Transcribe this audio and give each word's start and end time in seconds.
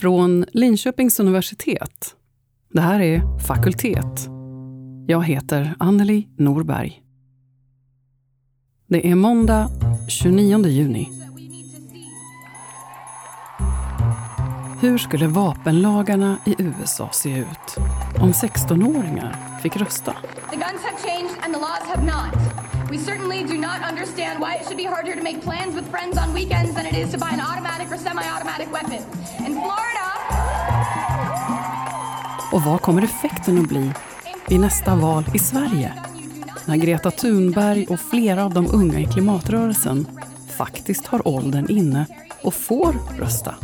Från 0.00 0.44
Linköpings 0.52 1.20
universitet. 1.20 2.14
Det 2.72 2.80
här 2.80 3.00
är 3.00 3.38
Fakultet. 3.38 4.28
Jag 5.06 5.24
heter 5.24 5.74
Anneli 5.78 6.28
Norberg. 6.38 7.02
Det 8.86 9.10
är 9.10 9.14
måndag 9.14 9.70
29 10.08 10.66
juni. 10.66 11.08
Hur 14.80 14.98
skulle 14.98 15.26
vapenlagarna 15.26 16.38
i 16.46 16.54
USA 16.58 17.10
se 17.12 17.38
ut 17.38 17.76
om 18.20 18.32
16-åringar 18.32 19.60
fick 19.62 19.76
rösta? 19.76 20.12
The 20.50 20.56
guns 20.56 20.82
have 20.82 20.98
changed 21.02 21.36
and 21.42 21.54
the 21.54 21.60
laws 21.60 21.82
have 21.94 22.04
not. 22.04 22.65
We 22.90 22.98
certainly 22.98 23.42
do 23.42 23.58
not 23.58 23.82
understand 23.90 24.40
why 24.40 24.54
it 24.54 24.64
should 24.64 24.76
be 24.76 24.84
harder 24.84 25.16
to 25.16 25.22
make 25.22 25.40
plans 25.42 25.74
with 25.74 25.90
friends 25.90 26.18
on 26.18 26.34
weekends 26.34 26.74
than 26.74 26.86
it 26.86 26.94
is 26.94 27.12
to 27.12 27.18
buy 27.18 27.30
an 27.32 27.40
automatic 27.40 27.92
or 27.92 27.96
semi-automatic 27.96 28.72
weapon. 28.72 29.02
In 29.38 29.60
Florida... 29.60 30.06
Och 32.52 32.62
vad 32.62 32.82
kommer 32.82 33.02
effekten 33.02 33.58
att 33.58 33.68
bli 33.68 33.92
vid 34.48 34.60
nästa 34.60 34.94
val 34.94 35.24
i 35.34 35.38
Sverige? 35.38 35.92
När 36.66 36.76
Greta 36.76 37.10
Thunberg 37.10 37.86
och 37.86 38.00
flera 38.00 38.44
av 38.44 38.54
de 38.54 38.66
unga 38.72 39.00
i 39.00 39.06
klimatrörelsen 39.06 40.06
faktiskt 40.56 41.06
har 41.06 41.28
åldern 41.28 41.70
inne 41.70 42.06
och 42.42 42.54
får 42.54 42.94
rösta. 43.18 43.54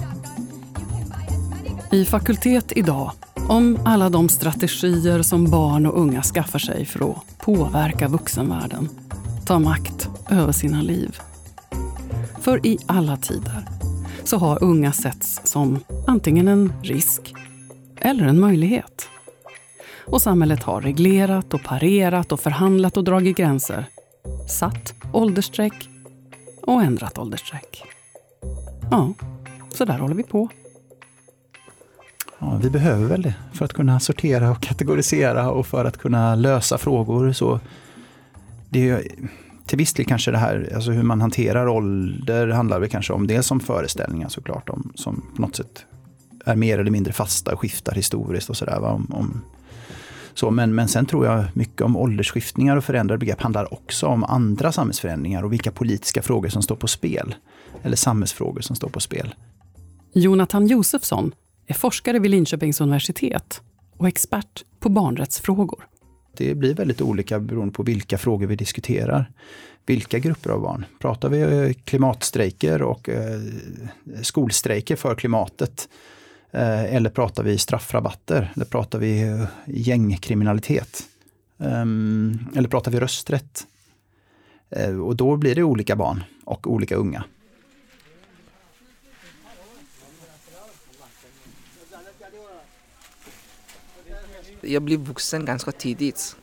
I 1.93 2.05
Fakultet 2.05 2.73
idag 2.77 3.13
om 3.49 3.79
alla 3.85 4.09
de 4.09 4.29
strategier 4.29 5.23
som 5.23 5.51
barn 5.51 5.87
och 5.87 6.01
unga 6.01 6.23
skaffar 6.23 6.59
sig 6.59 6.85
för 6.85 7.11
att 7.11 7.39
påverka 7.39 8.09
vuxenvärlden, 8.09 8.89
ta 9.53 9.59
makt 9.59 10.09
över 10.31 10.53
sina 10.53 10.83
liv. 10.83 11.19
För 12.41 12.67
i 12.67 12.79
alla 12.87 13.17
tider 13.17 13.65
så 14.25 14.37
har 14.37 14.65
unga 14.65 14.93
setts 14.93 15.41
som 15.45 15.79
antingen 16.07 16.49
en 16.49 16.73
risk 16.83 17.35
eller 18.01 18.27
en 18.27 18.41
möjlighet. 18.41 19.09
Och 20.07 20.23
samhället 20.23 20.63
har 20.63 20.81
reglerat 20.81 21.55
och 21.55 21.63
parerat 21.65 22.33
och 22.33 22.41
förhandlat 22.41 22.97
och 22.97 23.05
dragit 23.05 23.37
gränser. 23.37 23.85
Satt 24.49 24.95
åldersstreck 25.13 25.89
och 26.63 26.83
ändrat 26.83 27.19
åldersstreck. 27.19 27.83
Ja, 28.91 29.13
så 29.75 29.85
där 29.85 29.99
håller 29.99 30.15
vi 30.15 30.23
på. 30.23 30.49
Ja, 32.39 32.59
vi 32.63 32.71
behöver 32.71 33.07
väl 33.07 33.23
det 33.23 33.35
för 33.53 33.65
att 33.65 33.73
kunna 33.73 34.01
sortera 34.01 34.51
och 34.51 34.63
kategorisera 34.63 35.51
och 35.51 35.67
för 35.67 35.85
att 35.85 35.99
kunna 35.99 36.35
lösa 36.35 36.79
frågor. 36.79 37.33
Så 37.33 37.61
det 38.73 38.89
är, 38.89 39.03
till 39.67 39.79
viss 39.79 39.95
del 39.95 40.07
kanske 40.07 40.31
det 40.31 40.39
här, 40.39 40.73
alltså 40.75 40.91
hur 40.91 41.03
man 41.03 41.21
hanterar 41.21 41.69
ålder 41.69 42.49
handlar 42.49 42.81
väl 42.81 42.89
kanske 42.89 43.13
om 43.13 43.27
dels 43.27 43.51
om 43.51 43.61
föreställningar 43.61 44.29
såklart, 44.29 44.69
om, 44.69 44.93
som 44.95 45.23
på 45.37 45.43
något 45.43 45.57
sätt 45.57 45.85
är 46.45 46.57
mer 46.57 46.79
eller 46.79 46.91
mindre 46.91 47.13
fasta 47.13 47.53
och 47.53 47.61
skiftar 47.61 47.95
historiskt 47.95 48.51
och 48.51 48.57
sådär. 48.57 48.81
Om, 48.81 49.07
om, 49.11 49.45
så, 50.35 50.51
men, 50.51 50.75
men 50.75 50.89
sen 50.89 51.07
tror 51.07 51.27
jag 51.27 51.45
mycket 51.55 51.81
om 51.81 51.97
åldersskiftningar 51.97 52.77
och 52.77 52.85
förändrade 52.85 53.19
begrepp 53.19 53.41
handlar 53.41 53.75
också 53.75 54.07
om 54.07 54.25
andra 54.25 54.73
samhällsförändringar 54.73 55.43
och 55.43 55.53
vilka 55.53 55.71
politiska 55.71 56.23
frågor 56.23 56.49
som 56.49 56.63
står 56.63 56.77
på 56.77 56.89
spel. 56.89 57.35
Eller 57.83 57.97
samhällsfrågor 57.97 58.61
som 58.61 58.77
står 58.77 58.89
på 58.89 59.01
spel. 59.01 59.35
Jonathan 60.13 60.67
Josefsson 60.67 61.35
är 61.67 61.75
forskare 61.75 62.19
vid 62.19 62.31
Linköpings 62.31 62.81
universitet 62.81 63.61
och 63.97 64.09
expert 64.09 64.65
på 64.81 64.89
barnrättsfrågor. 64.89 65.85
Det 66.37 66.55
blir 66.55 66.75
väldigt 66.75 67.01
olika 67.01 67.41
beroende 67.41 67.75
på 67.75 67.83
vilka 67.83 68.19
frågor 68.19 68.47
vi 68.47 68.57
diskuterar. 68.57 69.31
Vilka 69.87 70.19
grupper 70.19 70.51
av 70.51 70.61
barn? 70.61 70.85
Pratar 70.99 71.29
vi 71.29 71.41
eh, 71.41 71.73
klimatstrejker 71.85 72.83
och 72.83 73.09
eh, 73.09 73.41
skolstrejker 74.23 74.97
för 74.97 75.15
klimatet? 75.15 75.89
Eh, 76.51 76.95
eller 76.95 77.11
pratar 77.11 77.43
vi 77.43 77.59
straffrabatter? 77.59 78.53
Eller 78.55 78.65
pratar 78.65 78.99
vi 78.99 79.47
gängkriminalitet? 79.67 81.03
Ehm, 81.59 82.39
eller 82.57 82.69
pratar 82.69 82.91
vi 82.91 83.01
rösträtt? 83.01 83.67
Och 85.05 85.17
då 85.17 85.37
blir 85.37 85.55
det 85.55 85.63
olika 85.63 85.97
barn 85.97 86.25
och 86.45 86.67
olika 86.67 86.97
unga. 86.97 87.25
Jag 94.63 94.83
blev 94.83 95.01
vuxen 95.01 95.45
ganska 95.45 95.73
tidigt. 95.73 96.37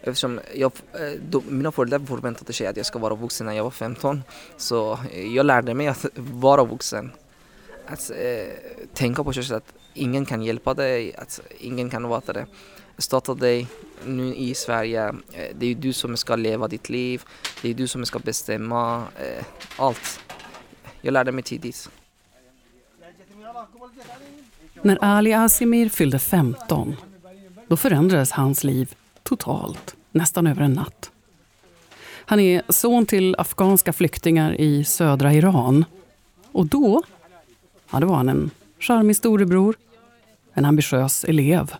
Eftersom 0.00 0.40
jag, 0.54 0.72
eh, 0.92 1.20
då, 1.30 1.42
mina 1.48 1.72
föräldrar 1.72 1.98
förväntade 1.98 2.52
sig 2.52 2.66
att 2.66 2.76
jag 2.76 2.86
ska 2.86 2.98
vara 2.98 3.14
vuxen 3.14 3.46
när 3.46 3.52
jag 3.52 3.64
var 3.64 3.70
15. 3.70 4.22
Så 4.56 4.98
eh, 5.12 5.34
jag 5.34 5.46
lärde 5.46 5.74
mig 5.74 5.86
att 5.86 6.06
vara 6.16 6.64
vuxen. 6.64 7.10
Att 7.86 8.10
eh, 8.10 8.46
tänka 8.94 9.24
på 9.24 9.32
sig 9.32 9.56
att 9.56 9.72
ingen 9.94 10.26
kan 10.26 10.42
hjälpa 10.42 10.74
dig, 10.74 11.14
att 11.16 11.40
ingen 11.58 11.90
kan 11.90 12.08
vara 12.08 12.32
det. 12.32 12.46
Starta 12.98 13.34
dig 13.34 13.66
nu 14.06 14.34
i 14.34 14.54
Sverige. 14.54 15.08
Eh, 15.08 15.56
det 15.58 15.66
är 15.66 15.74
du 15.74 15.92
som 15.92 16.16
ska 16.16 16.36
leva 16.36 16.68
ditt 16.68 16.88
liv. 16.88 17.22
Det 17.62 17.70
är 17.70 17.74
du 17.74 17.86
som 17.86 18.06
ska 18.06 18.18
bestämma 18.18 19.02
eh, 19.16 19.44
allt. 19.76 20.20
Jag 21.00 21.12
lärde 21.12 21.32
mig 21.32 21.42
tidigt. 21.44 21.90
När 24.82 24.98
Ali 25.00 25.32
Asimir 25.32 25.88
fyllde 25.88 26.18
15 26.18 26.96
då 27.74 27.78
förändrades 27.78 28.30
hans 28.30 28.64
liv 28.64 28.94
totalt, 29.22 29.94
nästan 30.10 30.46
över 30.46 30.62
en 30.62 30.72
natt. 30.72 31.10
Han 32.04 32.40
är 32.40 32.62
son 32.68 33.06
till 33.06 33.34
afghanska 33.38 33.92
flyktingar 33.92 34.60
i 34.60 34.84
södra 34.84 35.32
Iran. 35.32 35.84
Och 36.52 36.66
då, 36.66 37.02
ja, 37.90 38.00
då 38.00 38.06
var 38.06 38.16
han 38.16 38.28
en 38.28 38.50
charmig 38.78 39.16
storebror, 39.16 39.76
en 40.52 40.64
ambitiös 40.64 41.24
elev. 41.24 41.74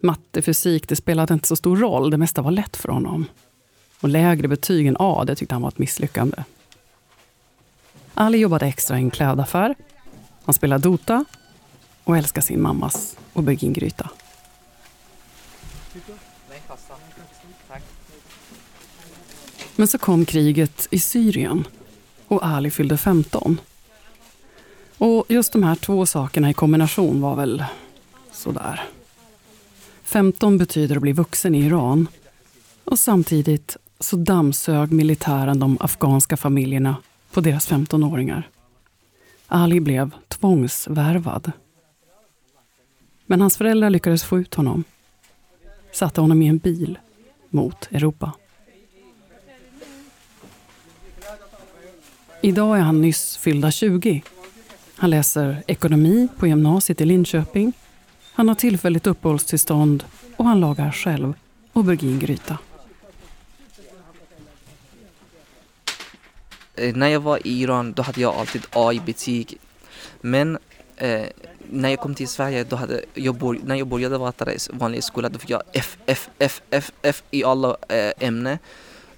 Matte, 0.00 0.42
fysik, 0.42 0.88
det 0.88 0.96
spelade 0.96 1.34
inte 1.34 1.48
så 1.48 1.56
stor 1.56 1.76
roll. 1.76 2.10
Det 2.10 2.18
mesta 2.18 2.42
var 2.42 2.50
lätt 2.50 2.76
för 2.76 2.88
honom. 2.88 3.24
Och 4.00 4.08
lägre 4.08 4.48
betyg 4.48 4.86
än 4.86 4.96
A, 4.98 5.24
det 5.26 5.34
tyckte 5.34 5.54
han 5.54 5.62
var 5.62 5.68
ett 5.68 5.78
misslyckande. 5.78 6.36
Ali 8.14 8.38
jobbade 8.38 8.66
extra 8.66 8.98
i 8.98 9.02
en 9.02 9.10
klädaffär. 9.10 9.74
Han 10.44 10.54
spelade 10.54 10.82
Dota 10.82 11.24
och 12.04 12.16
älskade 12.16 12.46
sin 12.46 12.62
mammas 12.62 13.16
auberginegryta. 13.34 14.10
Men 19.76 19.88
så 19.88 19.98
kom 19.98 20.24
kriget 20.24 20.88
i 20.90 20.98
Syrien 20.98 21.64
och 22.28 22.46
Ali 22.46 22.70
fyllde 22.70 22.96
15. 22.96 23.60
Och 24.98 25.24
just 25.28 25.52
de 25.52 25.62
här 25.62 25.74
två 25.74 26.06
sakerna 26.06 26.50
i 26.50 26.54
kombination 26.54 27.20
var 27.20 27.36
väl 27.36 27.64
sådär. 28.32 28.82
15 30.02 30.58
betyder 30.58 30.96
att 30.96 31.02
bli 31.02 31.12
vuxen 31.12 31.54
i 31.54 31.66
Iran. 31.66 32.08
Och 32.84 32.98
samtidigt 32.98 33.76
så 34.00 34.16
dammsög 34.16 34.92
militären 34.92 35.58
de 35.58 35.78
afghanska 35.80 36.36
familjerna 36.36 36.96
på 37.32 37.40
deras 37.40 37.70
15-åringar. 37.70 38.48
Ali 39.46 39.80
blev 39.80 40.10
tvångsvärvad. 40.28 41.52
Men 43.26 43.40
hans 43.40 43.56
föräldrar 43.56 43.90
lyckades 43.90 44.24
få 44.24 44.38
ut 44.38 44.54
honom. 44.54 44.84
Satte 45.92 46.20
honom 46.20 46.42
i 46.42 46.46
en 46.46 46.58
bil 46.58 46.98
mot 47.50 47.88
Europa. 47.90 48.32
Idag 52.44 52.78
är 52.78 52.82
han 52.82 53.00
nyss 53.00 53.36
fyllda 53.36 53.70
20. 53.70 54.22
Han 54.96 55.10
läser 55.10 55.62
ekonomi 55.66 56.28
på 56.38 56.46
gymnasiet 56.46 57.00
i 57.00 57.04
Linköping. 57.04 57.72
Han 58.32 58.48
har 58.48 58.54
tillfälligt 58.54 59.06
uppehållstillstånd 59.06 60.04
och 60.36 60.44
han 60.44 60.60
lagar 60.60 60.92
själv 60.92 61.34
auberginegryta. 61.72 62.58
Eh, 66.74 66.96
när 66.96 67.08
jag 67.08 67.20
var 67.20 67.46
i 67.46 67.60
Iran 67.60 67.92
då 67.92 68.02
hade 68.02 68.20
jag 68.20 68.34
alltid 68.34 68.62
A 68.72 68.92
i 68.92 69.00
betyg. 69.00 69.58
Men 70.20 70.58
eh, 70.96 71.22
när 71.70 71.88
jag 71.88 72.00
kom 72.00 72.14
till 72.14 72.28
Sverige, 72.28 72.64
då 72.64 72.76
hade 72.76 73.04
jag 73.14 73.34
bor, 73.34 73.58
när 73.64 73.74
jag 73.74 73.86
började 73.86 74.18
vara 74.18 74.52
i 74.52 74.56
vanlig 74.70 75.04
skola, 75.04 75.28
då 75.28 75.38
fick 75.38 75.50
jag 75.50 75.62
F, 75.72 75.98
F, 76.06 76.30
F, 76.38 76.62
F, 76.70 76.92
F 77.02 77.22
i 77.30 77.44
alla 77.44 77.76
eh, 77.88 78.12
ämnen. 78.18 78.58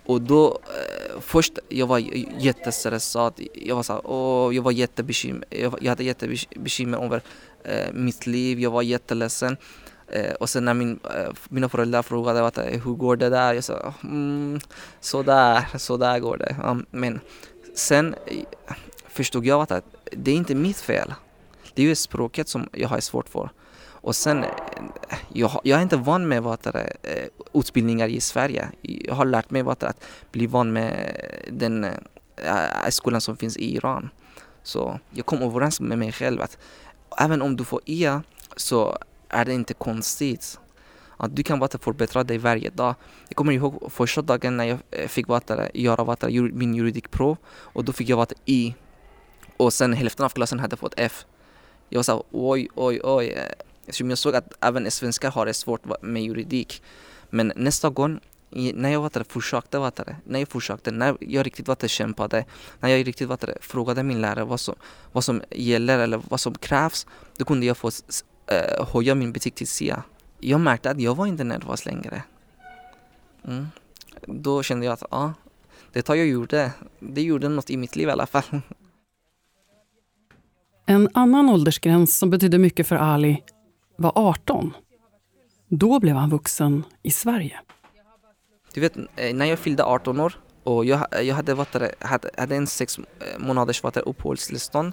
Och 0.06 0.20
då 0.20 0.58
eh, 0.64 1.20
först 1.20 1.58
jag 1.69 1.87
var 1.87 1.99
jättestressad. 2.38 3.41
Jag 3.55 3.76
var 3.76 3.82
så 3.82 3.93
här, 3.93 4.53
jag 4.53 4.62
var 4.62 4.73
jättebekymrad. 4.73 5.44
Jag, 5.50 5.79
jag 5.81 5.88
hade 5.88 6.05
jättebekymmer 6.05 7.05
över 7.05 7.23
eh, 7.64 7.93
mitt 7.93 8.26
liv. 8.26 8.61
Jag 8.61 8.70
var 8.70 8.82
jätteledsen. 8.82 9.56
Eh, 10.08 10.32
och 10.32 10.50
sen 10.50 10.64
när 10.64 10.75
min, 10.75 10.99
eh, 11.05 11.32
mina 11.49 11.69
föräldrar 11.69 12.03
frågade 12.03 12.62
eh, 12.62 12.81
hur 12.85 12.94
går 12.94 13.17
det 13.17 13.29
där? 13.29 13.55
Jag 13.55 13.64
sa 13.64 13.94
mm, 14.03 14.61
sådär, 15.00 15.67
sådär 15.79 16.19
går 16.19 16.37
det. 16.37 16.56
Um, 16.64 16.87
men 16.91 17.20
sen 17.75 18.14
eh, 18.26 18.44
förstod 19.09 19.47
jag 19.47 19.73
att 19.73 19.85
det 20.12 20.31
är 20.31 20.35
inte 20.35 20.55
mitt 20.55 20.81
fel. 20.81 21.14
Det 21.75 21.82
är 21.82 21.87
ju 21.87 21.94
språket 21.94 22.49
som 22.49 22.69
jag 22.73 22.88
har 22.88 23.00
svårt 23.00 23.29
för. 23.29 23.50
Och 24.06 24.17
sen, 24.17 24.44
eh, 24.44 24.50
jag, 25.32 25.61
jag 25.64 25.79
är 25.79 25.82
inte 25.82 25.97
van 25.97 26.29
med 26.29 26.43
vad 26.43 26.58
det, 26.62 26.97
eh, 27.03 27.61
utbildningar 27.61 28.08
i 28.08 28.20
Sverige. 28.20 28.69
Jag 28.82 29.14
har 29.14 29.25
lärt 29.25 29.50
mig 29.50 29.62
vad 29.62 29.79
det, 29.79 29.88
att 29.88 30.05
bli 30.32 30.47
van 30.47 30.73
med 30.73 31.20
den 31.53 31.85
äh, 31.85 32.88
skolan 32.91 33.20
som 33.20 33.37
finns 33.37 33.56
i 33.56 33.76
Iran. 33.76 34.11
Så 34.62 35.00
jag 35.11 35.26
kom 35.26 35.43
överens 35.43 35.81
med 35.81 35.99
mig 35.99 36.12
själv 36.12 36.43
att 36.43 36.58
även 37.19 37.43
om 37.43 37.56
du 37.56 37.64
får 37.64 37.81
E 37.87 38.20
så 38.56 38.99
är 39.29 39.44
det 39.44 39.53
inte 39.53 39.75
konstigt. 39.75 40.61
Att 41.17 41.37
du 41.37 41.43
kan 41.43 41.59
bara 41.59 41.79
förbättra 41.79 42.25
dig 42.25 42.38
varje 42.38 42.70
dag. 42.70 42.94
Jag 43.29 43.37
kommer 43.37 43.52
ihåg 43.52 43.93
första 43.93 44.23
dagen 44.23 44.56
när 44.56 44.64
jag 44.64 45.11
fick 45.11 45.29
vara, 45.29 45.69
göra 45.75 46.05
vara, 46.05 46.31
min 46.31 46.75
juridikprov 46.75 47.37
och 47.47 47.85
då 47.85 47.93
fick 47.93 48.09
jag 48.09 48.17
vara 48.17 48.29
I. 48.44 48.69
E. 48.69 48.75
Och 49.56 49.73
sen 49.73 49.93
hälften 49.93 50.25
av 50.25 50.31
klassen 50.31 50.59
hade 50.59 50.76
fått 50.76 50.94
F. 50.97 51.25
Jag 51.88 52.05
sa 52.05 52.25
oj, 52.31 52.69
oj, 52.75 53.00
oj. 53.02 53.37
Eftersom 53.87 54.11
jag 54.11 54.19
såg 54.19 54.37
att 54.37 54.53
även 54.61 54.91
svenskar 54.91 55.31
har 55.31 55.47
det 55.47 55.55
svårt 55.55 56.03
med 56.03 56.23
juridik. 56.23 56.83
Men 57.31 57.53
nästa 57.56 57.91
gång 57.91 58.21
när 58.50 58.88
jag 58.88 59.00
var 59.00 59.11
där, 59.12 59.25
försökte 59.25 59.79
vara 59.79 59.93
när 60.25 60.38
jag 60.38 60.49
försökte, 60.49 60.91
när 60.91 61.17
jag 61.21 61.47
riktigt 61.47 61.69
var 61.69 61.88
kämpade, 61.88 62.44
när 62.81 62.88
jag 62.88 63.06
riktigt 63.06 63.29
var 63.29 63.59
frågade 63.61 64.03
min 64.03 64.21
lärare 64.21 64.44
vad 64.44 64.61
som, 64.61 64.75
vad 65.12 65.25
som 65.25 65.43
gäller 65.50 65.99
eller 65.99 66.21
vad 66.29 66.41
som 66.41 66.55
krävs, 66.55 67.06
då 67.37 67.44
kunde 67.44 67.67
jag 67.67 67.77
få 67.77 67.91
äh, 68.47 68.88
höja 68.93 69.15
min 69.15 69.33
betyg 69.33 69.55
till 69.55 69.69
C. 69.69 69.97
Jag 70.41 70.61
märkte 70.61 70.91
att 70.91 71.00
jag 71.00 71.15
var 71.15 71.27
inte 71.27 71.44
nervös 71.44 71.87
längre. 71.87 72.23
Mm. 73.44 73.67
Då 74.27 74.62
kände 74.62 74.87
jag 74.87 74.93
att 74.93 75.03
ja, 75.11 75.35
det 75.93 76.09
jag 76.09 76.27
gjorde, 76.27 76.73
det 77.00 77.23
gjorde 77.23 77.49
något 77.49 77.71
i 77.71 77.77
mitt 77.77 77.97
liv 77.97 78.09
i 78.09 78.11
alla 78.11 78.27
fall. 78.27 78.61
En 80.87 81.09
annan 81.15 81.49
åldersgräns 81.49 82.19
som 82.19 82.31
betydde 82.31 82.59
mycket 82.59 82.87
för 82.87 82.97
Ali 82.97 83.43
var 83.97 84.13
18. 84.15 84.75
Då 85.69 86.01
blev 86.01 86.17
han 86.17 86.31
vuxen 86.31 86.85
i 87.03 87.11
Sverige. 87.11 87.61
Du 88.75 88.81
vet, 88.81 88.97
eh, 88.97 89.35
när 89.35 89.47
jag 89.47 89.59
fyllde 89.59 89.85
18 89.85 90.21
år 90.21 90.41
och 90.63 90.85
jag, 90.85 91.07
jag 91.25 91.35
hade, 91.35 91.55
varit 91.55 91.75
hade, 92.01 92.31
hade 92.39 92.57
en 92.57 92.67
sex 92.67 92.99
eh, 92.99 93.39
månaders 93.39 93.85
uppehållstillstånd. 93.85 94.93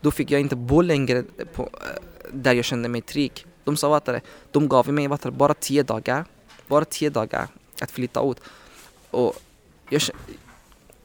Då 0.00 0.10
fick 0.10 0.30
jag 0.30 0.40
inte 0.40 0.56
bo 0.56 0.82
längre 0.82 1.22
på, 1.54 1.62
eh, 1.62 2.02
där 2.32 2.52
jag 2.52 2.64
kände 2.64 2.88
mig 2.88 3.00
trygg. 3.00 3.46
De 3.64 3.76
sa 3.76 3.96
att 3.96 4.08
de 4.52 4.68
gav 4.68 4.92
mig 4.92 5.08
vattare 5.08 5.32
bara 5.32 5.54
tio 5.54 5.82
dagar, 5.82 6.24
bara 6.66 6.84
tio 6.84 7.10
dagar 7.10 7.48
att 7.80 7.90
flytta 7.90 8.30
ut. 8.30 8.40
Och 9.10 9.34
jag, 9.90 10.02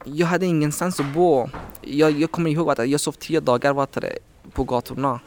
jag 0.04 0.26
hade 0.26 0.46
ingenstans 0.46 1.00
att 1.00 1.14
bo. 1.14 1.48
Jag, 1.80 2.10
jag 2.10 2.30
kommer 2.30 2.50
ihåg 2.50 2.70
att 2.70 2.88
jag 2.88 3.00
sov 3.00 3.12
tio 3.12 3.40
dagar 3.40 3.72
vattare 3.72 4.18
på 4.52 4.64
gatorna. 4.64 5.20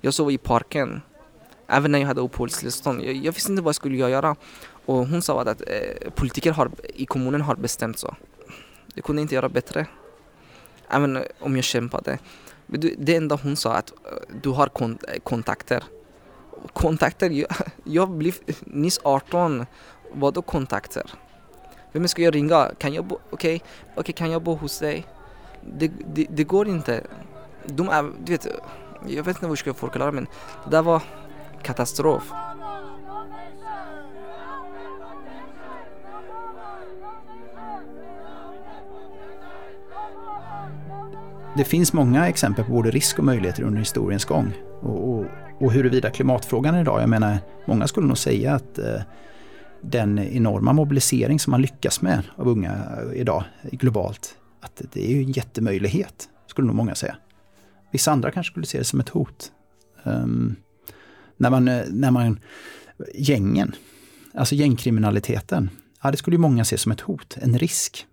Jag 0.00 0.14
sov 0.14 0.30
i 0.30 0.38
parken. 0.38 1.02
Även 1.72 1.92
när 1.92 1.98
jag 1.98 2.06
hade 2.06 2.20
uppehållstillstånd. 2.20 3.02
Jag, 3.02 3.14
jag 3.14 3.32
visste 3.32 3.52
inte 3.52 3.62
vad 3.62 3.68
jag 3.68 3.74
skulle 3.74 3.96
göra. 3.96 4.36
Och 4.86 4.96
hon 4.96 5.22
sa 5.22 5.40
att 5.42 5.62
eh, 5.66 6.10
politiker 6.14 6.52
har, 6.52 6.70
i 6.94 7.06
kommunen 7.06 7.40
har 7.40 7.56
bestämt 7.56 7.98
så. 7.98 8.16
Jag 8.94 9.04
kunde 9.04 9.22
inte 9.22 9.34
göra 9.34 9.48
bättre. 9.48 9.86
Även 10.88 11.24
om 11.40 11.56
jag 11.56 11.64
kämpade. 11.64 12.18
Det 12.98 13.16
enda 13.16 13.38
hon 13.42 13.56
sa 13.56 13.74
att 13.74 13.90
eh, 13.90 14.36
du 14.42 14.48
har 14.48 14.66
kont 14.66 15.04
eh, 15.08 15.20
kontakter. 15.22 15.84
Kontakter? 16.72 17.30
Jag, 17.30 17.48
jag 17.84 18.10
blev 18.10 18.34
nyss 18.60 19.00
18. 19.02 19.66
Vadå 20.12 20.42
kontakter? 20.42 21.10
Vem 21.92 22.08
ska 22.08 22.22
jag 22.22 22.34
ringa? 22.34 22.70
Kan 22.78 22.92
jag 22.92 23.04
bo, 23.04 23.18
okay, 23.30 23.60
okay, 23.96 24.12
kan 24.12 24.30
jag 24.30 24.42
bo 24.42 24.54
hos 24.54 24.78
dig? 24.78 25.06
Det, 25.62 25.90
det, 26.14 26.26
det 26.30 26.44
går 26.44 26.68
inte. 26.68 27.06
De 27.66 27.88
är, 27.88 28.12
du 28.24 28.32
vet, 28.32 28.46
jag 29.06 29.24
vet 29.24 29.36
inte 29.36 29.46
hur 29.46 29.48
jag 29.48 29.58
ska 29.58 29.74
förklara 29.74 30.12
men 30.12 30.26
det 30.64 30.70
där 30.70 30.82
var 30.82 31.02
katastrof. 31.62 32.32
det 41.56 41.64
finns 41.64 41.92
många 41.92 42.28
exempel 42.28 42.64
på 42.64 42.72
både 42.72 42.90
risk 42.90 43.18
och 43.18 43.24
möjligheter 43.24 43.62
under 43.62 43.78
historiens 43.78 44.24
gång. 44.24 44.52
Och, 44.80 45.08
och, 45.08 45.26
och 45.60 45.72
huruvida 45.72 46.10
klimatfrågan 46.10 46.74
idag, 46.74 47.02
jag 47.02 47.08
menar, 47.08 47.38
många 47.66 47.86
skulle 47.86 48.06
nog 48.06 48.18
säga 48.18 48.54
att 48.54 48.78
eh, 48.78 49.00
den 49.80 50.18
enorma 50.18 50.72
mobilisering 50.72 51.40
som 51.40 51.50
man 51.50 51.62
lyckas 51.62 52.02
med 52.02 52.22
av 52.36 52.48
unga 52.48 52.72
eh, 52.72 53.20
idag 53.20 53.44
globalt, 53.62 54.36
att 54.60 54.82
det 54.92 55.10
är 55.10 55.14
ju 55.14 55.22
en 55.22 55.32
jättemöjlighet, 55.32 56.28
skulle 56.46 56.66
nog 56.66 56.76
många 56.76 56.94
säga. 56.94 57.16
Vissa 57.90 58.12
andra 58.12 58.30
kanske 58.30 58.50
skulle 58.52 58.66
se 58.66 58.78
det 58.78 58.84
som 58.84 59.00
ett 59.00 59.08
hot. 59.08 59.52
Um, 60.02 60.56
när, 61.40 61.50
man, 61.50 61.68
eh, 61.68 61.84
när 61.90 62.10
man, 62.10 62.40
gängen, 63.14 63.74
alltså 64.34 64.54
gängkriminaliteten, 64.54 65.70
ja, 66.02 66.10
det 66.10 66.16
skulle 66.16 66.34
ju 66.34 66.40
många 66.40 66.64
se 66.64 66.78
som 66.78 66.92
ett 66.92 67.00
hot, 67.00 67.36
en 67.40 67.58
risk. 67.58 68.06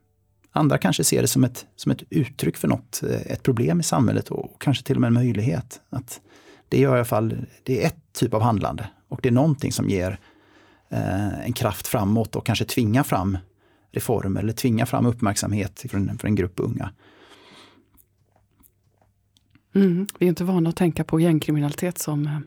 Andra 0.52 0.78
kanske 0.78 1.04
ser 1.04 1.22
det 1.22 1.28
som 1.28 1.44
ett, 1.44 1.66
som 1.76 1.92
ett 1.92 2.04
uttryck 2.10 2.58
för 2.58 2.68
något, 2.68 3.04
eh, 3.04 3.32
ett 3.32 3.44
problem 3.44 3.80
i 3.80 3.84
samhället 3.84 4.30
och 4.30 4.62
kanske 4.62 4.84
till 4.84 4.96
och 4.96 5.02
med 5.02 5.08
en 5.08 5.14
möjlighet. 5.14 5.82
Att 5.90 6.22
det 6.70 6.78
är 6.78 6.82
i 6.82 6.86
alla 6.86 7.06
fall 7.06 7.38
det 7.64 7.84
är 7.84 7.88
ett 7.88 8.14
typ 8.14 8.34
av 8.34 8.42
handlande 8.42 8.88
och 9.08 9.20
det 9.24 9.30
är 9.30 9.34
någonting 9.34 9.72
som 9.72 9.90
ger 9.90 10.20
eh, 10.90 11.46
en 11.46 11.54
kraft 11.54 11.88
framåt 11.88 12.36
och 12.36 12.46
kanske 12.46 12.66
tvingar 12.66 13.04
fram 13.04 13.38
reformer 13.92 14.42
eller 14.42 14.54
tvingar 14.54 14.86
fram 14.86 15.06
uppmärksamhet 15.06 15.86
för 16.20 16.26
en 16.26 16.36
grupp 16.36 16.60
unga. 16.60 16.92
Mm, 19.76 20.08
vi 20.20 20.26
är 20.26 20.30
inte 20.30 20.44
vana 20.44 20.70
att 20.70 20.76
tänka 20.76 21.04
på 21.04 21.20
gängkriminalitet 21.20 21.98
som 21.98 22.28
eh, 22.28 22.40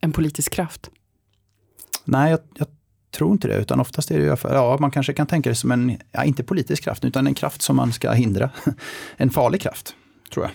en 0.00 0.12
politisk 0.12 0.52
kraft. 0.52 0.90
Nej, 2.04 2.30
jag, 2.30 2.40
jag 2.54 2.68
tror 3.10 3.32
inte 3.32 3.48
det, 3.48 3.56
utan 3.56 3.80
oftast 3.80 4.10
är 4.10 4.18
det 4.18 4.24
ju, 4.24 4.36
ja 4.42 4.76
man 4.80 4.90
kanske 4.90 5.12
kan 5.12 5.26
tänka 5.26 5.48
det 5.48 5.54
som 5.54 5.72
en, 5.72 5.96
ja, 6.12 6.24
inte 6.24 6.44
politisk 6.44 6.84
kraft, 6.84 7.04
utan 7.04 7.26
en 7.26 7.34
kraft 7.34 7.62
som 7.62 7.76
man 7.76 7.92
ska 7.92 8.12
hindra. 8.12 8.50
en 9.16 9.30
farlig 9.30 9.60
kraft, 9.60 9.94
tror 10.32 10.46
jag. 10.46 10.52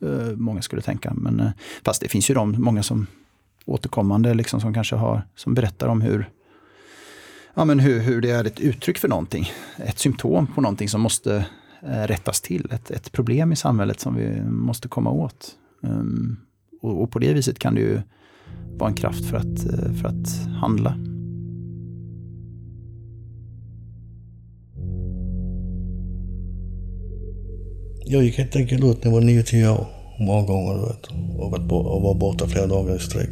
Eh, 0.00 0.36
många 0.36 0.62
skulle 0.62 0.82
tänka. 0.82 1.12
Men, 1.14 1.40
eh, 1.40 1.50
fast 1.84 2.00
det 2.00 2.08
finns 2.08 2.30
ju 2.30 2.34
de, 2.34 2.54
många 2.58 2.82
som 2.82 3.06
återkommande, 3.64 4.34
liksom, 4.34 4.60
som 4.60 4.74
kanske 4.74 4.96
har, 4.96 5.22
som 5.36 5.54
berättar 5.54 5.88
om 5.88 6.00
hur, 6.00 6.30
ja, 7.54 7.64
men 7.64 7.78
hur, 7.78 8.00
hur 8.00 8.20
det 8.20 8.30
är 8.30 8.44
ett 8.44 8.60
uttryck 8.60 8.98
för 8.98 9.08
någonting. 9.08 9.52
Ett 9.76 9.98
symptom 9.98 10.46
på 10.46 10.60
någonting 10.60 10.88
som 10.88 11.00
måste 11.00 11.46
eh, 11.82 12.02
rättas 12.02 12.40
till. 12.40 12.68
Ett, 12.70 12.90
ett 12.90 13.12
problem 13.12 13.52
i 13.52 13.56
samhället 13.56 14.00
som 14.00 14.16
vi 14.16 14.42
måste 14.44 14.88
komma 14.88 15.10
åt. 15.10 15.50
Um, 15.80 16.40
och, 16.82 17.02
och, 17.02 17.10
på 17.10 17.18
det 17.18 17.32
viset 17.32 17.58
kan 17.58 17.74
det 17.74 17.80
ju 17.80 18.00
vara 18.78 18.90
en 18.90 18.96
kraft 18.96 19.24
för 19.24 19.36
att, 19.36 19.66
eh, 19.66 19.92
för 19.92 20.08
att 20.08 20.28
handla. 20.60 20.96
Jag 28.04 28.24
gick 28.24 28.38
helt 28.38 28.56
enkelt 28.56 28.84
ut 28.84 29.04
när 29.04 29.12
jag 29.12 29.20
var 29.20 29.20
9-10 29.20 29.68
år. 29.68 29.86
Många 30.18 30.46
gånger, 30.46 30.74
du 30.74 30.80
vet. 30.80 31.06
Och, 31.38 31.50
varit 31.50 31.72
och 31.72 32.02
var 32.02 32.14
borta 32.14 32.46
flera 32.46 32.66
dagar 32.66 32.96
i 32.96 32.98
sträck. 32.98 33.30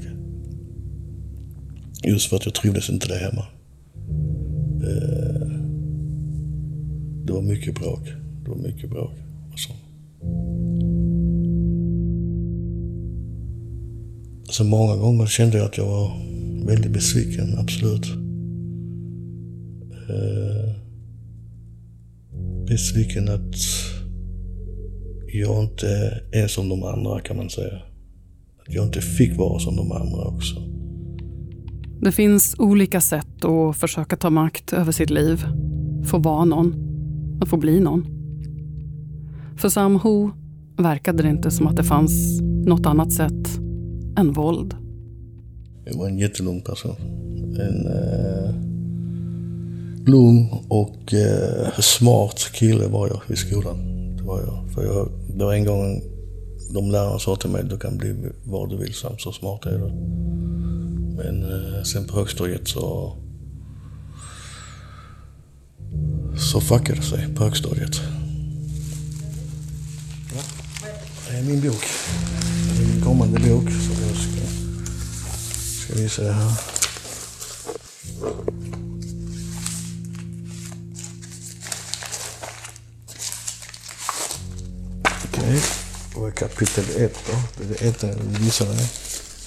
Just 2.05 2.29
för 2.29 2.37
att 2.37 2.45
jag 2.45 2.55
trivdes 2.55 2.91
inte 2.91 3.09
där 3.09 3.21
hemma. 3.21 3.45
Eh, 4.83 5.51
det 7.25 7.33
var 7.33 7.43
mycket 7.43 7.75
bråk. 7.75 8.09
Det 8.45 8.51
var 8.51 8.57
mycket 8.57 8.91
bråk. 8.91 9.13
Alltså. 9.51 9.73
Alltså 14.61 14.71
många 14.71 14.97
gånger 14.97 15.27
kände 15.27 15.59
jag 15.59 15.67
att 15.67 15.79
jag 15.79 15.87
var 15.87 16.13
väldigt 16.67 16.93
besviken, 16.93 17.59
absolut. 17.59 18.07
Eh, 20.09 20.75
besviken 22.67 23.29
att 23.29 23.55
jag 25.33 25.65
inte 25.65 26.21
är 26.33 26.47
som 26.47 26.69
de 26.69 26.83
andra 26.83 27.21
kan 27.21 27.37
man 27.37 27.51
säga. 27.51 27.75
Att 28.67 28.75
jag 28.75 28.87
inte 28.87 29.01
fick 29.01 29.39
vara 29.39 29.59
som 29.59 29.77
de 29.77 29.93
andra 29.93 30.25
också. 30.25 30.55
Det 32.01 32.13
finns 32.13 32.55
olika 32.59 33.01
sätt 33.01 33.45
att 33.45 33.77
försöka 33.77 34.17
ta 34.17 34.31
makt 34.31 34.73
över 34.73 34.93
sitt 34.93 35.11
liv. 35.11 35.45
Få 36.05 36.19
vara 36.19 36.45
någon. 36.45 36.75
Att 37.43 37.49
få 37.49 37.57
bli 37.57 37.81
någon. 37.81 38.07
För 39.57 39.69
Sam 39.69 39.97
Ho 39.97 40.31
verkade 40.77 41.23
det 41.23 41.29
inte 41.29 41.51
som 41.51 41.67
att 41.67 41.77
det 41.77 41.85
fanns 41.85 42.41
något 42.67 42.87
annat 42.87 43.13
sätt 43.13 43.40
än 44.21 44.33
våld. 44.33 44.75
Jag 45.85 45.99
var 45.99 46.09
en 46.09 46.19
jättelugn 46.19 46.61
person. 46.61 46.97
En 47.61 47.87
eh, 47.87 48.55
lugn 50.07 50.49
och 50.69 51.15
eh, 51.15 51.79
smart 51.81 52.51
kille 52.53 52.87
var 52.87 53.09
jag 53.09 53.21
i 53.29 53.37
skolan. 53.37 53.77
Det 54.17 54.23
var 54.23 54.41
jag. 54.41 54.73
För 54.75 54.85
jag 54.85 55.09
det 55.37 55.45
var 55.45 55.55
en 55.55 55.65
gång 55.65 56.03
de 56.75 56.91
lärarna 56.91 57.19
sa 57.19 57.37
till 57.37 57.51
mig, 57.51 57.65
du 57.65 57.79
kan 57.79 57.99
bli 57.99 58.15
vad 58.45 58.71
du 58.71 58.77
vill 58.77 58.95
Sam, 58.95 59.19
så 59.19 59.33
smart 59.33 59.67
är 59.67 59.79
du. 59.79 59.93
Men 61.17 61.43
eh, 61.43 61.83
sen 61.83 62.05
på 62.07 62.17
högstadiet 62.17 62.69
så... 62.69 63.17
Så 66.53 66.61
fuckade 66.61 66.99
det 66.99 67.03
sig 67.03 67.35
på 67.35 67.45
högstadiet. 67.45 68.01
Det 71.29 71.37
är 71.37 71.43
min 71.43 71.61
bok. 71.61 71.85
Det 72.77 72.83
är 72.83 72.95
min 72.95 73.05
kommande 73.05 73.41
bok 73.41 73.71
ska 75.91 76.03
visa 76.03 76.23
se 76.23 76.31
här. 76.31 76.53
Och 86.17 86.35
kapitel 86.35 86.85
1 86.97 87.19
då. 87.27 87.65
Det 87.65 87.83
är 87.83 87.89
ett, 87.89 88.41
missade 88.41 88.71
jag. 88.71 88.89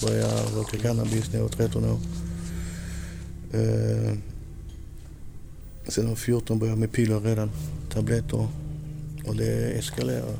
Började 0.02 0.60
röka 0.60 0.78
cannabis 0.78 1.32
när 1.32 1.36
jag 1.36 1.44
var 1.44 1.50
13 1.50 1.84
år. 1.84 2.00
Eh, 3.54 4.18
sen 5.88 6.10
var 6.10 6.16
14 6.16 6.60
började 6.60 6.72
jag 6.72 6.80
med 6.80 6.92
piller 6.92 7.20
redan. 7.20 7.52
Tabletter. 7.90 8.48
Och 9.26 9.36
det 9.36 9.78
eskalerade. 9.78 10.38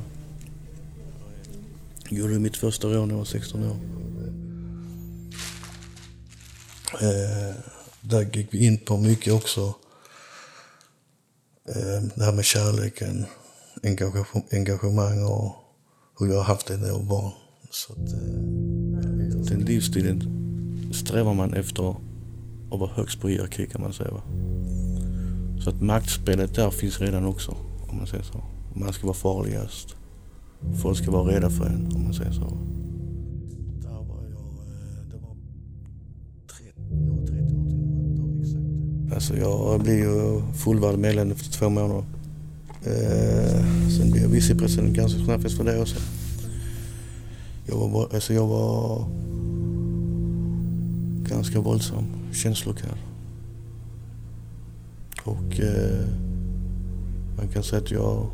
Jag 2.08 2.18
gjorde 2.18 2.38
mitt 2.38 2.56
första 2.56 2.88
rån 2.88 3.08
när 3.08 3.14
jag 3.14 3.18
var 3.18 3.24
16 3.24 3.64
år. 3.64 4.03
Eh, 6.92 7.54
där 8.00 8.36
gick 8.36 8.54
vi 8.54 8.66
in 8.66 8.78
på 8.78 8.96
mycket 8.96 9.32
också. 9.32 9.74
Eh, 11.68 12.02
det 12.14 12.24
här 12.24 12.32
med 12.32 12.44
kärleken, 12.44 13.24
engagemang 14.52 15.24
och 15.24 15.54
hur 16.18 16.26
jag 16.26 16.36
har 16.36 16.44
haft 16.44 16.66
det 16.66 16.76
när 16.76 16.86
jag 16.86 16.94
var 16.94 17.04
barn. 17.04 17.32
Så 17.70 17.92
att, 17.92 18.12
eh, 18.12 19.50
den 19.50 19.64
livsstilen 19.64 20.22
strävar 20.94 21.34
man 21.34 21.54
efter 21.54 21.90
att 21.90 22.80
vara 22.80 22.90
högst 22.90 23.20
på 23.20 23.28
hierarki 23.28 23.66
kan 23.66 23.80
man 23.80 23.92
säga. 23.92 24.10
Va? 24.10 24.22
Så 25.64 25.70
att 25.70 25.82
maktspelet 25.82 26.54
där 26.54 26.70
finns 26.70 27.00
redan 27.00 27.24
också, 27.24 27.56
om 27.90 27.96
man 27.96 28.06
säger 28.06 28.24
så. 28.24 28.44
Man 28.74 28.92
ska 28.92 29.06
vara 29.06 29.16
farligast. 29.16 29.96
Folk 30.82 30.98
ska 30.98 31.10
vara 31.10 31.32
rädda 31.32 31.50
för 31.50 31.66
en, 31.66 31.92
om 31.94 32.04
man 32.04 32.14
säger 32.14 32.32
så. 32.32 32.73
Alltså 39.14 39.36
jag 39.36 39.80
blev 39.80 39.98
ju 39.98 40.42
fullvärdig 40.52 40.98
medlem 40.98 41.30
efter 41.30 41.52
två 41.52 41.68
månader. 41.68 42.04
Eh, 42.84 43.64
sen 43.98 44.10
blev 44.10 44.22
jag 44.22 44.30
vicepresident 44.30 44.96
ganska 44.96 45.24
snabbt 45.24 45.44
efter 45.44 45.64
det 45.64 45.80
också. 45.80 45.96
Jag 47.66 47.76
var, 47.76 47.88
bara- 47.90 48.14
alltså 48.14 48.34
jag 48.34 48.46
var 48.46 49.04
ganska 51.28 51.60
våldsam, 51.60 52.04
känslokall. 52.32 52.98
Och 55.24 55.60
eh, 55.60 56.06
man 57.36 57.48
kan 57.48 57.62
säga 57.62 57.82
att 57.82 57.90
jag 57.90 58.26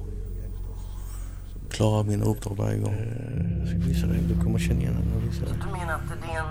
klarar 1.71 2.05
mina 2.05 2.25
uppdrag 2.25 2.57
varje 2.57 2.79
gång. 2.79 2.93
Eh, 2.93 3.59
jag 3.59 3.69
ska 3.69 3.79
visa 3.79 4.07
dig, 4.07 4.21
du 4.29 4.45
kommer 4.45 4.59
känna 4.59 4.81
igen 4.81 4.95
den. 4.95 5.21
Du 5.61 5.73
menar 5.73 5.93
att 5.95 6.09
det 6.09 6.33
är 6.33 6.39
en, 6.39 6.47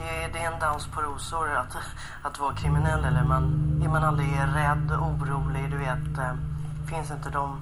det 0.00 0.08
är, 0.24 0.32
det 0.32 0.38
är 0.38 0.52
en 0.52 0.60
dans 0.60 0.86
på 0.86 1.00
rosor 1.00 1.50
att, 1.56 1.76
att 2.22 2.38
vara 2.38 2.54
kriminell 2.54 3.04
eller 3.04 3.24
man, 3.24 3.44
är 3.84 3.88
man 3.88 4.04
aldrig 4.04 4.32
rädd, 4.54 4.92
orolig, 4.92 5.70
du 5.70 5.76
vet, 5.76 6.18
eh, 6.18 6.34
finns 6.88 7.10
inte 7.10 7.30
de... 7.30 7.60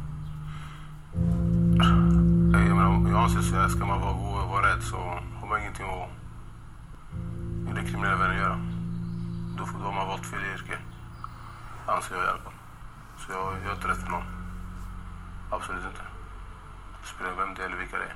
Jag, 2.52 2.76
menar, 2.76 3.10
jag 3.10 3.22
anser 3.24 3.40
så 3.40 3.54
här, 3.56 3.68
ska 3.68 3.86
man 3.86 4.00
vara, 4.00 4.12
vara, 4.12 4.44
vara 4.46 4.66
rädd 4.72 4.82
så 4.82 4.96
har 5.40 5.46
man 5.48 5.60
ingenting 5.60 5.86
att 5.86 6.10
i 7.70 7.74
den 7.74 7.86
kriminella 7.86 8.16
världen 8.16 8.36
att 8.36 8.42
göra. 8.42 8.58
Då, 9.58 9.66
får- 9.66 9.78
då 9.78 9.84
har 9.84 9.92
man 9.92 10.06
valt 10.08 10.26
fel 10.26 10.40
yrke. 10.54 10.78
Anser 11.86 12.14
jag 12.14 12.24
i 12.24 12.28
alla 12.28 12.38
fall. 12.38 12.52
Så 13.18 13.32
jag, 13.32 13.52
jag 13.64 13.70
är 13.70 13.74
inte 13.74 13.88
rädd 13.88 13.96
för 13.96 14.10
någon. 14.10 14.22
Absolut 15.50 15.84
inte. 15.84 16.02
Det 17.02 17.08
spelar 17.08 17.32
vem 17.36 17.54
det 17.54 17.62
är 17.62 17.66
eller 17.66 17.76
vilka 17.76 17.96
det 17.98 18.04
är. 18.04 18.14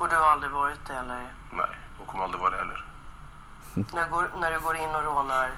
Och 0.00 0.08
du 0.08 0.16
har 0.16 0.26
aldrig 0.26 0.52
varit 0.52 0.86
det 0.86 0.94
eller? 0.94 1.34
Nej, 1.50 1.76
och 2.00 2.06
kommer 2.06 2.24
aldrig 2.24 2.40
vara 2.40 2.50
det 2.50 2.56
heller. 2.56 2.84
När, 3.94 4.04
du 4.04 4.10
går, 4.10 4.30
när 4.40 4.52
du 4.52 4.60
går 4.60 4.76
in 4.76 4.90
och 4.90 5.04
rånar 5.04 5.50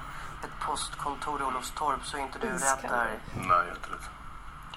ett 0.44 0.60
postkontor 0.60 1.40
i 1.40 1.44
Olofstorp 1.44 2.06
så 2.06 2.16
är 2.16 2.20
inte 2.20 2.38
du 2.38 2.48
rädd 2.48 2.78
där. 2.82 3.18
Nej, 3.34 3.46
jag 3.48 3.66
är 3.66 3.70
inte 3.70 3.90
rädd. 3.90 4.04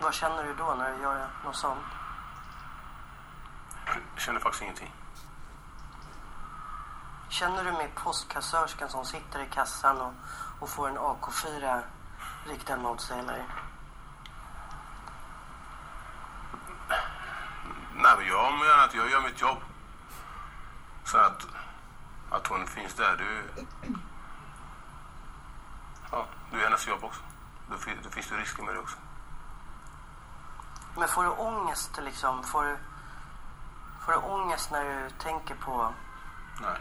Vad 0.01 0.13
känner 0.13 0.43
du 0.43 0.53
då 0.53 0.75
när 0.77 0.91
du 0.91 1.01
gör 1.01 1.27
något 1.45 1.55
sånt? 1.55 1.79
Jag 3.85 4.21
känner 4.21 4.39
faktiskt 4.39 4.63
ingenting. 4.63 4.93
Känner 7.29 7.63
du 7.63 7.71
med 7.71 7.95
postkassörskan 7.95 8.89
som 8.89 9.05
sitter 9.05 9.39
i 9.39 9.47
kassan 9.47 10.01
och, 10.01 10.13
och 10.59 10.69
får 10.69 10.89
en 10.89 10.97
AK4 10.97 11.81
riktad 12.45 12.77
mot 12.77 13.01
sig 13.01 13.19
eller? 13.19 13.45
Nej, 17.97 18.13
men 18.17 18.27
jag 18.27 18.53
menar 18.53 18.87
mitt 19.35 19.41
jobb. 19.41 19.57
Så 21.03 21.17
att, 21.17 21.47
att 22.29 22.47
hon 22.47 22.67
finns 22.67 22.93
där, 22.93 23.17
det, 23.17 23.63
ja, 26.11 26.25
det 26.51 26.57
är 26.57 26.63
hennes 26.63 26.87
jobb 26.87 27.03
också. 27.03 27.21
Då, 27.69 27.75
då 28.03 28.09
finns 28.09 28.29
det 28.29 28.37
risker 28.37 28.63
med 28.63 28.75
det 28.75 28.79
också. 28.79 28.97
Men 30.97 31.07
får 31.07 31.23
du 31.23 31.29
ångest 31.29 31.99
liksom? 32.05 32.43
Får 32.43 32.63
du, 32.63 32.77
får 34.05 34.11
du 34.11 34.17
ångest 34.17 34.71
när 34.71 34.83
du 34.83 35.09
tänker 35.09 35.55
på... 35.55 35.93
Nej. 36.61 36.77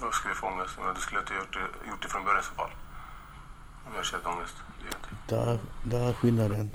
Då 0.00 0.10
skulle 0.10 0.30
jag 0.30 0.38
få 0.38 0.46
ångest. 0.46 0.78
Men 0.78 0.94
då 0.94 1.00
skulle 1.00 1.20
jag 1.20 1.22
inte 1.22 1.34
gjort 1.34 1.52
det, 1.52 1.88
gjort 1.88 2.02
det 2.02 2.08
från 2.08 2.24
början 2.24 2.40
i 2.40 2.44
så 2.44 2.54
fall. 2.54 2.70
Om 3.86 3.94
jag 3.96 4.04
känt 4.04 4.26
ångest. 4.26 4.54
Det 4.78 4.84
gör 4.84 4.92
jag 4.92 5.00
inte. 5.00 5.34
Där, 5.34 5.58
där 5.82 6.08
är 6.08 6.12
skillnaden. 6.12 6.70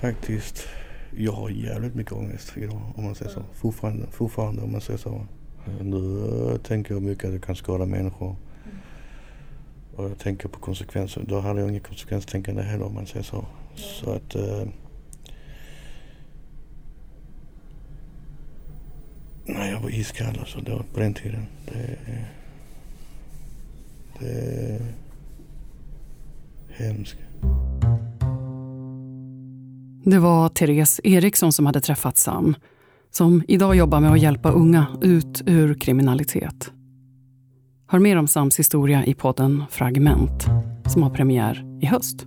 Faktiskt, 0.00 0.68
jag 1.16 1.32
har 1.32 1.50
jävligt 1.50 1.94
mycket 1.94 2.12
ångest 2.12 2.52
idag 2.56 2.82
om 2.96 3.04
man 3.04 3.14
säger 3.14 3.30
så. 3.30 3.42
Fortfarande, 3.54 4.06
fortfarande 4.10 4.62
om 4.62 4.72
man 4.72 4.80
säger 4.80 4.98
så. 4.98 5.26
Nu 5.80 6.58
tänker 6.62 6.94
jag 6.94 7.02
mycket 7.02 7.24
att 7.24 7.32
det 7.32 7.40
kan 7.46 7.56
skada 7.56 7.86
människor. 7.86 8.36
Och 9.96 10.04
jag 10.04 10.18
tänker 10.18 10.48
på 10.48 10.60
konsekvenser. 10.60 11.24
Då 11.28 11.40
hade 11.40 11.60
jag 11.60 11.68
inget 11.68 11.86
konsekvenstänkande 11.86 12.62
heller 12.62 12.84
om 12.84 12.94
man 12.94 13.06
säger 13.06 13.24
så. 13.24 13.46
Så 13.74 14.10
att... 14.10 14.34
Eh, 14.34 14.68
nej, 19.44 19.70
jag 19.70 19.80
var 19.80 19.90
iskall 19.90 20.38
alltså 20.38 20.60
då, 20.60 20.84
på 20.94 21.00
den 21.00 21.14
tiden. 21.14 21.46
Det, 21.66 21.98
det 24.18 24.28
är 24.28 24.80
hemskt. 26.68 27.16
Det 30.04 30.18
var 30.18 30.48
Therese 30.48 31.00
Eriksson 31.04 31.52
som 31.52 31.66
hade 31.66 31.80
träffat 31.80 32.18
Sam, 32.18 32.54
som 33.10 33.42
idag 33.48 33.76
jobbar 33.76 34.00
med 34.00 34.12
att 34.12 34.20
hjälpa 34.20 34.50
unga 34.50 34.86
ut 35.02 35.42
ur 35.46 35.74
kriminalitet. 35.74 36.72
Hör 37.86 37.98
mer 37.98 38.16
om 38.16 38.28
Sams 38.28 38.58
historia 38.58 39.04
i 39.04 39.14
podden 39.14 39.64
Fragment, 39.70 40.46
som 40.86 41.02
har 41.02 41.10
premiär 41.10 41.78
i 41.82 41.86
höst. 41.86 42.26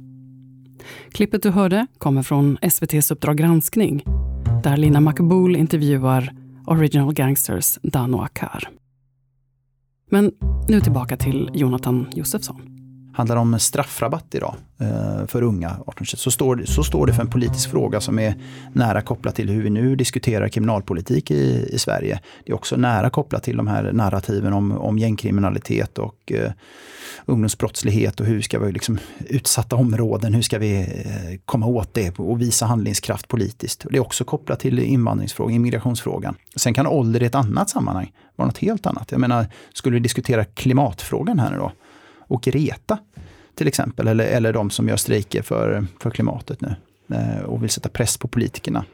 Klippet 1.12 1.44
du 1.44 1.50
hörde 1.50 1.88
kommer 1.98 2.24
från 2.24 2.58
SVTs 2.62 3.12
Uppdrag 3.12 3.38
granskning, 3.38 4.04
där 4.64 4.78
Lina 4.78 5.00
Makbul 5.00 5.56
intervjuar 5.56 6.34
Original 6.68 7.14
Gangsters 7.14 7.80
Dano 7.84 8.22
Akar. 8.22 8.70
Men 10.10 10.32
nu 10.68 10.82
tillbaka 10.82 11.18
till 11.18 11.50
Jonathan 11.54 12.08
Josefsson 12.12 12.73
handlar 13.14 13.36
om 13.36 13.60
straffrabatt 13.60 14.36
idag 14.36 14.56
eh, 14.80 15.26
för 15.28 15.42
unga 15.42 15.78
18 15.88 16.06
så 16.06 16.32
står, 16.32 16.56
det- 16.56 16.68
så 16.68 16.84
står 16.84 17.06
det 17.08 17.14
för 17.14 17.22
en 17.22 17.30
politisk 17.30 17.70
fråga 17.72 18.02
som 18.02 18.20
är 18.20 18.36
nära 18.74 19.02
kopplat 19.02 19.36
till 19.36 19.50
hur 19.50 19.64
vi 19.64 19.70
nu 19.70 19.96
diskuterar 19.96 20.48
kriminalpolitik 20.48 21.32
i, 21.32 21.68
i 21.72 21.80
Sverige. 21.80 22.20
Det 22.46 22.52
är 22.52 22.56
också 22.56 22.76
nära 22.76 23.10
kopplat 23.10 23.44
till 23.44 23.58
de 23.58 23.68
här 23.68 23.92
narrativen 23.94 24.54
om, 24.54 24.72
om 24.72 24.98
gängkriminalitet 25.00 25.98
och 26.00 26.32
eh, 26.32 26.52
ungdomsbrottslighet 27.26 28.20
och 28.20 28.26
hur 28.26 28.42
ska 28.42 28.60
vi 28.60 28.72
liksom 28.72 28.98
utsatta 29.30 29.76
områden, 29.76 30.34
hur 30.34 30.42
ska 30.42 30.60
vi 30.60 30.80
eh, 30.82 31.40
komma 31.46 31.66
åt 31.66 31.94
det 31.94 32.20
och 32.20 32.42
visa 32.42 32.66
handlingskraft 32.66 33.28
politiskt. 33.28 33.86
Och 33.86 33.92
det 33.92 33.98
är 33.98 34.02
också 34.02 34.24
kopplat 34.24 34.60
till 34.60 34.80
invandringsfrågan, 34.80 35.54
immigrationsfrågan. 35.56 36.36
Sen 36.56 36.74
kan 36.74 36.88
ålder 36.88 37.24
i 37.24 37.26
ett 37.26 37.36
annat 37.36 37.70
sammanhang 37.70 38.12
vara 38.36 38.46
något 38.48 38.58
helt 38.58 38.86
annat. 38.86 39.12
Jag 39.12 39.20
menar, 39.22 39.46
skulle 39.74 39.94
vi 39.94 40.00
diskutera 40.00 40.46
klimatfrågan 40.46 41.40
här 41.40 41.52
nu 41.52 41.58
då? 41.58 41.72
Och 42.28 42.42
Greta 42.42 42.98
till 43.56 43.68
exempel, 43.68 44.08
eller, 44.08 44.26
eller 44.26 44.54
de 44.54 44.70
som 44.70 44.88
gör 44.88 44.98
strejker 44.98 45.42
för, 45.42 45.86
för 46.00 46.12
klimatet 46.12 46.62
nu 46.62 46.76
eh, 47.10 47.42
och 47.42 47.64
vill 47.64 47.70
sätta 47.70 47.90
press 47.90 48.18
på 48.18 48.28
politikerna. 48.28 48.86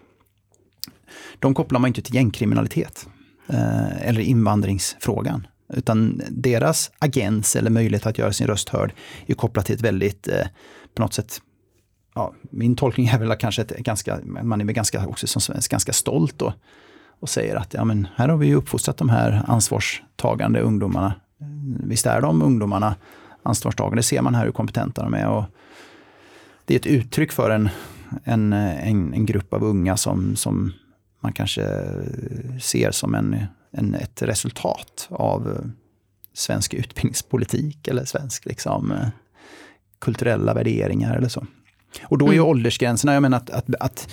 De 1.40 1.54
kopplar 1.54 1.80
man 1.80 1.88
inte 1.88 2.02
till 2.02 2.16
gängkriminalitet 2.16 3.08
eh, 3.48 4.08
eller 4.08 4.22
invandringsfrågan. 4.22 5.48
Utan 5.74 6.22
deras 6.30 6.92
agens 7.00 7.56
eller 7.56 7.70
möjlighet 7.70 8.06
att 8.06 8.18
göra 8.18 8.34
sin 8.34 8.48
röst 8.48 8.70
hörd 8.70 8.94
är 9.26 9.34
kopplat 9.34 9.66
till 9.66 9.76
ett 9.76 9.82
väldigt, 9.82 10.28
eh, 10.28 10.48
på 10.94 11.02
något 11.02 11.14
sätt, 11.14 11.42
ja, 12.16 12.34
min 12.42 12.76
tolkning 12.76 13.08
är 13.08 13.20
väl 13.20 13.38
kanske 13.38 13.62
ett 13.62 13.78
ganska, 13.78 14.20
man 14.24 14.62
är 14.62 14.66
väl 14.66 14.76
ganska, 14.76 15.08
också 15.08 15.28
som 15.28 15.42
svensk, 15.42 15.72
ganska 15.72 15.94
stolt 15.94 16.40
då 16.40 16.54
och 17.20 17.30
säger 17.30 17.56
att 17.56 17.74
ja, 17.74 17.86
men 17.86 18.08
här 18.16 18.30
har 18.30 18.38
vi 18.38 18.48
ju 18.48 18.56
uppfostrat 18.56 18.98
de 18.98 19.10
här 19.10 19.44
ansvarstagande 19.48 20.60
ungdomarna. 20.60 21.14
Visst 21.84 22.06
är 22.06 22.22
de 22.22 22.42
ungdomarna 22.42 22.96
ansvarstagande, 23.44 24.04
ser 24.04 24.22
man 24.22 24.36
här 24.36 24.46
hur 24.46 24.52
kompetenta 24.52 25.04
de 25.04 25.14
är. 25.14 25.28
Och 25.28 25.44
det 26.66 26.74
är 26.74 26.80
ett 26.80 26.86
uttryck 26.86 27.32
för 27.32 27.50
en, 27.50 27.70
en, 28.24 28.54
en, 28.54 29.14
en 29.14 29.26
grupp 29.26 29.54
av 29.54 29.64
unga 29.64 29.98
som, 29.98 30.36
som 30.36 30.74
man 31.20 31.34
kanske 31.34 31.62
ser 32.62 32.92
som 32.92 33.16
en, 33.16 33.46
en, 33.72 33.96
ett 33.96 34.22
resultat 34.22 35.08
av 35.12 35.72
svensk 36.34 36.74
utbildningspolitik 36.74 37.88
eller 37.88 38.06
svensk 38.06 38.46
liksom, 38.46 38.94
kulturella 40.00 40.54
värderingar 40.54 41.16
eller 41.16 41.30
så. 41.30 41.46
Och 42.04 42.18
då 42.18 42.28
är 42.28 42.34
Mm. 42.34 42.46
åldersgränserna, 42.46 43.14
jag 43.14 43.22
menar 43.22 43.38
att, 43.38 43.50
att, 43.50 43.76
att, 43.80 44.10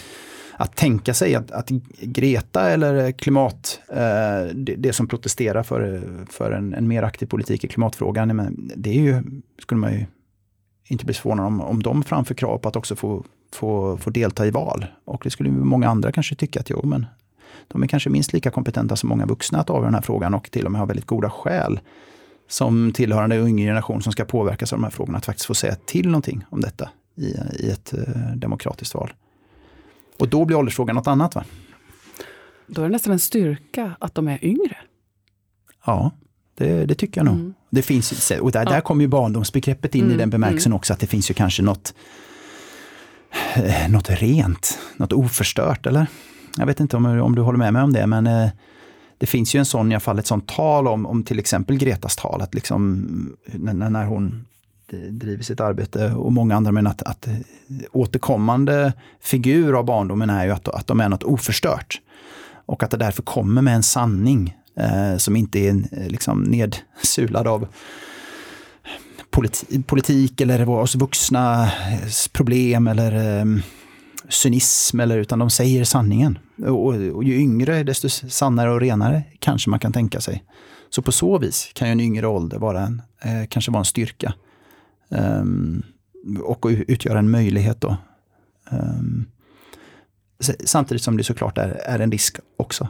att 0.58 0.76
tänka 0.76 1.14
sig 1.14 1.34
att, 1.34 1.50
att 1.50 1.68
Greta 2.00 2.70
eller 2.70 3.12
klimat, 3.12 3.80
eh, 3.88 4.54
det, 4.54 4.75
det 4.76 4.92
som 4.92 5.08
protesterar 5.08 5.62
för, 5.62 6.02
för 6.30 6.52
en, 6.52 6.75
en 6.75 6.88
mer 6.88 7.02
aktiv 7.02 7.26
politik 7.26 7.64
i 7.64 7.68
klimatfrågan, 7.68 8.36
men 8.36 8.72
det 8.76 8.90
är 8.90 9.00
ju, 9.02 9.22
skulle 9.58 9.80
man 9.80 9.92
ju 9.92 10.06
inte 10.88 11.04
bli 11.04 11.14
förvånad 11.14 11.46
om, 11.46 11.60
om 11.60 11.82
de 11.82 12.02
framför 12.02 12.34
krav 12.34 12.58
på 12.58 12.68
att 12.68 12.76
också 12.76 12.96
få, 12.96 13.25
få, 13.52 13.96
få 13.96 14.10
delta 14.10 14.46
i 14.46 14.50
val. 14.50 14.86
Och 15.04 15.20
det 15.25 15.30
skulle 15.30 15.48
ju 15.48 15.54
många 15.54 15.88
andra 15.88 16.12
kanske 16.12 16.34
tycka 16.34 16.60
att 16.60 16.70
jo, 16.70 16.80
men 16.84 17.06
de 17.68 17.82
är 17.82 17.86
kanske 17.86 18.10
minst 18.10 18.32
lika 18.32 18.50
kompetenta 18.50 18.96
som 18.96 19.08
många 19.08 19.26
vuxna 19.26 19.58
att 19.58 19.70
avgöra 19.70 19.86
den 19.86 19.94
här 19.94 20.02
frågan 20.02 20.34
och 20.34 20.50
till 20.50 20.66
och 20.66 20.72
med 20.72 20.78
har 20.78 20.86
väldigt 20.86 21.06
goda 21.06 21.30
skäl 21.30 21.80
som 22.48 22.92
tillhörande 22.92 23.38
ung 23.38 23.56
generation 23.56 24.02
som 24.02 24.12
ska 24.12 24.25
påverkas 24.25 24.72
av 24.72 24.78
de 24.78 24.84
här 24.84 24.90
frågorna, 24.90 25.18
att 25.18 25.26
faktiskt 25.26 25.46
få 25.46 25.54
säga 25.54 25.75
till 25.75 26.08
någonting 26.08 26.44
om 26.50 26.60
detta 26.60 26.90
i, 27.16 27.26
i 27.58 27.70
ett 27.70 27.92
eh, 27.92 28.36
demokratiskt 28.36 28.94
val. 28.94 29.12
Och 30.18 30.28
då 30.28 30.44
blir 30.44 30.56
åldersfrågan 30.56 30.96
något 30.96 31.06
annat 31.06 31.35
va? 31.35 31.44
Då 32.66 32.80
är 32.80 32.87
det 32.87 32.92
nästan 32.92 33.12
en 33.12 33.18
styrka 33.18 33.96
att 34.00 34.14
de 34.14 34.28
är 34.28 34.44
yngre. 34.44 34.76
Ja, 35.87 36.11
det, 36.54 36.87
det 36.87 36.94
tycker 36.94 37.18
jag 37.20 37.25
nog. 37.25 37.35
Mm. 37.35 37.54
Det 37.70 37.82
finns, 37.82 38.30
och 38.40 38.52
där, 38.52 38.64
Ja. 38.64 38.70
där 38.70 38.80
kommer 38.80 39.02
ju 39.02 39.08
barndomsbegreppet 39.08 39.94
in 39.94 40.02
i 40.02 40.04
Mm, 40.04 40.18
den 40.18 40.30
bemärkelsen 40.30 40.73
också, 40.73 40.92
att 40.92 41.00
det 41.00 41.06
finns 41.06 41.30
ju 41.30 41.35
kanske 41.35 41.62
något, 41.62 41.94
eh, 43.54 43.88
något 43.90 44.11
rent, 44.11 44.78
något 44.96 45.12
oförstört, 45.12 45.87
eller? 45.87 46.06
Jag 46.58 46.66
vet 46.66 46.80
inte 46.80 46.96
om, 46.96 47.06
om 47.06 47.35
du 47.35 47.42
håller 47.42 47.58
med 47.58 47.73
mig 47.73 47.82
om 47.82 47.92
det, 47.92 48.06
men 48.06 48.26
eh, 48.26 48.49
det 49.18 49.26
finns 49.26 49.54
ju 49.54 49.58
en 49.58 49.66
sån, 49.66 49.92
i 49.92 49.94
alla 49.94 50.00
fall 50.00 50.18
ett 50.18 50.26
sånt 50.26 50.49
tal 50.49 50.88
om, 50.88 51.06
om 51.06 51.23
till 51.23 51.38
exempel 51.38 51.76
Gretas 51.76 52.16
tal, 52.16 52.42
att 52.42 52.54
liksom 52.54 53.06
när, 53.46 53.90
när 53.90 54.04
hon 54.04 54.46
Eh, 54.92 54.98
driver 54.98 55.44
sitt 55.44 55.60
arbete 55.60 56.12
och 56.12 56.32
många 56.32 56.56
andra, 56.56 56.72
men 56.72 56.86
att, 56.86 57.02
att 57.02 57.26
eh, 57.26 57.34
återkommande 57.92 58.92
figur 59.20 59.78
av 59.78 59.84
barndomen 59.84 60.30
är 60.30 60.44
ju 60.44 60.50
att, 60.50 60.68
att 60.68 60.86
de 60.86 61.00
är 61.00 61.08
något 61.08 61.22
oförstört. 61.22 62.00
Och 62.66 62.82
att 62.82 62.90
det 62.90 62.96
därför 62.96 63.22
kommer 63.22 63.62
med 63.62 63.74
en 63.74 63.82
sanning 63.82 64.56
eh, 64.76 65.16
som 65.16 65.36
inte 65.36 65.58
är 65.58 65.70
eh, 65.70 66.08
liksom 66.08 66.42
nedsulad 66.42 67.46
av 67.46 67.66
politi 69.30 69.82
politik 69.82 70.40
eller 70.40 70.68
oss 70.68 70.94
vuxnas 70.94 72.28
problem 72.32 72.86
eller 72.86 73.40
eh, 73.40 73.44
cynism, 74.28 75.00
eller, 75.00 75.18
utan 75.18 75.38
de 75.38 75.50
säger 75.50 75.84
sanningen. 75.84 76.38
Och, 76.66 76.86
och 76.86 77.24
ju 77.24 77.36
yngre, 77.36 77.82
desto 77.82 78.08
sannare 78.08 78.70
och 78.70 78.80
renare 78.80 79.22
kanske 79.38 79.70
man 79.70 79.78
kan 79.78 79.92
tänka 79.92 80.20
sig. 80.20 80.44
Så 80.90 81.02
på 81.02 81.12
så 81.12 81.38
vis 81.38 81.70
kan 81.74 81.88
ju 81.88 81.92
en 81.92 82.00
yngre 82.00 82.26
ålder 82.26 82.58
vara 82.58 82.80
en, 82.80 83.02
eh, 83.22 83.48
kanske 83.48 83.70
vara 83.70 83.80
en 83.80 83.84
styrka. 83.84 84.34
Um, 85.08 85.82
och 86.42 86.66
utgöra 86.70 87.18
en 87.18 87.30
möjlighet 87.30 87.80
då. 87.80 87.96
Um, 88.70 89.26
samtidigt 90.64 91.02
som 91.02 91.16
det 91.16 91.25
såklart 91.25 91.58
är, 91.58 91.68
är 91.68 91.98
en 91.98 92.12
risk 92.12 92.36
också. 92.56 92.88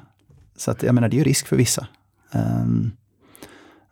Så 0.56 0.70
att, 0.70 0.82
jag 0.82 0.94
menar, 0.94 1.08
det 1.08 1.16
är 1.16 1.18
ju 1.18 1.25
risk 1.25 1.46
för 1.46 1.56
vissa. 1.56 1.87
Um, 2.32 2.92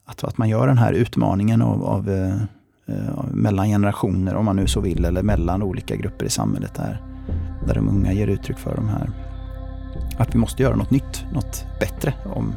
att, 0.04 0.24
att 0.24 0.38
man 0.38 0.48
gör 0.48 0.66
den 0.66 0.78
här 0.78 0.92
utmaningen 0.92 1.62
av, 1.62 1.84
av, 1.84 2.08
uh, 2.08 2.42
av 3.14 3.36
mellan 3.36 3.68
generationer, 3.68 4.34
om 4.34 4.44
man 4.44 4.56
nu 4.56 4.66
så 4.66 4.80
vill, 4.80 5.04
eller 5.04 5.22
mellan 5.22 5.62
olika 5.62 5.96
grupper 5.96 6.26
i 6.26 6.30
samhället 6.30 6.74
där, 6.74 7.02
där 7.66 7.74
de 7.74 7.88
unga 7.88 8.12
ger 8.12 8.28
uttryck 8.28 8.58
för 8.58 8.76
de 8.76 8.88
här, 8.88 9.10
att 10.18 10.34
vi 10.34 10.38
måste 10.38 10.62
göra 10.62 10.76
något 10.76 10.90
nytt, 10.90 11.24
något 11.32 11.66
bättre 11.80 12.14
om 12.34 12.54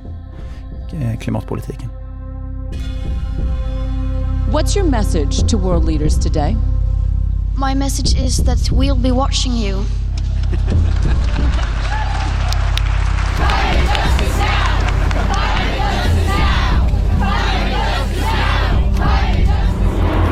eh, 0.93 1.19
klimatpolitiken. 1.19 1.89
What's 4.49 4.77
your 4.77 4.85
message 4.85 5.43
to 5.49 5.57
world 5.57 5.83
leaders 5.83 6.17
today? 6.17 6.55
My 7.57 7.73
message 7.73 8.15
is 8.15 8.37
that 8.45 8.71
we'll 8.71 8.95
be 8.95 9.11
watching 9.11 9.51
you. 9.51 9.83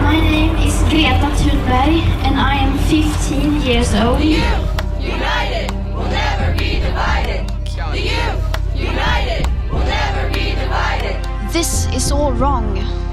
My 0.01 0.17
name 0.21 0.55
is 0.65 0.79
Greta 0.87 1.29
Thunberg 1.35 1.99
and 2.23 2.39
I 2.39 2.55
am 2.55 2.77
15 2.87 3.61
years 3.63 3.93
old. 3.95 4.19
The 4.19 4.25
youth 4.25 5.03
United 5.03 5.71
will 5.93 6.07
never 6.07 6.57
be 6.57 6.79
divided. 6.79 7.49
The 7.91 7.99
youth, 7.99 8.41
united, 8.73 9.45
will 9.69 9.79
never 9.79 10.29
be 10.33 10.55
divided. 10.55 11.21
This 11.51 11.93
is 11.93 12.13
all 12.13 12.31
wrong. 12.31 13.04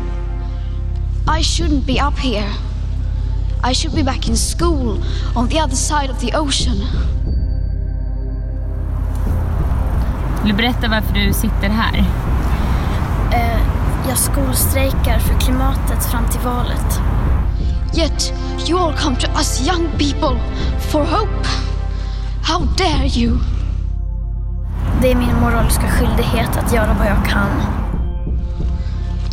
I 1.27 1.43
shouldn't 1.43 1.87
be 1.87 2.01
up 2.01 2.19
here. 2.19 2.51
I 3.63 3.73
should 3.73 3.95
be 3.95 4.03
back 4.03 4.29
in 4.29 4.37
school 4.37 4.99
on 5.37 5.49
the 5.49 5.61
other 5.61 5.77
side 5.77 6.11
of 6.11 6.21
the 6.21 6.37
ocean. 6.37 6.77
Vill 10.43 10.51
du 10.51 10.57
berätta 10.57 10.89
varför 10.89 11.15
du 11.15 11.33
sitter 11.33 11.69
här? 11.69 12.05
Eh, 13.33 13.61
jag 14.09 14.19
skolstrejkar 14.19 15.19
för 15.19 15.41
klimatet 15.41 16.05
fram 16.11 16.29
till 16.29 16.41
valet. 16.41 17.01
Yet 17.95 18.33
you 18.69 18.79
all 18.79 18.93
come 18.93 19.17
to 19.17 19.27
us 19.37 19.69
young 19.69 19.89
people 19.99 20.41
for 20.79 21.05
hope. 21.05 21.49
How 22.43 22.61
dare 22.77 23.07
you? 23.07 23.39
Det 25.03 25.13
är 25.13 25.17
min 25.17 25.41
moraliska 25.41 25.89
skyldighet 25.89 26.57
att 26.57 26.73
göra 26.73 26.97
vad 26.99 27.07
jag 27.07 27.25
kan. 27.27 27.82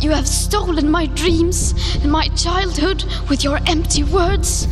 You 0.00 0.12
have 0.12 0.26
stolen 0.26 0.90
my 0.90 1.04
dreams 1.06 1.74
and 2.02 2.10
my 2.10 2.28
childhood 2.28 3.04
with 3.28 3.44
your 3.44 3.60
empty 3.66 4.02
words. 4.02 4.66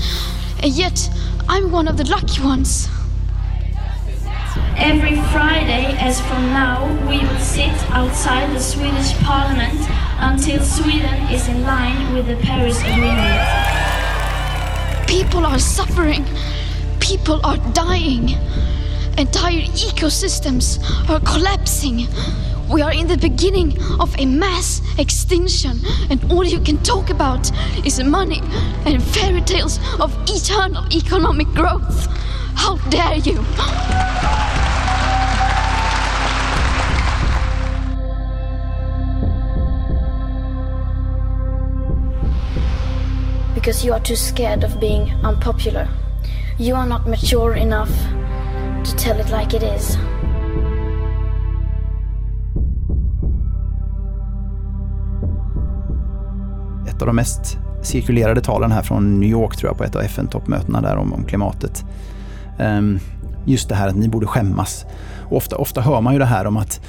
And 0.62 0.72
yet 0.72 1.10
I'm 1.46 1.70
one 1.70 1.86
of 1.86 1.98
the 1.98 2.04
lucky 2.04 2.42
ones. 2.42 2.88
Every 4.78 5.16
Friday, 5.32 5.94
as 5.98 6.18
from 6.22 6.46
now, 6.46 6.86
we 7.06 7.18
will 7.18 7.40
sit 7.40 7.74
outside 7.90 8.56
the 8.56 8.60
Swedish 8.60 9.12
parliament 9.18 9.78
until 10.20 10.62
Sweden 10.64 11.14
is 11.30 11.46
in 11.48 11.62
line 11.62 12.14
with 12.14 12.26
the 12.26 12.36
Paris 12.36 12.80
Agreement. 12.80 13.42
People 15.06 15.44
are 15.44 15.58
suffering. 15.58 16.24
People 17.00 17.44
are 17.44 17.58
dying. 17.74 18.30
Entire 19.18 19.66
ecosystems 19.76 20.78
are 21.10 21.20
collapsing. 21.20 22.06
We 22.70 22.82
are 22.82 22.92
in 22.92 23.06
the 23.06 23.16
beginning 23.16 23.78
of 23.98 24.14
a 24.18 24.26
mass 24.26 24.82
extinction, 24.98 25.80
and 26.10 26.30
all 26.30 26.44
you 26.44 26.60
can 26.60 26.76
talk 26.82 27.08
about 27.08 27.50
is 27.84 27.98
money 28.04 28.42
and 28.84 29.02
fairy 29.02 29.40
tales 29.40 29.80
of 29.98 30.14
eternal 30.28 30.84
economic 30.92 31.48
growth. 31.48 32.06
How 32.54 32.76
dare 32.90 33.16
you! 33.16 33.42
Because 43.54 43.82
you 43.82 43.94
are 43.94 44.00
too 44.00 44.16
scared 44.16 44.62
of 44.62 44.78
being 44.78 45.10
unpopular. 45.24 45.88
You 46.58 46.74
are 46.74 46.86
not 46.86 47.08
mature 47.08 47.54
enough 47.54 47.90
to 48.84 48.94
tell 48.96 49.18
it 49.18 49.30
like 49.30 49.54
it 49.54 49.62
is. 49.62 49.96
Ett 56.98 57.02
av 57.02 57.06
de 57.06 57.16
mest 57.16 57.58
cirkulerade 57.82 58.40
talen 58.40 58.72
här 58.72 58.82
från 58.82 59.20
New 59.20 59.30
York 59.30 59.56
tror 59.56 59.70
jag 59.70 59.78
på 59.78 59.84
ett 59.84 59.96
av 59.96 60.02
FN-toppmötena 60.02 60.80
där 60.80 60.96
om, 60.96 61.12
om 61.12 61.24
klimatet. 61.24 61.84
Um, 62.58 62.98
just 63.46 63.68
det 63.68 63.74
här 63.74 63.88
att 63.88 63.96
ni 63.96 64.08
borde 64.08 64.26
skämmas. 64.26 64.86
Och 65.30 65.36
ofta, 65.36 65.56
ofta 65.56 65.80
hör 65.80 66.00
man 66.00 66.12
ju 66.12 66.18
det 66.18 66.24
här 66.24 66.46
om 66.46 66.56
att 66.56 66.80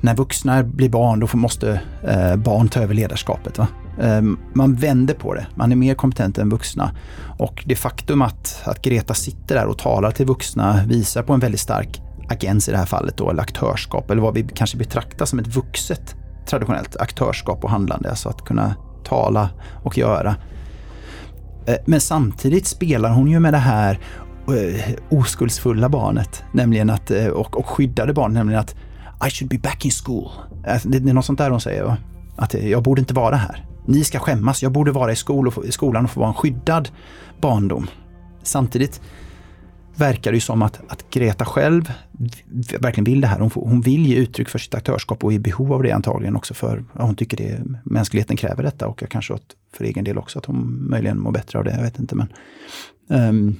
när 0.00 0.14
vuxna 0.14 0.62
blir 0.62 0.88
barn 0.88 1.20
då 1.20 1.26
får- 1.26 1.38
måste 1.38 1.80
eh, 2.06 2.36
barn 2.36 2.68
ta 2.68 2.80
över 2.80 2.94
ledarskapet. 2.94 3.58
Va? 3.58 3.66
Ehm, 4.00 4.38
man 4.54 4.74
vänder 4.74 5.14
på 5.14 5.34
det, 5.34 5.46
man 5.54 5.72
är 5.72 5.76
mer 5.76 5.94
kompetent 5.94 6.38
än 6.38 6.48
vuxna. 6.50 6.90
Och 7.38 7.64
det 7.66 7.76
faktum 7.76 8.22
att, 8.22 8.62
att 8.64 8.82
Greta 8.82 9.14
sitter 9.14 9.54
där 9.54 9.66
och 9.66 9.78
talar 9.78 10.10
till 10.10 10.26
vuxna 10.26 10.80
visar 10.86 11.22
på 11.22 11.32
en 11.32 11.40
väldigt 11.40 11.60
stark 11.60 12.02
agens 12.28 12.68
i 12.68 12.72
det 12.72 12.78
här 12.78 12.86
fallet 12.86 13.16
då, 13.16 13.30
eller 13.30 13.42
aktörskap, 13.42 14.10
eller 14.10 14.22
vad 14.22 14.34
vi 14.34 14.42
kanske 14.54 14.76
betraktar 14.76 15.26
som 15.26 15.38
ett 15.38 15.56
vuxet 15.56 16.16
traditionellt 16.46 16.96
aktörskap 16.96 17.64
och 17.64 17.70
handlande, 17.70 18.10
alltså 18.10 18.28
att 18.28 18.44
kunna 18.44 18.74
tala 19.04 19.50
och 19.82 19.98
göra. 19.98 20.36
Eh, 21.66 21.76
men 21.86 22.00
samtidigt 22.00 22.66
spelar 22.66 23.10
hon 23.10 23.30
ju 23.30 23.40
med 23.40 23.54
det 23.54 23.58
här 23.58 23.98
eh, 24.48 24.94
oskuldsfulla 25.10 25.88
barnet, 25.88 26.42
nämligen 26.52 26.90
att, 26.90 27.10
eh, 27.10 27.26
och, 27.26 27.58
och 27.58 27.66
skyddade 27.66 28.12
barn, 28.12 28.34
nämligen 28.34 28.60
att 28.60 28.74
I 29.26 29.30
should 29.30 29.50
be 29.50 29.58
back 29.58 29.84
in 29.84 29.90
school. 30.04 30.30
Alltså, 30.66 30.88
det, 30.88 31.10
är 31.10 31.14
något 31.14 31.24
sånt 31.24 31.38
där 31.38 31.50
hon 31.50 31.60
säger, 31.60 31.84
va? 31.84 31.96
att 32.36 32.54
jag 32.54 32.82
borde 32.82 33.00
inte 33.00 33.14
vara 33.14 33.36
här. 33.36 33.66
Ni 33.86 34.04
ska 34.04 34.18
skämmas, 34.18 34.62
jag 34.62 34.72
borde 34.72 34.92
vara 34.92 35.12
i, 35.12 35.16
skol 35.16 35.46
och, 35.46 35.54
få- 35.54 35.64
i 35.64 35.72
skolan 35.72 36.04
och 36.04 36.10
få 36.10 36.20
vara 36.20 36.28
en 36.28 36.34
skyddad 36.34 36.88
barndom. 37.40 37.86
Samtidigt 38.42 39.00
verkar 39.96 40.32
det 40.32 40.40
som 40.40 40.62
att, 40.62 40.80
att 40.88 41.10
Greta 41.10 41.44
själv 41.44 41.92
verkligen 42.78 43.04
vill 43.04 43.20
det 43.20 43.26
här. 43.26 43.40
Hon, 43.40 43.50
får, 43.50 43.68
hon 43.68 43.80
vill 43.80 44.06
ge 44.06 44.16
uttryck 44.16 44.48
för 44.48 44.58
sitt 44.58 44.74
aktörskap 44.74 45.24
och 45.24 45.32
är 45.32 45.36
i 45.36 45.38
behov 45.38 45.72
av 45.72 45.82
det 45.82 45.92
antagligen 45.92 46.36
också 46.36 46.54
för 46.54 46.84
ja, 46.98 47.02
hon 47.02 47.16
tycker 47.16 47.36
det, 47.36 47.62
mänskligheten 47.84 48.36
kräver 48.36 48.62
detta 48.62 48.86
och 48.86 49.02
kanske 49.10 49.38
för 49.76 49.84
egen 49.84 50.04
del 50.04 50.18
också 50.18 50.38
att 50.38 50.44
hon 50.44 50.90
möjligen 50.90 51.20
mår 51.20 51.32
bättre 51.32 51.58
av 51.58 51.64
det. 51.64 51.70
Jag 51.70 51.82
vet 51.82 51.98
inte 51.98 52.14
men 52.14 52.28
Um, 53.10 53.56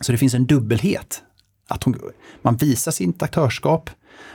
så 0.00 0.12
det 0.12 0.18
finns 0.18 0.34
en 0.34 0.46
dubbelhet. 0.46 1.22
Att 1.68 1.82
hon, 1.82 1.98
man 2.42 2.56
visar 2.56 2.92
sitt 2.92 3.22
aktörskap, 3.22 3.90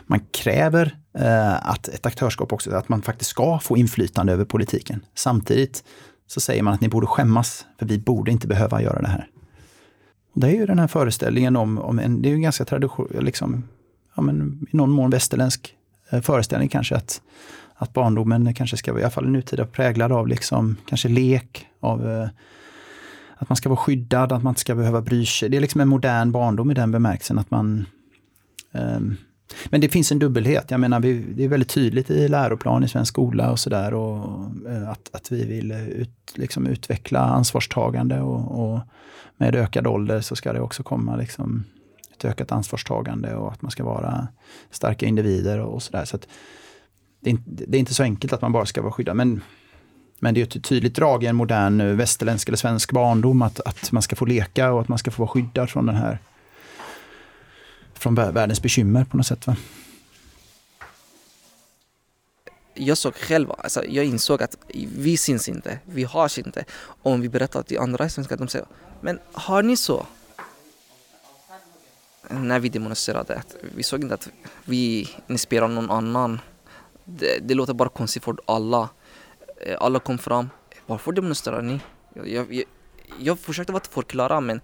man 0.08 0.20
kräver 0.32 0.98
eh, 1.18 1.70
att 1.70 1.88
ett 1.88 2.06
aktörskap 2.06 2.54
också, 2.54 2.72
att 2.72 2.90
man 2.90 3.02
faktiskt 3.02 3.32
ska 3.32 3.60
få 3.60 3.78
inflytande 3.78 4.34
över 4.34 4.46
politiken. 4.46 5.06
Samtidigt 5.16 5.84
så 6.28 6.40
säger 6.40 6.64
man 6.64 6.74
att 6.74 6.82
ni 6.82 6.90
borde 6.90 7.08
skämmas, 7.08 7.66
för 7.80 7.86
vi 7.86 8.00
borde 8.00 8.32
inte 8.32 8.48
behöva 8.48 8.82
göra 8.82 9.02
det 9.02 9.08
här. 9.08 9.28
Och 10.34 10.42
det 10.42 10.48
är 10.48 10.56
ju 10.56 10.66
den 10.66 10.80
här 10.80 10.88
föreställningen 10.88 11.56
om, 11.56 11.78
om 11.78 12.00
en, 12.00 12.22
det 12.22 12.28
är 12.28 12.30
ju 12.30 12.36
en 12.36 12.42
ganska 12.42 12.66
tradition, 12.66 13.08
liksom, 13.20 13.64
ja, 14.16 14.22
men 14.22 14.66
i 14.72 14.78
någon 14.78 14.92
mån 14.92 15.10
västerländsk 15.10 15.76
eh, 16.10 16.22
föreställning 16.22 16.70
kanske, 16.70 16.96
att, 16.96 17.22
att 17.76 17.94
barndomen 17.94 18.54
kanske 18.54 18.78
ska 18.78 18.92
vara, 18.92 19.02
i 19.02 19.04
alla 19.04 19.12
fall 19.12 19.30
nutida, 19.30 19.66
präglad 19.66 20.12
av 20.12 20.28
liksom, 20.28 20.76
kanske 20.86 21.10
lek, 21.10 21.68
av 21.80 22.10
eh, 22.10 22.30
att 23.38 23.50
man 23.50 23.56
ska 23.56 23.70
vara 23.70 23.78
skyddad, 23.78 24.32
att 24.32 24.44
man 24.44 24.52
inte 24.52 24.62
ska 24.62 24.76
behöva 24.76 25.02
bry 25.02 25.26
sig. 25.26 25.50
Det 25.50 25.58
är 25.58 25.62
liksom 25.62 25.82
en 25.82 25.88
modern 25.88 26.32
barndom 26.32 26.72
i 26.72 26.74
den 26.74 26.92
bemärkelsen 26.92 27.40
att 27.40 27.52
man 27.52 27.86
um, 28.72 29.18
men 29.66 29.82
det 29.82 29.90
finns 29.90 30.12
en 30.12 30.20
dubbelhet. 30.20 30.72
Jag 30.72 30.80
menar, 30.80 31.00
vi, 31.00 31.26
det 31.36 31.44
är 31.44 31.48
väldigt 31.48 31.70
tydligt 31.70 32.10
i 32.10 32.28
läroplan 32.28 32.84
i 32.84 32.88
svensk 32.88 33.14
skola 33.14 33.52
och 33.52 33.60
sådär 33.60 33.92
eh, 33.92 34.90
att, 34.90 35.10
att 35.12 35.32
vi 35.32 35.46
vill 35.46 35.72
ut, 35.72 36.34
liksom 36.36 36.68
utveckla 36.68 37.20
ansvarstagande 37.20 38.22
och, 38.22 38.74
och, 38.74 38.80
med 39.40 39.56
ökad 39.56 39.88
ålder 39.88 40.22
så 40.22 40.36
ska 40.36 40.54
det 40.54 40.62
också 40.62 40.84
komma 40.84 41.16
liksom 41.16 41.64
ett 42.14 42.26
ökat 42.26 42.52
ansvarstagande 42.52 43.36
och 43.36 43.52
att 43.52 43.62
man 43.62 43.72
ska 43.72 43.84
vara 43.84 44.28
starka 44.72 45.06
individer 45.06 45.60
och, 45.60 45.84
sådär. 45.84 46.06
Så, 46.06 46.18
så 46.18 46.28
det, 47.20 47.30
är, 47.30 47.38
det 47.46 47.78
är 47.78 47.80
inte 47.80 47.94
så 47.94 48.04
enkelt 48.04 48.34
att 48.34 48.42
man 48.42 48.52
bara 48.52 48.66
ska 48.66 48.82
vara 48.82 48.92
skyddad. 48.92 49.16
Men 49.16 49.42
men 50.20 50.34
det 50.34 50.42
är 50.42 50.58
ett 50.58 50.64
tydligt 50.64 50.96
drag 50.96 51.24
i 51.24 51.28
en 51.28 51.36
modern 51.36 51.82
eh, 51.82 51.88
västerländsk 51.88 52.48
eller 52.48 52.58
svensk 52.58 52.92
barndom 52.92 53.42
att, 53.42 53.60
att 53.60 53.92
man 53.92 54.02
ska 54.02 54.16
få 54.16 54.26
leka 54.26 54.72
och 54.72 54.82
att 54.82 54.88
man 54.88 54.98
ska 54.98 55.12
få 55.12 55.22
vara 55.22 55.32
skyddad 55.32 55.70
från 55.70 55.86
den 55.86 55.96
här 55.96 56.20
från 57.94 58.16
världens 58.16 58.62
bekymmer 58.62 59.06
på 59.06 59.18
något 59.18 59.26
sätt. 59.26 59.48
Va? 59.48 59.56
Jag 62.80 62.98
såg 62.98 63.16
själv, 63.16 63.52
alltså 63.58 63.86
jag 63.86 64.06
insåg 64.06 64.44
att 64.44 64.58
vi 64.98 65.18
syns 65.18 65.50
inte, 65.50 65.80
vi 65.86 66.04
hörs 66.04 66.38
inte. 66.38 66.66
Om 67.04 67.22
vi 67.22 67.30
berättar 67.30 67.64
till 67.64 67.80
andra 67.80 68.10
svenskar, 68.10 68.38
de 68.38 68.48
säger 68.48 68.68
Men 69.02 69.20
har 69.32 69.64
ni 69.64 69.78
så? 69.78 70.06
När 72.30 72.60
vi 72.60 72.70
demonstrerade, 72.70 73.44
vi 73.76 73.84
såg 73.84 74.02
inte 74.02 74.14
att 74.14 74.30
vi 74.66 75.10
inspirerar 75.28 75.68
någon 75.68 75.92
annan. 75.92 76.40
Det, 77.06 77.40
det 77.48 77.54
låter 77.54 77.74
bara 77.74 77.90
konstigt 77.90 78.24
för 78.24 78.36
alla. 78.46 78.90
Eh, 79.62 79.78
alla 79.80 80.00
kom 80.00 80.18
fram. 80.18 80.50
Varför 80.86 81.12
demonstrerar 81.12 81.62
ni? 81.62 81.80
Jag, 82.14 82.54
jag, 82.54 82.64
jag 83.20 83.40
försökte 83.40 83.74
vara 83.74 83.84
förklara 83.90 84.42
men 84.42 84.62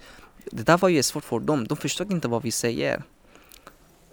det 0.52 0.64
där 0.64 0.78
var 0.78 0.90
ju 0.90 1.04
svårt 1.04 1.24
för 1.24 1.40
dem. 1.40 1.68
De 1.68 1.78
förstod 1.78 2.12
inte 2.12 2.28
vad 2.28 2.44
vi 2.44 2.52
säger. 2.52 3.04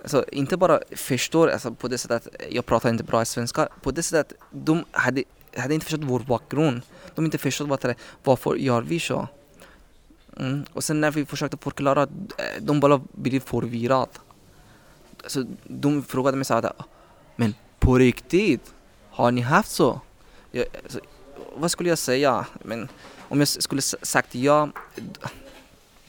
Alltså, 0.02 0.24
inte 0.32 0.56
bara 0.56 0.80
förstår 0.90 1.48
alltså, 1.48 1.74
på 1.74 1.88
det 1.88 1.98
sättet 1.98 2.26
att 2.26 2.52
jag 2.52 2.66
pratar 2.66 2.90
inte 2.90 3.04
bra 3.04 3.24
svenska. 3.24 3.68
På 3.82 3.90
det 3.90 4.02
sättet 4.02 4.32
att 4.32 4.48
de 4.50 4.84
hade, 4.90 5.24
hade 5.56 5.74
inte 5.74 5.86
förstått 5.86 6.04
vår 6.04 6.20
bakgrund. 6.20 6.82
De 7.14 7.24
inte 7.24 7.38
förstått 7.38 7.68
vad 7.68 7.94
varför 8.24 8.54
gör 8.54 8.82
vi 8.82 9.00
så. 9.00 9.28
Mm. 10.36 10.64
Och 10.72 10.84
sen 10.84 11.00
när 11.00 11.10
vi 11.10 11.26
försökte 11.26 11.56
förklara, 11.56 12.02
eh, 12.02 12.08
de 12.60 12.80
bara 12.80 13.00
blev 13.12 13.40
förvirrade. 13.40 14.06
Alltså, 15.22 15.44
de 15.64 16.02
frågade 16.02 16.36
mig 16.36 16.44
såhär, 16.44 16.72
men 17.36 17.54
på 17.78 17.98
riktigt, 17.98 18.74
har 19.10 19.30
ni 19.30 19.40
haft 19.40 19.70
så? 19.70 20.00
jag, 20.52 20.66
alltså, 20.84 21.00
vad 21.56 21.70
skulle 21.70 21.88
jag 21.88 21.98
säga? 21.98 22.46
Men 22.62 22.88
om 23.28 23.38
jag 23.38 23.48
skulle 23.48 23.82
sagt 23.82 24.34
ja, 24.34 24.68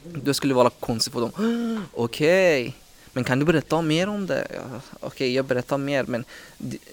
då 0.04 0.34
skulle 0.34 0.50
det 0.50 0.56
vara 0.56 0.70
konstigt 0.70 1.12
för 1.12 1.20
dem. 1.20 1.30
Okej, 1.94 2.62
okay 2.62 2.83
men 3.14 3.24
kan 3.24 3.38
du 3.38 3.44
berätta 3.44 3.82
mer 3.82 4.08
om 4.08 4.26
det? 4.26 4.46
Ja, 4.54 4.60
Okej, 4.92 5.06
okay, 5.06 5.32
jag 5.32 5.44
berättar 5.44 5.78
mer, 5.78 6.04
men 6.04 6.24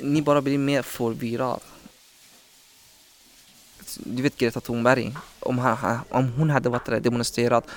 ni 0.02 0.22
bara 0.22 0.42
blir 0.42 0.58
mer 0.58 0.82
förvirrade. 0.82 1.60
Du 3.98 4.24
vet 4.24 4.38
Greta 4.38 4.62
Thunberg, 4.62 5.16
om, 5.40 5.58
han, 5.58 6.00
om 6.10 6.34
hon 6.34 6.50
hade 6.50 6.70
varit 6.70 7.04
demonstrerat 7.04 7.68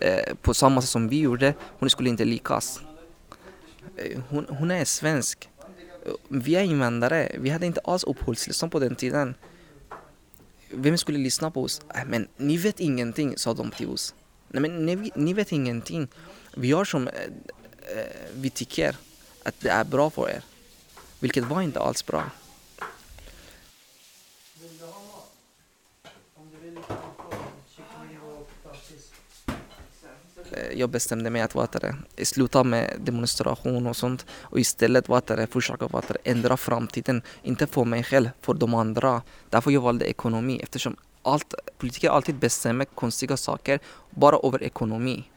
eh, 0.00 0.34
på 0.42 0.54
samma 0.54 0.80
sätt 0.80 0.90
som 0.90 1.08
vi 1.08 1.20
gjorde, 1.20 1.54
hon 1.78 1.90
skulle 1.90 2.08
inte 2.08 2.24
lyckas. 2.24 2.80
Eh, 3.96 4.20
hon, 4.28 4.46
hon 4.48 4.70
är 4.70 4.84
svensk 4.84 5.48
vi 6.28 6.56
är 6.56 6.62
invandrare, 6.62 7.36
vi 7.38 7.50
hade 7.50 7.66
inte 7.66 7.80
alls 7.84 8.04
uppehållstillstånd 8.04 8.72
på 8.72 8.78
den 8.78 8.96
tiden. 8.96 9.34
Vem 10.70 10.98
skulle 10.98 11.18
lyssna 11.18 11.50
på 11.50 11.62
oss? 11.62 11.80
Äh, 11.94 12.04
men 12.06 12.28
ni 12.36 12.56
vet 12.56 12.80
ingenting, 12.80 13.38
sa 13.38 13.54
de 13.54 13.70
till 13.70 13.88
oss. 13.88 14.14
Nej 14.48 14.60
men 14.62 14.86
ni, 14.86 15.10
ni 15.14 15.32
vet 15.32 15.52
ingenting. 15.52 16.08
Vi 16.56 16.68
gör 16.68 16.84
som 16.84 17.08
eh, 17.08 17.14
vi 18.34 18.50
tycker 18.50 18.96
att 19.42 19.60
det 19.60 19.68
är 19.68 19.84
bra 19.84 20.10
för 20.10 20.30
er. 20.30 20.42
Vilket 21.20 21.44
var 21.44 21.62
inte 21.62 21.80
alls 21.80 22.06
bra. 22.06 22.24
Eh, 30.52 30.72
jag 30.78 30.90
bestämde 30.90 31.30
mig 31.30 31.42
att 31.42 31.54
det, 31.72 31.96
sluta 32.24 32.64
med 32.64 32.96
demonstration 32.98 33.86
och 33.86 33.96
sånt 33.96 34.26
och 34.30 34.58
istället 34.58 35.08
det, 35.36 35.46
försöka 35.46 35.88
det, 36.12 36.30
ändra 36.30 36.56
framtiden. 36.56 37.22
Inte 37.42 37.66
för 37.66 37.84
mig 37.84 38.04
själv, 38.04 38.30
för 38.40 38.54
de 38.54 38.74
andra. 38.74 39.22
Därför 39.50 39.70
jag 39.70 39.80
valde 39.80 40.04
ekonomi 40.04 40.60
eftersom 40.62 40.96
allt, 41.22 41.54
politiker 41.78 42.10
alltid 42.10 42.34
bestämmer 42.34 42.84
konstiga 42.84 43.36
saker 43.36 43.80
bara 44.10 44.36
över 44.42 44.62
ekonomi. 44.62 45.30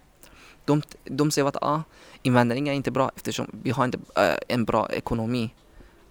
De, 0.68 0.82
de 1.04 1.32
säger 1.32 1.48
att 1.48 1.64
ah, 1.64 1.84
invandring 2.22 2.70
är 2.70 2.74
inte 2.74 2.92
bra 2.92 3.12
eftersom 3.16 3.48
vi 3.64 3.72
har 3.72 3.86
inte 3.86 4.00
äh, 4.16 4.36
en 4.48 4.66
bra 4.66 4.90
ekonomi. 4.90 5.54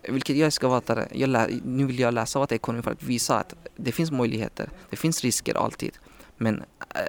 Vilket 0.08 0.36
jag 0.36 0.52
ska 0.52 0.68
vara 0.68 1.06
jag 1.12 1.28
lä, 1.28 1.48
nu 1.64 1.84
vill 1.86 1.98
jag 1.98 2.14
läsa 2.14 2.38
vad 2.38 2.52
ekonomi 2.52 2.82
för 2.82 2.90
att 2.90 3.02
visa 3.02 3.38
att 3.38 3.54
det 3.76 3.92
finns 3.92 4.10
möjligheter. 4.10 4.70
Det 4.90 4.96
finns 4.96 5.24
risker 5.24 5.54
alltid. 5.54 5.92
Men 6.36 6.62
äh, 6.94 7.00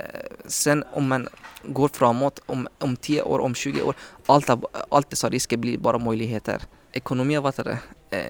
sen 0.46 0.84
om 0.92 1.08
man 1.08 1.28
går 1.64 1.88
framåt, 1.88 2.42
om, 2.46 2.68
om 2.80 2.96
10 2.96 3.22
år, 3.22 3.40
om 3.40 3.56
20 3.56 3.82
år, 3.82 3.96
allt, 4.26 4.50
allt 4.90 5.10
dessa 5.10 5.30
risker 5.30 5.58
blir 5.58 5.78
bara 5.78 5.98
möjligheter. 5.98 6.62
Ekonomi 6.92 7.36
har 7.36 7.42
varit 7.42 7.60
eh, 7.60 7.76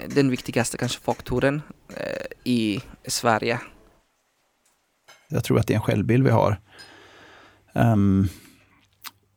den 0.08 0.30
viktigaste 0.30 0.77
kanske 0.77 1.01
faktorn 1.01 1.62
i 2.43 2.82
Sverige. 3.08 3.60
Jag 5.30 5.43
tror 5.43 5.60
att 5.60 5.67
det 5.67 5.73
är 5.73 5.75
en 5.75 5.82
självbild 5.82 6.23
vi 6.23 6.30
har. 6.30 6.60
Um, 7.73 8.30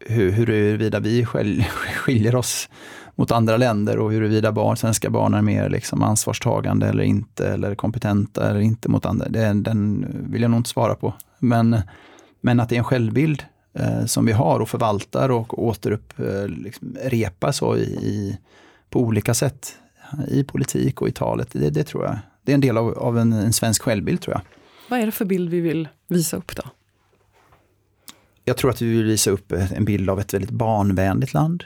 hur, 0.00 0.30
huruvida 0.30 1.00
vi 1.00 1.24
skiljer 1.24 2.34
oss 2.34 2.68
mot 3.14 3.30
andra 3.30 3.56
länder 3.56 3.98
och 3.98 4.12
huruvida 4.12 4.52
barn, 4.52 4.76
svenska 4.76 5.10
barn 5.10 5.34
är 5.34 5.42
mer 5.42 5.68
liksom 5.68 6.02
ansvarstagande 6.02 6.86
eller 6.86 7.02
inte, 7.02 7.48
eller 7.48 7.74
kompetenta 7.74 8.50
eller 8.50 8.60
inte 8.60 8.88
mot 8.88 9.06
andra. 9.06 9.28
Det, 9.28 9.52
den 9.52 10.06
vill 10.30 10.42
jag 10.42 10.50
nog 10.50 10.60
inte 10.60 10.70
svara 10.70 10.94
på. 10.94 11.14
Men, 11.38 11.80
men 12.40 12.60
att 12.60 12.68
det 12.68 12.74
är 12.74 12.78
en 12.78 12.84
självbild 12.84 13.44
eh, 13.74 14.04
som 14.04 14.26
vi 14.26 14.32
har 14.32 14.60
och 14.60 14.68
förvaltar 14.68 15.28
och 15.28 15.62
återupprepar 15.62 17.48
eh, 17.48 17.52
liksom, 17.52 17.52
så 17.52 17.76
i, 17.76 17.82
i, 17.82 18.38
på 18.90 19.00
olika 19.00 19.34
sätt 19.34 19.76
i 20.28 20.44
politik 20.44 21.02
och 21.02 21.08
i 21.08 21.12
talet. 21.12 21.48
Det, 21.52 21.70
det 21.70 21.84
tror 21.84 22.04
jag. 22.04 22.18
Det 22.42 22.52
är 22.52 22.54
en 22.54 22.60
del 22.60 22.76
av, 22.76 22.98
av 22.98 23.18
en, 23.18 23.32
en, 23.32 23.52
svensk 23.52 23.82
självbild 23.82 24.20
tror 24.20 24.34
jag. 24.34 24.42
Vad 24.88 25.00
är 25.00 25.06
det 25.06 25.12
för 25.12 25.24
bild 25.24 25.50
vi 25.50 25.60
vill 25.60 25.88
visa 26.08 26.36
upp 26.36 26.56
då? 26.56 26.62
Jag 28.50 28.56
tror 28.56 28.70
att 28.70 28.82
vi 28.82 28.90
vill 28.90 29.04
visa 29.04 29.30
upp 29.30 29.52
eh, 29.52 29.72
en 29.72 29.84
bild 29.84 30.10
av 30.10 30.20
ett 30.20 30.34
väldigt 30.34 30.50
barnvänligt 30.50 31.34
land. 31.34 31.64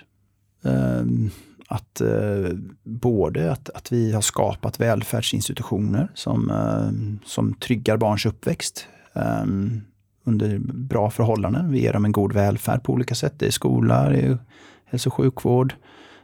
Ehm, 0.64 1.31
att 1.68 2.01
eh, 2.01 2.49
både 2.83 3.53
att, 3.53 3.70
att 3.70 3.92
vi 3.92 4.12
har 4.12 4.20
skapat 4.20 4.81
välfärdsinstitutioner 4.81 6.09
som, 6.14 6.51
ehm, 6.51 7.18
som 7.25 7.55
tryggar 7.55 7.97
barns 7.97 8.27
uppväxt 8.27 8.88
ehm, 9.12 9.81
under 10.25 10.59
bra 10.59 11.11
förhållanden. 11.11 11.73
Vi 11.73 11.81
ger 11.81 11.92
dem 11.92 12.05
en 12.05 12.12
god 12.12 12.33
välfärd 12.33 12.83
på 12.83 12.92
olika 12.92 13.14
sätt. 13.14 13.35
Det 13.38 13.47
är 13.47 13.51
skola, 13.51 14.09
det 14.09 14.20
är 14.20 14.38
hälso 14.85 15.09
och 15.09 15.14
sjukvård, 15.14 15.75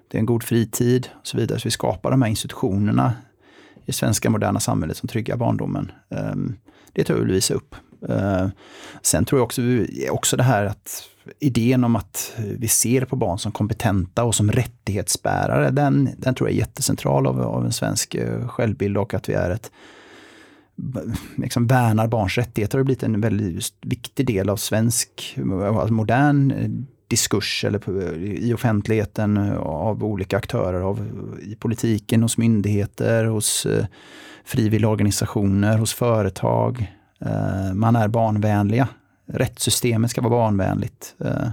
det 0.08 0.18
är 0.18 0.20
en 0.20 0.26
god 0.26 0.42
fritid 0.42 1.08
och 1.20 1.26
så 1.26 1.36
vidare. 1.36 1.58
Så 1.58 1.66
vi 1.66 1.70
skapar 1.70 2.10
de 2.10 2.22
här 2.22 2.28
institutionerna 2.28 3.12
i 3.76 3.82
det 3.86 3.92
svenska 3.92 4.30
moderna 4.30 4.60
samhället 4.60 4.96
som 4.96 5.08
tryggar 5.08 5.36
barndomen. 5.36 5.92
Det 6.92 7.04
tror 7.04 7.18
jag 7.18 7.24
vill 7.24 7.34
visa 7.34 7.54
upp. 7.54 7.74
Eh, 8.08 8.48
sen 9.02 9.24
tror 9.24 9.38
jag 9.38 9.44
också, 9.44 9.62
också 10.10 10.36
det 10.36 10.42
här 10.42 10.64
att 10.64 11.02
idén 11.38 11.84
om 11.84 11.96
att 11.96 12.32
vi 12.36 12.68
ser 12.68 13.04
på 13.04 13.16
barn 13.16 13.38
som 13.38 13.52
kompetenta 13.52 14.24
och 14.24 14.34
som 14.34 14.52
rättighetsbärare, 14.52 15.70
den, 15.70 16.10
den 16.18 16.34
tror 16.34 16.48
jag 16.48 16.54
är 16.54 16.58
jättecentral 16.58 17.26
av, 17.26 17.40
av 17.40 17.64
en 17.64 17.72
svensk 17.72 18.14
eh, 18.14 18.48
självbild 18.48 18.98
och 18.98 19.14
att 19.14 19.28
vi 19.28 19.32
är 19.32 19.50
ett 19.50 19.70
liksom 21.36 21.66
värnar 21.66 22.06
barns 22.06 22.38
rättigheter 22.38 22.78
har 22.78 22.84
blivit 22.84 23.02
en 23.02 23.20
väldigt 23.20 23.74
viktig 23.80 24.26
del 24.26 24.50
av 24.50 24.56
svensk 24.56 25.38
alltså 25.76 25.92
modern 25.92 26.86
diskurs 27.08 27.64
eller 27.64 28.02
eh, 28.02 28.22
i 28.22 28.54
offentligheten 28.54 29.38
av 29.58 30.04
olika 30.04 30.36
aktörer, 30.36 30.80
av, 30.80 31.10
i 31.42 31.54
politiken, 31.54 32.22
hos 32.22 32.38
myndigheter, 32.38 33.24
hos 33.24 33.66
frivilligorganisationer, 34.44 35.78
hos 35.78 35.94
företag. 35.94 36.99
Eh, 37.24 37.74
man 37.74 37.96
är 37.96 38.08
barnvänliga. 38.08 38.88
rättssystemet 39.26 40.10
ska 40.10 40.20
vara 40.20 40.30
barnvänligt. 40.30 41.14
Eh, 41.24 41.48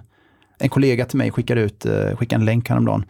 en 0.60 0.70
kollega 0.70 1.06
till 1.06 1.18
mig 1.18 1.32
skickade 1.32 1.62
ut 1.62 1.86
eh, 1.86 2.16
skickade 2.16 2.42
en 2.42 2.46
länk 2.46 2.70
häromdagen 2.70 3.06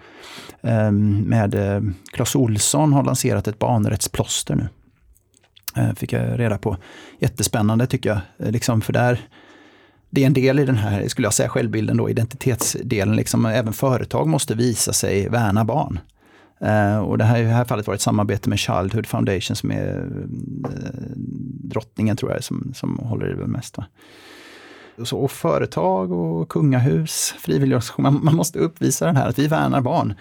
eh, 0.62 0.92
med 0.92 1.56
eh, 1.56 1.82
Clas 2.14 2.36
Olsson 2.36 2.94
har 2.94 3.04
lanserat 3.04 3.48
ett 3.48 3.60
barnrättsplåster 3.60 4.56
nu. 4.56 4.68
Eh, 5.76 5.94
fick 5.94 6.14
jag 6.14 6.40
reda 6.40 6.58
på. 6.58 6.78
Jättespännande 7.20 7.88
tycker 7.88 8.10
jag. 8.10 8.20
Eh, 8.48 8.52
liksom 8.52 8.82
för 8.82 8.94
där, 8.94 9.20
det 10.10 10.24
är 10.24 10.28
en 10.28 10.34
del 10.34 10.60
i 10.60 10.66
den 10.66 10.78
här, 10.78 11.08
skulle 11.08 11.26
jag 11.26 11.34
säga, 11.34 11.50
självbilden 11.50 11.98
då, 11.98 12.10
identitetsdelen. 12.10 13.16
Liksom, 13.16 13.46
även 13.46 13.74
företag 13.74 14.28
måste 14.28 14.56
visa 14.56 14.94
sig 14.94 15.30
värna 15.30 15.66
barn. 15.66 16.00
Uh, 16.64 16.98
och 16.98 17.18
det 17.18 17.24
här, 17.24 17.40
i 17.40 17.44
det 17.44 17.50
här 17.50 17.66
fallet 17.66 17.88
var 17.88 17.94
ett 17.94 18.02
samarbete 18.02 18.50
med 18.50 18.60
Childhood 18.60 19.08
Foundation 19.08 19.56
som 19.56 19.72
är 19.72 19.98
uh, 19.98 20.26
drottningen 21.64 22.18
tror 22.18 22.32
jag 22.32 22.44
som, 22.44 22.74
som 22.76 22.98
håller 22.98 23.34
i 23.34 23.36
det 23.36 23.48
mest. 23.48 23.78
Va? 23.78 23.86
Så, 25.04 25.18
och 25.18 25.32
företag 25.32 26.12
och 26.12 26.50
kungahus, 26.50 27.36
frivilligorganisationer, 27.40 28.12
man, 28.12 28.26
man 28.26 28.36
måste 28.36 28.60
uppvisa 28.60 29.06
den 29.06 29.16
här 29.16 29.30
att 29.30 29.40
vi 29.40 29.48
värnar 29.48 29.82
barn. 29.82 30.14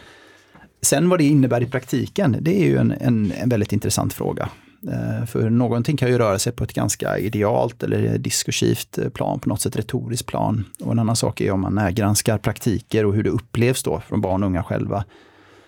Sen 0.83 1.09
vad 1.09 1.19
det 1.19 1.25
innebär 1.25 1.63
i 1.63 1.67
praktiken, 1.67 2.37
det 2.41 2.63
är 2.63 2.67
ju 2.67 2.77
en, 2.77 2.95
en, 3.01 3.33
en 3.33 3.49
väldigt 3.49 3.73
intressant 3.73 4.13
fråga. 4.13 4.49
Uh, 4.85 5.27
för 5.27 5.51
någonting 5.51 5.97
kan 5.97 6.09
ju 6.09 6.19
röra 6.19 6.39
sig 6.39 6.53
på 6.53 6.65
ett 6.65 6.73
ganska 6.73 7.19
idealt 7.19 7.83
eller 7.83 8.19
diskursivt 8.19 8.99
plan, 9.15 9.41
på 9.41 9.49
något 9.49 9.61
sätt 9.61 9.77
retoriskt 9.77 10.27
plan. 10.27 10.65
Och 10.85 10.93
en 10.93 10.99
annan 10.99 11.17
sak 11.17 11.41
är 11.41 11.51
om 11.51 11.61
man 11.61 11.95
granskar 11.95 12.39
praktiker 12.39 13.07
och 13.07 13.15
hur 13.15 13.23
det 13.23 13.31
upplevs 13.31 13.83
då 13.83 14.01
från 14.01 14.21
barn 14.21 14.43
och 14.43 14.47
unga 14.47 14.63
själva 14.63 15.05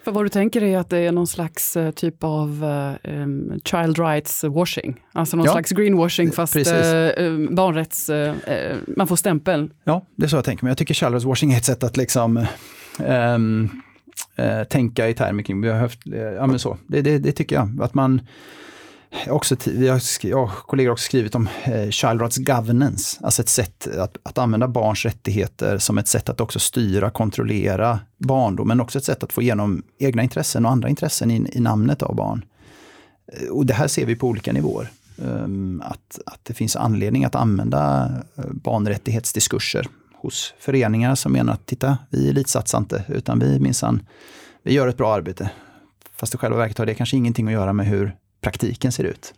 för 0.09 0.13
vad 0.13 0.25
du 0.25 0.29
tänker 0.29 0.63
är 0.63 0.79
att 0.79 0.91
det 0.91 0.99
är 0.99 1.13
någon 1.13 1.27
slags 1.27 1.77
uh, 1.77 1.91
typ 1.91 2.25
av 2.25 2.65
um, 3.05 3.61
child 3.65 3.99
rights 3.99 4.45
washing, 4.45 5.01
alltså 5.13 5.37
någon 5.37 5.47
ja, 5.47 5.53
slags 5.53 5.71
greenwashing 5.71 6.33
fast 6.33 6.57
uh, 6.57 6.63
barnrätts, 7.51 8.11
uh, 8.11 8.35
man 8.97 9.07
får 9.07 9.17
stämpel. 9.17 9.71
Ja, 9.85 10.07
det 10.17 10.25
är 10.25 10.29
så 10.29 10.37
jag 10.37 10.45
tänker, 10.45 10.65
men 10.65 10.71
jag 10.71 10.79
tycker 10.79 10.95
child 10.95 11.13
rights 11.13 11.27
washing 11.27 11.53
är 11.53 11.57
ett 11.57 11.65
sätt 11.65 11.83
att 11.83 11.97
liksom 11.97 12.47
um, 12.99 13.83
tänka 14.69 15.09
i 15.09 15.15
termer 15.15 15.43
kring, 15.43 15.61
vi 15.61 15.69
har 15.69 15.79
haft, 15.79 16.01
ja 16.37 16.47
men 16.47 16.59
så, 16.59 16.77
det, 16.87 17.03
det, 17.03 17.19
det 17.19 17.33
tycker 17.33 17.57
jag, 17.57 17.83
att 17.83 17.95
man 17.95 18.21
också, 19.29 19.57
vi 19.67 19.89
har, 19.89 20.03
jag 20.23 20.43
och 20.43 20.51
kollegor 20.51 20.93
också 20.93 21.05
skrivit 21.05 21.35
om 21.35 21.49
eh, 21.65 21.91
child 21.91 22.21
rights 22.21 22.37
governance, 22.37 23.19
alltså 23.23 23.43
ett 23.43 23.49
sätt 23.49 23.89
att, 23.99 24.17
att 24.23 24.39
använda 24.39 24.69
barns 24.69 25.05
rättigheter 25.05 25.79
som 25.79 25.99
ett 25.99 26.09
sätt 26.09 26.29
att 26.29 26.41
också 26.41 26.59
styra, 26.59 27.11
kontrollera 27.11 28.01
barndom, 28.19 28.69
men 28.69 28.81
också 28.81 28.99
ett 28.99 29.05
sätt 29.05 29.23
att 29.23 29.33
få 29.33 29.43
igenom 29.43 29.83
egna 29.99 30.23
intressen 30.23 30.67
och 30.67 30.73
andra 30.73 30.89
intressen 30.89 31.31
i, 31.31 31.51
i 31.53 31.61
namnet 31.61 32.03
av 32.03 32.15
barn. 32.15 32.45
Eh, 33.33 33.49
och 33.49 33.67
det 33.67 33.75
här 33.75 33.89
ser 33.89 34.07
vi 34.07 34.17
på 34.17 34.27
olika 34.27 34.53
nivåer. 34.53 34.91
Um, 35.17 35.83
att, 35.85 36.19
att 36.27 36.41
det 36.43 36.55
finns 36.55 36.77
anledning 36.77 37.25
att 37.25 37.35
använda 37.35 38.11
eh, 38.37 38.45
barnrättighetsdiskurser 38.51 39.87
hos 40.15 40.55
föreningar 40.59 41.15
som 41.15 41.33
menar 41.33 41.53
att 41.53 41.67
titta, 41.67 41.99
vi 42.11 42.29
elitsatsar 42.29 42.79
inte, 42.79 43.05
utan 43.09 43.39
vi 43.39 43.61
minsann, 43.61 44.03
vi 44.63 44.73
gör 44.73 44.89
ett 44.89 44.97
bra 44.97 45.15
arbete. 45.15 45.51
Fast 46.17 46.35
i 46.35 46.39
själva 46.39 46.59
verket 46.59 46.79
har 46.79 46.87
det 46.87 46.95
kanske 46.95 47.17
ingenting 47.17 47.47
att 47.47 47.53
göra 47.53 47.73
med 47.73 47.87
hur 47.87 48.17
praktiken 48.41 48.93
ser 48.93 49.05
ut. 49.05 49.35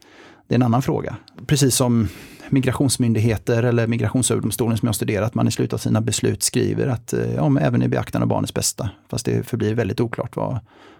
Det 0.48 0.54
är 0.54 0.56
en 0.56 0.62
annan 0.62 0.82
fråga. 0.82 1.16
Precis 1.46 1.74
som 1.74 2.08
migrationsmyndigheter 2.48 3.62
eller 3.62 3.86
Migrationsöverdomstolen 3.86 4.78
som 4.78 4.86
jag 4.86 4.94
studerat, 4.94 5.34
man 5.34 5.48
i 5.48 5.50
slutet 5.50 5.72
av 5.72 5.78
sina 5.78 6.00
beslut 6.00 6.42
skriver 6.42 6.86
att 6.86 7.12
eh, 7.12 7.34
ja, 7.34 7.48
men 7.48 7.62
även 7.62 7.82
i 7.82 7.88
beaktande 7.88 8.24
av 8.24 8.28
barnets 8.28 8.54
bästa. 8.54 8.90
Fast 9.08 9.26
det 9.26 9.46
förblir 9.46 9.74
väldigt 9.74 10.00
oklart 10.00 10.36
vad, 10.36 10.58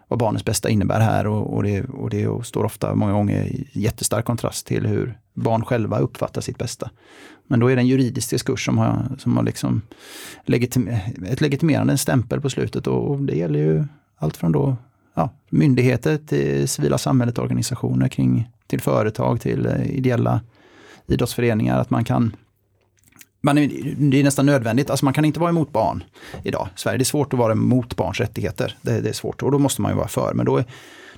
vad 0.09 0.19
barnets 0.19 0.45
bästa 0.45 0.69
innebär 0.69 1.01
här 1.01 1.27
och, 1.27 1.55
och, 1.55 1.63
det, 1.63 1.83
och 1.83 2.11
det 2.11 2.47
står 2.47 2.65
ofta 2.65 2.95
många 2.95 3.13
gånger 3.13 3.45
i 3.45 3.69
jättestark 3.73 4.25
kontrast 4.25 4.67
till 4.67 4.87
hur 4.87 5.19
barn 5.35 5.65
själva 5.65 5.99
uppfattar 5.99 6.41
sitt 6.41 6.59
bästa. 6.59 6.91
Men 7.47 7.61
då 7.61 7.69
är 7.69 7.77
det 7.77 7.83
en 7.83 7.89
juridisk 7.89 8.31
diskurs 8.31 8.65
som 8.65 8.79
har, 8.79 9.03
som 9.19 9.37
har 9.37 9.45
liksom 9.45 9.83
legitim, 10.45 10.89
ett 11.29 11.41
legitimerande 11.41 11.99
stämpel 11.99 12.41
på 12.41 12.51
slutet 12.51 12.87
och 12.87 13.19
det 13.19 13.37
gäller 13.37 13.59
ju 13.59 13.85
allt 14.17 14.37
från 14.37 14.53
då 14.53 14.77
ja, 15.15 15.31
myndigheter, 15.49 16.17
till 16.17 16.69
civila 16.69 16.99
samhället, 16.99 17.39
organisationer 17.39 18.09
kring, 18.09 18.49
till 18.67 18.81
företag, 18.81 19.41
till 19.41 19.67
eh, 19.67 19.91
ideella 19.91 20.41
idrottsföreningar. 21.07 21.81
Att 21.81 21.91
man 21.91 22.05
kan 22.05 22.37
man 23.43 23.59
är, 23.59 23.95
det 24.11 24.21
är 24.21 24.25
nästan 24.25 24.47
nödvändigt, 24.47 24.91
alltså 24.91 25.05
man 25.05 25.15
kan 25.15 25.25
inte 25.25 25.41
vara 25.41 25.51
emot 25.51 25.73
barn 25.73 26.05
idag. 26.43 26.69
Sverige, 26.77 26.99
det 26.99 27.03
är 27.03 27.05
svårt 27.05 27.33
att 27.33 27.39
vara 27.39 27.53
emot 27.53 27.97
barns 27.97 28.21
rättigheter. 28.21 28.77
Det, 28.83 29.01
det 29.01 29.09
är 29.09 29.13
svårt 29.13 29.43
och 29.43 29.53
då 29.53 29.59
måste 29.59 29.83
man 29.83 29.93
ju 29.93 29.97
vara 29.97 30.09
för. 30.09 30.35
Men 30.35 30.47
då, 30.47 30.63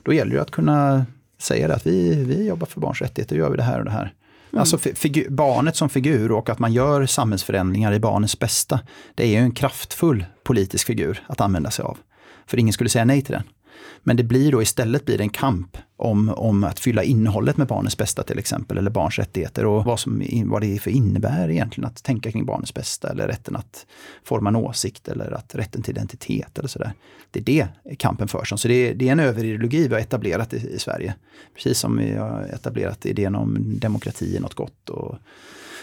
då 0.03 0.13
gäller 0.13 0.35
det 0.35 0.43
att 0.43 0.51
kunna 0.51 1.07
säga 1.39 1.69
det 1.69 1.75
att 1.75 1.87
vi, 1.87 2.25
vi 2.25 2.47
jobbar 2.47 2.67
för 2.67 2.81
barns 2.81 3.01
rättigheter, 3.01 3.37
gör 3.37 3.51
vi 3.51 3.57
det 3.57 3.63
här 3.63 3.79
och 3.79 3.85
det 3.85 3.91
här. 3.91 4.15
Mm. 4.53 4.61
Alltså 4.61 4.79
figur, 4.79 5.31
barnet 5.31 5.77
som 5.77 5.89
figur 5.89 6.33
och 6.33 6.51
att 6.51 6.59
man 6.59 6.73
gör 6.73 7.07
samhällsförändringar 7.07 7.93
i 7.93 8.01
barnets 8.01 8.39
bästa. 8.39 8.81
Det 9.15 9.25
är 9.25 9.29
ju 9.29 9.37
en 9.37 9.53
kraftfull 9.53 10.25
politisk 10.43 10.87
figur 10.87 11.25
att 11.27 11.41
använda 11.41 11.71
sig 11.71 11.85
av. 11.85 11.99
För 12.47 12.59
ingen 12.59 12.73
skulle 12.73 12.91
säga 12.91 13.05
nej 13.05 13.23
till 13.23 13.33
den. 13.33 13.43
Men 14.03 14.17
det 14.17 14.23
blir 14.23 14.53
då 14.53 14.62
istället 14.62 15.05
blir 15.05 15.19
det 15.19 15.25
en 15.25 15.31
kamp 15.31 15.77
om, 15.97 16.29
om 16.29 16.65
att 16.65 16.81
fylla 16.81 17.03
innehållet 17.03 17.57
med 17.57 17.67
barnets 17.67 17.97
bästa 17.97 18.23
till 18.23 18.38
exempel, 18.38 18.79
eller 18.79 18.91
barns 18.91 19.19
rättigheter 19.19 19.67
och 19.67 19.85
vad, 19.85 20.01
som, 20.01 20.23
vad 20.47 20.61
det 20.61 20.75
är 20.75 20.79
för 20.79 20.91
innebär 20.91 21.51
egentligen 21.51 21.87
att 21.87 22.03
tänka 22.03 22.33
kring 22.33 22.47
barnets 22.47 22.75
bästa 22.75 23.11
eller 23.11 23.29
rätten 23.29 23.57
att 23.57 23.87
forma 24.25 24.49
en 24.49 24.57
åsikt 24.57 25.09
eller 25.09 25.31
att 25.31 25.55
rätten 25.55 25.83
till 25.83 25.97
identitet 25.97 26.59
eller 26.59 26.69
sådär. 26.69 26.93
Det 27.31 27.41
är 27.41 27.45
det 27.45 27.97
kampen 27.97 28.29
förs 28.29 28.53
om. 28.53 28.59
Så 28.59 28.69
det 28.69 28.75
är, 28.75 28.95
det 28.95 29.09
är 29.09 29.12
en 29.12 29.21
överideologi 29.21 29.88
vi 29.88 29.95
har 29.95 30.01
etablerat 30.01 30.55
i, 30.55 30.57
i 30.57 30.79
Sverige. 30.79 31.15
Precis 31.55 31.79
som 31.79 31.97
vi 31.97 32.15
har 32.15 32.43
etablerat 32.43 33.07
idén 33.07 33.35
om 33.35 33.79
demokrati 33.79 34.37
är 34.37 34.41
något 34.41 34.55
gott 34.55 34.88
och 34.88 35.19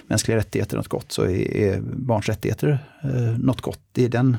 mänskliga 0.07 0.37
rättigheter 0.37 0.77
något 0.77 0.87
gott 0.87 1.11
så 1.11 1.23
är, 1.23 1.55
är 1.55 1.81
barns 1.81 2.29
rättigheter 2.29 2.79
eh, 3.03 3.39
något 3.39 3.61
gott. 3.61 3.81
Det 3.91 4.05
är 4.05 4.09
den 4.09 4.37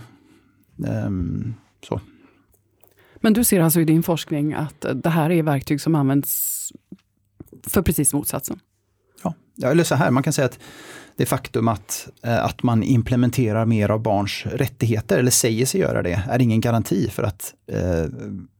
Eh, 0.87 1.11
så. 1.88 2.01
Men 3.21 3.33
du 3.33 3.45
ser 3.45 3.61
alltså 3.61 3.81
i 3.81 3.85
din 3.85 4.03
forskning 4.03 4.53
att 4.53 4.85
eh, 4.85 4.95
det 4.95 5.11
här 5.11 5.31
är 5.31 5.43
verktyg 5.43 5.81
som 5.81 5.95
används 5.95 6.73
för 7.67 7.83
precis 7.83 8.15
motsatsen? 8.15 8.61
Ja, 9.63 9.71
eller 9.71 9.85
så 9.85 9.95
här, 9.95 10.11
man 10.11 10.23
kan 10.23 10.33
säga 10.33 10.47
att 10.47 10.59
det 11.17 11.27
faktum 11.27 11.69
att, 11.69 12.09
eh, 12.23 12.45
att 12.45 12.63
man 12.63 12.83
implementerar 12.83 13.67
mer 13.67 13.89
av 13.89 14.03
barns 14.03 14.47
rättigheter, 14.47 15.19
eller 15.19 15.31
säger 15.31 15.67
sig 15.67 15.81
göra 15.81 16.03
det, 16.03 16.23
är 16.29 16.39
ingen 16.39 16.61
garanti 16.61 17.11
för 17.11 17.23
att 17.23 17.55
eh, 17.67 18.05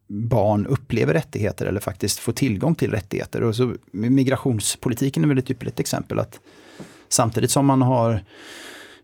barn 0.09 0.66
upplever 0.66 1.14
rättigheter 1.14 1.66
eller 1.66 1.81
faktiskt 1.81 2.18
får 2.18 2.33
tillgång 2.33 2.75
till 2.75 2.90
rättigheter. 2.90 3.42
Och 3.42 3.57
så, 3.57 3.75
migrationspolitiken 3.92 5.25
är 5.25 5.29
väl 5.29 5.38
ett 5.38 5.51
ypperligt 5.51 5.81
exempel. 5.81 6.18
att 6.18 6.40
Samtidigt 7.09 7.51
som 7.51 7.66
man 7.66 7.83
har 7.83 8.25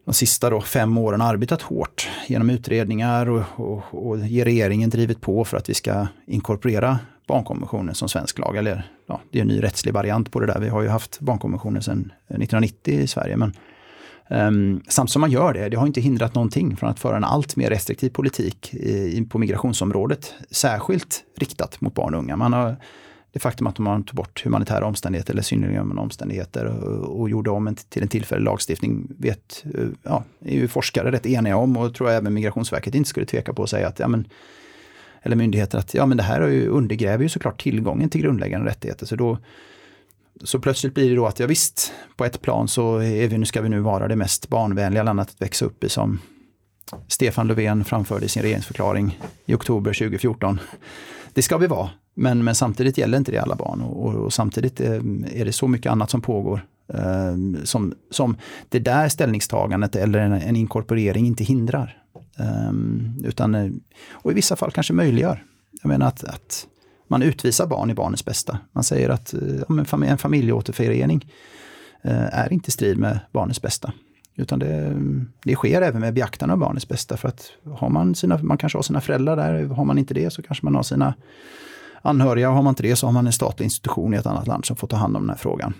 de 0.07 0.15
sista 0.15 0.51
då, 0.51 0.61
fem 0.61 0.99
åren 0.99 1.21
arbetat 1.21 1.63
hårt 1.63 2.09
genom 2.27 2.51
utredningar 2.51 3.29
och, 3.29 3.43
och, 3.57 4.09
och 4.09 4.19
regeringen 4.19 4.91
drivit 4.91 5.21
på 5.21 5.45
för 5.45 5.57
att 5.57 5.69
vi 5.69 5.75
ska 5.75 6.07
inkorporera 6.27 6.99
barnkonventionen 7.27 7.95
som 7.95 8.09
svensk 8.09 8.39
lag. 8.39 8.57
Eller 8.57 8.91
ja, 9.07 9.21
det 9.31 9.39
är 9.39 9.43
en 9.43 9.49
ny 9.49 9.63
rättslig 9.63 9.95
variant 9.95 10.33
på 10.33 10.41
det 10.41 10.47
där. 10.47 10.61
Vi 10.61 10.69
har 10.69 10.83
ju 10.83 10.89
haft 10.89 11.21
barnkonventionen 11.21 11.83
sedan 11.83 12.13
1990 12.29 12.95
i 12.95 13.07
Sverige. 13.07 13.37
Men 13.37 13.53
ehm, 14.29 14.49
um, 14.49 14.83
samtidigt 14.89 15.13
som 15.13 15.21
man 15.21 15.31
gör 15.31 15.55
det, 15.55 15.69
det 15.69 15.77
har 15.77 15.87
inte 15.87 16.01
hindrat 16.01 16.35
någonting 16.35 16.77
från 16.77 16.91
att 16.91 17.01
föra 17.01 17.17
en 17.17 17.25
allt 17.25 17.57
mer 17.57 17.71
restriktiv 17.71 18.11
politik 18.11 18.75
i, 18.75 19.27
på 19.31 19.39
migrationsområdet. 19.39 20.35
Särskilt 20.51 21.25
riktat 21.37 21.81
mot 21.81 21.95
barn 21.95 22.15
och 22.15 22.21
unga. 22.21 22.37
Man 22.37 22.53
har 22.53 22.77
det 23.37 23.41
faktum 23.41 23.67
att 23.67 23.79
man 23.79 24.05
tog 24.05 24.17
bort 24.17 24.45
humanitära 24.45 24.87
omständigheter 24.87 25.33
eller 25.33 25.43
synnerliga 25.43 25.83
omständigheter 25.83 26.65
och, 26.65 27.21
och 27.21 27.31
gjorde 27.31 27.51
om 27.51 27.67
en, 27.67 27.75
till 27.75 28.03
en 28.03 28.09
tillfällig 28.09 28.45
lagstiftning 28.45 29.07
vet, 29.19 29.65
eh, 29.75 29.89
ja, 30.03 30.25
är 30.41 30.55
ju 30.55 30.69
forskare 30.69 31.13
rätt 31.13 31.27
eniga 31.27 31.57
om 31.57 31.77
och 31.77 31.95
tror 31.95 32.11
jag 32.11 32.17
även 32.17 32.35
Migrationsverket 32.35 32.95
inte 32.95 33.09
skulle 33.09 33.27
tveka 33.27 33.53
på 33.53 33.63
att 33.63 33.71
säga 33.71 33.89
att 33.89 33.99
ja, 33.99 34.09
men, 34.09 34.29
eller 35.23 35.37
myndigheter 35.37 35.79
att 35.79 35.95
ja 35.95 36.07
men 36.07 36.17
det 36.17 36.23
här 36.23 36.41
är 36.41 36.49
ju, 36.49 36.69
undergräver 36.69 37.23
ju 37.23 37.29
såklart 37.29 37.63
tillgången 37.63 38.11
till 38.11 38.21
grundläggande 38.21 38.71
rättigheter. 38.71 39.07
Så, 39.07 39.17
då, 39.17 39.39
så 40.45 40.59
plötsligt 40.59 40.95
blir 40.95 41.11
det 41.11 41.17
då 41.17 41.27
att 41.27 41.41
ja 41.41 41.47
visst, 41.47 41.93
på 42.17 42.25
ett 42.25 42.41
plan 42.43 42.69
så 42.69 42.97
är 42.97 43.29
vi, 43.29 43.39
nu 43.39 43.47
ska 43.47 43.61
vi 43.61 43.69
nu 43.69 43.81
vara 43.81 44.09
det 44.09 44.17
mest 44.17 44.49
barnvänliga 44.49 45.03
landet 45.03 45.29
att 45.29 45.43
växa 45.43 45.65
upp 45.65 45.85
i 45.85 45.89
som 45.89 46.21
Stefan 47.09 47.49
Löfven 47.49 47.85
framförde 47.85 48.27
i 48.27 48.29
sin 48.29 48.43
regeringsförklaring 48.43 49.19
i 49.47 49.55
oktober 49.55 49.93
2014. 49.93 50.61
Det 51.35 51.43
ska 51.43 51.59
vi 51.59 51.67
vara, 51.67 51.91
men, 52.19 52.45
men 52.45 52.55
samtidigt 52.55 52.99
gäller 52.99 53.19
inte 53.19 53.33
det 53.33 53.39
alla 53.39 53.57
barn 53.57 53.81
och, 53.81 54.07
och, 54.07 54.15
och 54.15 54.33
samtidigt 54.33 54.81
är, 54.81 54.95
är, 55.35 55.45
det 55.45 55.53
så 55.53 55.69
mycket 55.69 55.93
annat 55.93 56.11
som 56.11 56.21
pågår. 56.21 56.67
Eh, 56.89 57.63
som, 57.65 57.95
som 58.11 58.37
det 58.69 58.79
där 58.79 59.09
ställningstagandet 59.09 59.97
eller 59.97 60.19
en, 60.19 60.33
en 60.33 60.57
inkorporering 60.57 61.27
inte 61.27 61.45
hindrar. 61.45 62.03
Eh, 62.39 62.73
utan, 63.25 63.55
eh, 63.55 63.71
och 64.11 64.33
i 64.33 64.35
vissa 64.35 64.57
fall 64.57 64.71
kanske 64.71 64.93
möjliggör. 64.93 65.45
Jag 65.83 65.89
menar 65.89 66.07
att, 66.07 66.25
att 66.25 66.67
man 67.09 67.23
utvisar 67.23 67.67
barn 67.67 67.91
i 67.91 67.95
barnets 67.95 68.25
bästa. 68.25 68.59
Man 68.73 68.85
säger 68.85 69.09
att 69.09 69.35
eh, 69.35 69.41
ja, 69.69 70.05
en 70.07 70.19
familjeåterförening 70.19 71.33
eh, 72.03 72.39
är 72.39 72.53
inte 72.53 72.69
i 72.69 72.73
strid 72.73 72.99
med 72.99 73.21
barnets 73.33 73.63
bästa. 73.63 73.93
Utan 74.37 74.59
det, 74.59 74.97
det 75.45 75.55
sker 75.55 75.83
även 75.83 76.01
med 76.01 76.15
beaktande 76.15 76.53
av 76.53 76.59
barnets 76.59 76.89
bästa. 76.89 77.17
För 77.17 77.29
att 77.29 77.53
har 77.75 77.89
man, 77.89 78.15
sina, 78.15 78.39
man 78.43 78.59
kanske 78.59 78.79
har 78.79 78.83
sina 78.83 79.01
föräldrar 79.01 79.37
där, 79.37 79.65
har 79.65 79.85
man 79.85 79.99
inte 79.99 80.15
det 80.15 80.31
så 80.31 80.43
kanske 80.43 80.67
man 80.67 80.75
har 80.75 80.83
sina 80.83 81.15
anhöriga. 82.03 82.51
Har 82.51 82.63
man 82.63 82.73
inte 82.73 82.83
det 82.83 82.97
så 82.97 83.07
har 83.07 83.13
man 83.13 83.27
en 83.27 83.33
statlig 83.33 83.67
institution 83.67 84.15
i 84.15 84.17
ett 84.17 84.27
annat 84.27 84.47
land 84.47 84.65
som 84.65 84.77
får 84.77 84.89
ta 84.89 84.97
hand 84.97 85.17
om 85.17 85.23
den 85.23 85.31
här 85.31 85.37
frågan. 85.37 85.75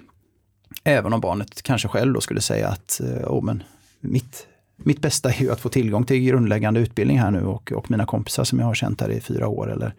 Även 0.85 1.13
om 1.13 1.21
barnet 1.21 1.63
kanske 1.63 1.89
själv 1.89 2.13
då 2.13 2.21
skulle 2.21 2.41
säga 2.41 2.69
att 2.69 3.01
oh, 3.25 3.45
men 3.45 3.63
mitt, 4.01 4.47
mitt 4.77 5.01
bästa 5.01 5.31
är 5.31 5.43
ju 5.43 5.53
att 5.53 5.61
få 5.61 5.69
tillgång 5.69 6.05
till 6.05 6.21
grundläggande 6.21 6.81
utbildning 6.81 7.19
här 7.19 7.31
nu 7.31 7.45
och, 7.45 7.73
och 7.73 7.91
mina 7.91 8.07
kompisar 8.07 8.45
som 8.45 8.59
jag 8.59 8.67
har 8.67 8.75
känt 8.75 9.01
här 9.01 9.11
i 9.11 9.21
fyra 9.21 9.49
år. 9.49 9.73
Eller 9.73 9.95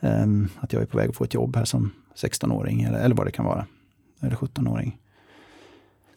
um, 0.00 0.48
att 0.60 0.72
jag 0.72 0.82
är 0.82 0.86
på 0.86 0.98
väg 0.98 1.10
att 1.10 1.16
få 1.16 1.24
ett 1.24 1.34
jobb 1.34 1.56
här 1.56 1.64
som 1.64 1.90
16-åring 2.16 2.82
eller, 2.82 2.98
eller 2.98 3.14
vad 3.14 3.26
det 3.26 3.30
kan 3.30 3.44
vara. 3.44 3.66
Eller 4.20 4.36
17-åring. 4.36 4.98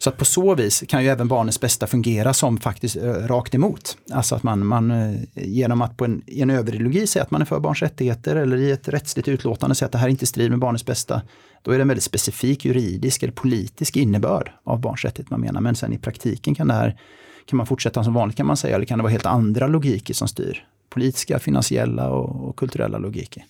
Så 0.06 0.10
att 0.10 0.18
på 0.18 0.26
så 0.26 0.56
vis 0.56 0.84
kan 0.88 1.04
ju 1.04 1.10
även 1.10 1.28
barnets 1.28 1.60
bästa 1.60 1.88
fungera 1.88 2.34
som 2.34 2.58
faktiskt 2.58 2.96
eh, 2.96 3.12
rakt 3.12 3.56
emot. 3.56 3.98
Alltså 4.12 4.36
att 4.36 4.44
man, 4.44 4.66
man 4.66 4.92
eh, 4.92 5.16
genom 5.34 5.82
att 5.82 5.98
på 5.98 6.06
en, 6.06 6.22
i 6.28 6.42
en 6.42 6.50
överideologi 6.50 7.08
säga 7.08 7.24
att 7.24 7.32
man 7.32 7.42
är 7.42 7.46
för 7.46 7.60
barns 7.60 7.82
rättigheter 7.82 8.36
eller 8.36 8.58
i 8.58 8.72
ett 8.72 8.88
rättsligt 8.88 9.28
utlåtande 9.28 9.76
säga 9.76 9.86
att 9.86 9.92
det 9.92 9.98
här 9.98 10.08
inte 10.08 10.26
strider 10.26 10.50
med 10.50 10.60
barnets 10.60 10.86
bästa. 10.86 11.22
Då 11.62 11.72
är 11.72 11.78
det 11.78 11.82
en 11.82 11.88
väldigt 11.88 12.04
specifik 12.04 12.66
juridisk 12.66 13.24
eller 13.24 13.34
politisk 13.34 13.98
innebörd 13.98 14.52
av 14.64 14.80
barns 14.80 15.06
rättigheter 15.06 15.34
man 15.34 15.42
menar. 15.42 15.62
Men 15.62 15.76
sen 15.76 15.94
i 15.94 15.98
praktiken 15.98 16.56
kan 16.56 16.68
det 16.68 16.74
här, 16.74 17.00
kan 17.46 17.58
man 17.58 17.66
fortsätta 17.66 18.04
som 18.04 18.14
vanligt 18.14 18.38
kan 18.38 18.46
man 18.46 18.58
säga, 18.58 18.76
eller 18.76 18.86
kan 18.86 18.98
det 18.98 19.04
vara 19.04 19.12
helt 19.12 19.26
andra 19.26 19.68
logiker 19.68 20.14
som 20.14 20.28
styr? 20.28 20.68
Politiska, 20.90 21.40
finansiella 21.40 22.10
och, 22.10 22.50
och 22.50 22.56
kulturella 22.56 22.98
logiker. 22.98 23.46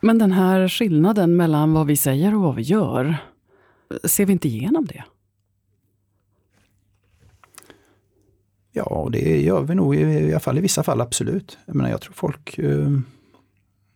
Men 0.00 0.18
den 0.18 0.32
här 0.32 0.68
skillnaden 0.68 1.36
mellan 1.36 1.72
vad 1.72 1.86
vi 1.86 1.96
säger 1.96 2.34
och 2.34 2.40
vad 2.40 2.54
vi 2.54 2.62
gör, 2.62 3.16
ser 4.04 4.26
vi 4.26 4.32
inte 4.32 4.48
igenom 4.48 4.86
det? 4.86 5.04
Ja, 8.72 9.08
det 9.12 9.40
gör 9.40 9.62
vi 9.62 9.74
nog 9.74 9.96
i 9.96 10.30
alla 10.30 10.40
fall 10.40 10.58
i 10.58 10.60
vissa 10.60 10.82
fall, 10.82 11.00
absolut. 11.00 11.58
Jag, 11.66 11.76
menar, 11.76 11.90
jag 11.90 12.00
tror 12.00 12.12
folk 12.12 12.58
eh, 12.58 12.92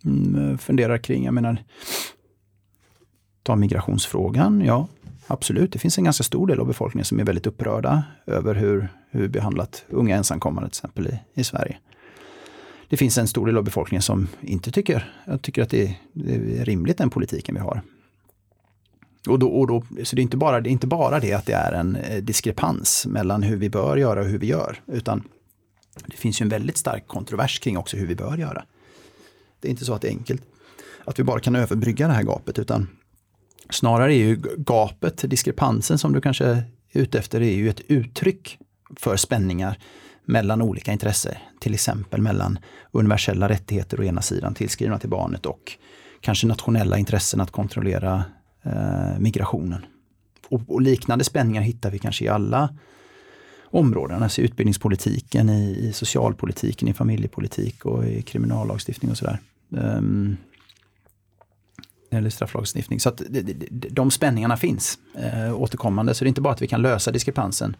mm, 0.05 0.51
eh, 0.51 0.57
funderar 0.57 0.99
kring, 0.99 1.25
jag 1.25 1.35
menar, 1.35 1.65
ta 3.43 3.57
migrationsfrågan, 3.57 4.61
ja 4.61 4.89
absolut. 5.27 5.73
Det 5.73 5.79
finns 5.79 5.99
en 5.99 6.05
ganska 6.05 6.25
stor 6.25 6.47
del 6.47 6.61
av 6.61 6.67
befolkningen 6.67 7.05
som 7.05 7.21
är 7.21 7.25
väldigt 7.25 7.47
upprörda 7.47 8.05
över 8.27 8.55
hur, 8.55 8.89
hur 9.11 9.29
behandlat 9.29 9.85
unga 9.89 10.17
ensamkommande 10.17 10.71
till 10.71 10.79
exempel 10.79 11.07
i, 11.07 11.41
i 11.41 11.45
Sverige 11.45 11.79
det 12.93 12.97
finns 12.97 13.19
en 13.19 13.29
stor 13.29 13.47
del 13.47 13.57
av 13.57 13.65
befolkningen 13.65 14.03
som 14.03 14.29
inte 14.41 14.71
tycker, 14.71 15.13
jag 15.25 15.43
tycker 15.43 15.63
att 15.63 15.71
det, 15.71 15.97
det 16.13 16.35
är 16.35 16.65
rimligt 16.65 16.99
den 16.99 17.11
politiken 17.11 17.55
vi 17.55 17.61
har. 17.61 17.83
Och 19.29 19.39
då, 19.39 19.49
och 19.49 19.67
då, 19.67 19.85
så 20.05 20.17
det 20.17 20.21
är, 20.21 20.23
inte 20.23 20.37
bara, 20.37 20.61
det 20.61 20.69
är 20.69 20.73
inte 20.73 20.87
bara 20.87 21.21
det 21.21 21.33
att 21.33 21.47
det 21.47 21.53
är 21.53 21.73
en 21.73 21.97
eh, 21.97 22.23
diskrepans 22.23 23.07
mellan 23.07 23.43
hur 23.43 23.57
vi 23.57 23.71
bör 23.71 23.97
göra 23.97 24.21
och 24.21 24.27
hur 24.27 24.39
vi 24.39 24.47
gör, 24.47 24.83
utan 24.87 25.23
det 26.07 26.17
finns 26.17 26.41
ju 26.41 26.45
en 26.45 26.49
väldigt 26.49 26.77
stark 26.77 27.07
kontrovers 27.07 27.59
kring 27.59 27.79
också 27.79 27.97
hur 27.97 28.07
vi 28.07 28.15
bör 28.15 28.37
göra. 28.37 28.65
Det 29.61 29.69
är 29.69 29.71
inte 29.71 29.85
så 29.85 29.95
att 29.95 30.03
det 30.03 30.09
är 30.09 30.13
enkelt 30.13 30.43
att 31.05 31.19
vi 31.19 31.25
bara 31.25 31.41
kan 31.41 31.57
överbrygga 31.57 32.07
det 32.07 32.13
här 32.13 32.23
gapet, 32.23 32.59
utan 32.59 32.89
snarare 33.71 34.15
är 34.15 34.19
ju 34.19 34.37
gapet, 34.57 35.31
diskrepansen 35.31 35.99
som 35.99 36.13
du 36.13 36.21
kanske 36.21 36.45
är 36.45 36.65
ute 36.93 37.19
efter, 37.19 37.41
är 37.41 37.55
ju 37.55 37.69
ett 37.69 37.81
uttryck 37.81 38.59
för 38.97 39.17
spänningar 39.17 39.79
mellan 40.25 40.63
olika 40.63 40.93
intressen. 40.93 41.35
Till 41.61 41.75
exempel 41.75 42.23
mellan 42.23 42.59
universella 42.91 43.49
rättigheter 43.49 44.01
å 44.01 44.05
ena 44.05 44.23
sidan 44.23 44.55
tillskrivna 44.55 44.99
till 44.99 45.11
barnet 45.11 45.47
och 45.47 45.73
kanske 46.21 46.47
nationella 46.47 46.99
intressen 46.99 47.41
att 47.41 47.51
kontrollera 47.51 48.25
Eh, 48.63 49.19
migrationen. 49.19 49.87
Och, 50.49 50.61
och, 50.67 50.81
liknande 50.81 51.25
spänningar 51.25 51.63
hittar 51.63 51.91
vi 51.91 51.99
kanske 51.99 52.25
i 52.25 52.29
alla 52.29 52.75
områden, 53.65 54.23
alltså 54.23 54.41
i 54.41 54.45
utbildningspolitiken, 54.45 55.49
i, 55.49 55.89
i 55.89 55.93
socialpolitiken, 55.93 56.89
i 56.89 56.95
familjepolitik 56.95 57.85
och 57.85 58.05
i 58.05 58.23
kriminallagstiftning 58.23 59.11
och 59.11 59.17
sådär. 59.17 59.39
Um, 59.69 60.37
eller 62.11 62.31
strafflagstiftning. 62.31 63.01
Så 63.01 63.09
att 63.09 63.23
de, 63.29 63.43
de, 63.43 63.89
de 63.91 64.11
spänningarna 64.11 64.57
finns 64.57 64.99
eh, 65.15 65.61
återkommande. 65.61 66.15
Så 66.15 66.25
det 66.25 66.27
är 66.27 66.29
inte 66.29 66.41
bara 66.41 66.53
att 66.53 66.63
vi 66.63 66.67
kan 66.67 66.83
lösa 66.83 67.11
diskrepansen 67.11 67.77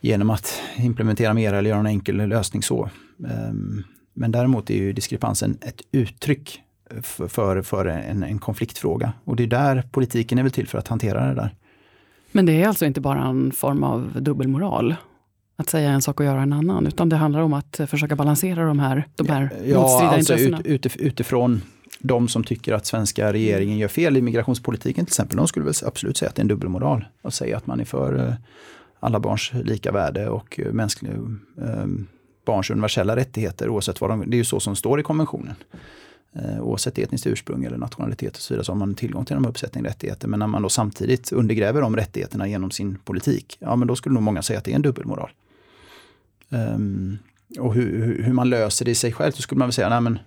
genom 0.00 0.30
att 0.30 0.60
implementera 0.76 1.34
mer 1.34 1.52
eller 1.52 1.70
göra 1.70 1.80
en 1.80 1.86
enkel 1.86 2.16
lösning 2.16 2.62
så. 2.62 2.90
Ehm, 3.28 3.84
men 4.14 4.32
däremot 4.32 4.70
är 4.70 4.74
ju 4.74 4.92
diskrepansen 4.92 5.58
ett 5.60 5.82
uttryck 5.92 6.62
för, 7.02 7.62
för 7.62 7.86
en, 7.86 8.22
en 8.22 8.38
konfliktfråga. 8.38 9.12
Och 9.24 9.36
det 9.36 9.42
är 9.42 9.46
där 9.46 9.82
politiken 9.90 10.38
är 10.38 10.42
väl 10.42 10.52
till 10.52 10.68
för 10.68 10.78
att 10.78 10.88
hantera 10.88 11.26
det 11.26 11.34
där. 11.34 11.54
Men 12.32 12.46
det 12.46 12.62
är 12.62 12.68
alltså 12.68 12.86
inte 12.86 13.00
bara 13.00 13.24
en 13.24 13.52
form 13.52 13.84
av 13.84 14.22
dubbelmoral? 14.22 14.94
Att 15.56 15.70
säga 15.70 15.90
en 15.90 16.02
sak 16.02 16.20
och 16.20 16.26
göra 16.26 16.42
en 16.42 16.52
annan, 16.52 16.86
utan 16.86 17.08
det 17.08 17.16
handlar 17.16 17.40
om 17.40 17.52
att 17.52 17.80
försöka 17.86 18.16
balansera 18.16 18.66
de 18.66 18.78
här, 18.78 19.08
de 19.16 19.28
här 19.28 19.50
ja, 19.64 19.80
motstridiga 19.80 20.10
alltså 20.10 20.32
intressena? 20.32 20.60
Ut, 20.64 20.86
ut, 20.86 20.96
utifrån 20.96 21.62
de 21.98 22.28
som 22.28 22.44
tycker 22.44 22.72
att 22.72 22.86
svenska 22.86 23.32
regeringen 23.32 23.78
gör 23.78 23.88
fel 23.88 24.16
i 24.16 24.22
migrationspolitiken 24.22 25.06
till 25.06 25.10
exempel, 25.10 25.36
de 25.36 25.48
skulle 25.48 25.64
väl 25.64 25.74
absolut 25.86 26.16
säga 26.16 26.28
att 26.28 26.34
det 26.34 26.40
är 26.40 26.44
en 26.44 26.48
dubbelmoral. 26.48 27.04
Och 27.22 27.34
säga 27.34 27.56
att 27.56 27.66
man 27.66 27.80
är 27.80 27.84
för 27.84 28.26
eh, 28.26 28.34
alla 29.00 29.20
barns 29.20 29.50
lika 29.52 29.92
värde 29.92 30.28
och 30.28 30.60
mänskliga, 30.72 31.12
eh, 31.62 31.86
barns 32.46 32.70
universella 32.70 33.16
rättigheter 33.16 33.68
oavsett 33.68 34.00
vad 34.00 34.10
de, 34.10 34.30
det 34.30 34.36
är 34.36 34.38
ju 34.38 34.44
så 34.44 34.60
som 34.60 34.76
står 34.76 35.00
i 35.00 35.02
konventionen. 35.02 35.54
Eh, 36.42 36.60
oavsett 36.60 36.98
etniskt 36.98 37.26
ursprung 37.26 37.64
eller 37.64 37.76
nationalitet 37.76 38.36
och 38.36 38.42
så 38.42 38.54
vidare 38.54 38.64
så 38.64 38.72
har 38.72 38.78
man 38.78 38.94
tillgång 38.94 39.24
till 39.24 39.34
de 39.34 39.46
uppsättning 39.46 39.84
rättigheter. 39.84 40.28
Men 40.28 40.38
när 40.38 40.46
man 40.46 40.62
då 40.62 40.68
samtidigt 40.68 41.32
undergräver 41.32 41.80
de 41.82 41.96
rättigheterna 41.96 42.48
genom 42.48 42.70
sin 42.70 42.98
politik, 43.04 43.56
ja 43.60 43.76
men 43.76 43.88
då 43.88 43.96
skulle 43.96 44.14
nog 44.14 44.22
många 44.22 44.42
säga 44.42 44.58
att 44.58 44.64
det 44.64 44.70
är 44.70 44.74
en 44.74 44.82
dubbelmoral. 44.82 45.30
Um, 46.48 47.18
och 47.58 47.74
hur, 47.74 48.22
hur, 48.22 48.32
man 48.32 48.50
löser 48.50 48.84
det 48.84 48.90
i 48.90 48.94
sig 48.94 49.12
själv, 49.12 49.32
så 49.32 49.42
skulle 49.42 49.58
man 49.58 49.68
väl 49.68 49.72
säga, 49.72 49.88
nej 49.88 50.00
men 50.00 50.18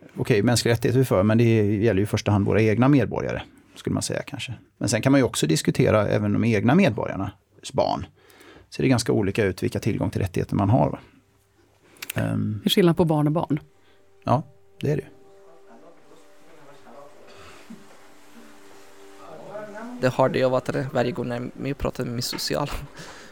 okej, 0.00 0.20
okay, 0.20 0.42
mänskliga 0.42 0.72
rättigheter 0.72 0.98
är 0.98 1.02
vi 1.02 1.04
för, 1.04 1.22
men 1.22 1.38
det 1.38 1.64
gäller 1.76 1.98
ju 1.98 2.02
i 2.02 2.06
första 2.06 2.32
hand 2.32 2.46
våra 2.46 2.62
egna 2.62 2.88
medborgare, 2.88 3.42
skulle 3.74 3.94
man 3.94 4.02
säga 4.02 4.22
kanske. 4.22 4.54
Men 4.78 4.88
sen 4.88 5.02
kan 5.02 5.12
man 5.12 5.20
ju 5.20 5.24
också 5.24 5.46
diskutera 5.46 6.08
även 6.08 6.32
de 6.32 6.44
egna 6.44 6.74
medborgarna 6.74 7.30
barn. 7.72 8.06
Ser 8.70 8.82
det 8.82 8.88
ganska 8.88 9.12
olika 9.12 9.44
ut 9.44 9.62
vilka 9.62 9.80
tillgång 9.80 10.10
till 10.10 10.20
rättigheter 10.20 10.56
man 10.56 10.70
har. 10.70 11.00
Um, 12.16 12.60
det 12.62 12.68
är 12.68 12.70
skillnad 12.70 12.96
på 12.96 13.04
barn 13.04 13.26
och 13.26 13.32
barn. 13.32 13.60
Ja, 14.24 14.42
det 14.80 14.90
är 14.90 14.96
det. 14.96 15.13
Det 20.00 20.08
hörde 20.08 20.38
jag 20.38 20.50
var 20.50 20.92
varje 20.92 21.12
gång 21.12 21.28
när 21.28 21.50
jag 21.62 21.78
pratade 21.78 22.06
med 22.06 22.14
min 22.14 22.22
social. 22.22 22.70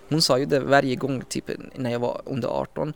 Hon 0.09 0.23
sa 0.23 0.39
ju 0.39 0.47
det 0.47 0.61
varje 0.61 0.97
gång 0.97 1.23
typ 1.29 1.51
när 1.75 1.91
jag 1.91 2.01
var 2.01 2.23
under 2.25 2.49
18 2.49 2.95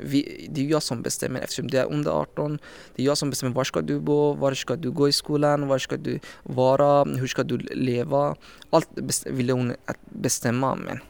vi, 0.00 0.48
det 0.50 0.60
är 0.60 0.64
jag 0.64 0.82
som 0.82 1.02
bestämmer 1.02 1.40
eftersom 1.40 1.66
du 1.66 1.78
är 1.78 1.84
under 1.84 2.10
18. 2.10 2.58
Det 2.96 3.02
är 3.02 3.06
jag 3.06 3.18
som 3.18 3.30
bestämmer 3.30 3.54
var 3.54 3.64
ska 3.64 3.80
du 3.80 4.00
bo, 4.00 4.34
var 4.34 4.54
ska 4.54 4.76
du 4.76 4.90
gå 4.90 5.08
i 5.08 5.12
skolan, 5.12 5.68
var 5.68 5.78
ska 5.78 5.96
du 5.96 6.20
vara, 6.42 7.04
hur 7.04 7.26
ska 7.26 7.42
du 7.42 7.58
leva. 7.58 8.36
Allt 8.70 8.88
ville 9.26 9.52
hon 9.52 9.74
bestämma. 10.04 10.74
Men 10.74 11.00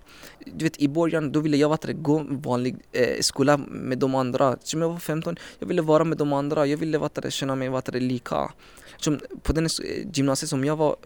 du 0.46 0.64
vet 0.64 0.81
i 0.81 0.88
början 0.88 1.33
då 1.33 1.40
ville 1.40 1.57
jag 1.57 1.68
vara 1.68 1.92
gå 1.92 2.26
vanlig 2.29 2.76
eh, 2.92 3.20
skola 3.20 3.57
med 3.57 3.98
de 3.98 4.14
andra. 4.14 4.57
Som 4.62 4.83
jag 4.83 4.88
var 4.88 4.98
15, 4.98 5.37
jag 5.59 5.66
ville 5.66 5.83
vara 5.83 6.05
med 6.05 6.18
de 6.18 6.33
andra. 6.33 6.66
Jag 6.66 6.79
ville 6.79 6.98
vara 6.98 7.31
känna 7.31 7.57
mig 7.57 7.68
vara 7.68 7.98
lika. 7.98 8.53
Som 8.96 9.20
på 9.42 9.53
den 9.53 9.68
gymnasiet 10.12 10.50
som 10.50 10.64
jag 10.64 10.76
var 10.76 10.96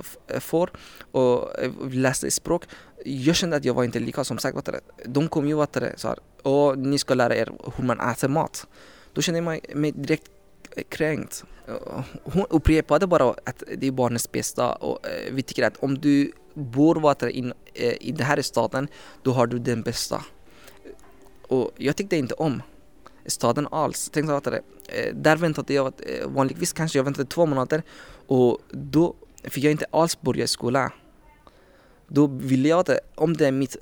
för 0.41 0.63
eh, 0.63 1.21
och 1.21 1.59
eh, 1.59 1.73
läste 1.91 2.31
språk, 2.31 2.65
jag 3.05 3.37
kände 3.37 3.57
att 3.57 3.65
jag 3.65 3.75
var 3.75 3.85
inte 3.85 3.99
lika. 3.99 4.25
Som 4.25 4.39
sagt, 4.39 4.69
de 5.07 5.29
kom 5.29 5.49
ju 5.49 5.55
vara 5.55 5.97
så 5.97 6.09
här, 6.09 6.19
och 6.43 6.79
ni 6.79 6.99
ska 6.99 7.15
lära 7.15 7.37
er 7.37 7.53
hur 7.77 7.85
man 7.85 8.01
äter 8.01 8.29
mat. 8.29 8.67
Då 9.13 9.23
kände 9.23 9.39
jag 9.39 9.77
mig, 9.77 9.93
direkt 9.93 10.31
eh, 10.77 10.83
kränkt. 10.89 11.45
Hon 12.25 12.47
upprepade 12.51 13.07
bara 13.07 13.31
att 13.45 13.63
det 13.77 13.87
är 13.87 13.91
barnets 13.91 14.33
bästa 14.33 14.73
och 14.73 14.99
vi 15.31 15.43
tycker 15.43 15.67
att 15.67 15.77
om 15.77 15.99
du 15.99 16.33
bor 16.55 16.95
vara 16.95 17.31
in, 17.31 17.53
eh, 17.75 17.95
i 18.01 18.13
den 18.13 18.27
här 18.27 18.43
staden, 18.43 18.89
då 19.23 19.33
har 19.33 19.47
du 19.47 19.59
den 19.59 19.83
bästa. 19.83 20.25
Och 21.49 21.71
jag 21.77 21.97
tyckte 21.97 22.17
inte 22.17 22.35
om 22.35 22.63
staden 23.27 23.69
alls. 23.71 24.11
Tänkte 24.11 24.37
att 24.37 24.45
det, 24.45 24.61
eh, 24.89 25.15
där 25.15 25.37
väntade 25.37 25.75
jag, 25.75 25.87
eh, 25.87 26.29
vanligtvis 26.29 26.73
kanske 26.73 26.99
jag 26.99 27.05
väntade 27.05 27.29
två 27.29 27.47
månader 27.47 27.83
och 28.27 28.59
då 28.71 29.15
fick 29.45 29.65
jag 29.65 29.71
inte 29.71 29.87
alls 29.91 30.21
börja 30.21 30.45
i 30.45 30.49
skolan. 30.49 30.91
Då 32.09 32.27
vill 32.27 32.65
jag 32.65 32.79
att 32.79 32.99
om 33.15 33.37
det 33.37 33.47
är 33.47 33.53
mitt, 33.53 33.77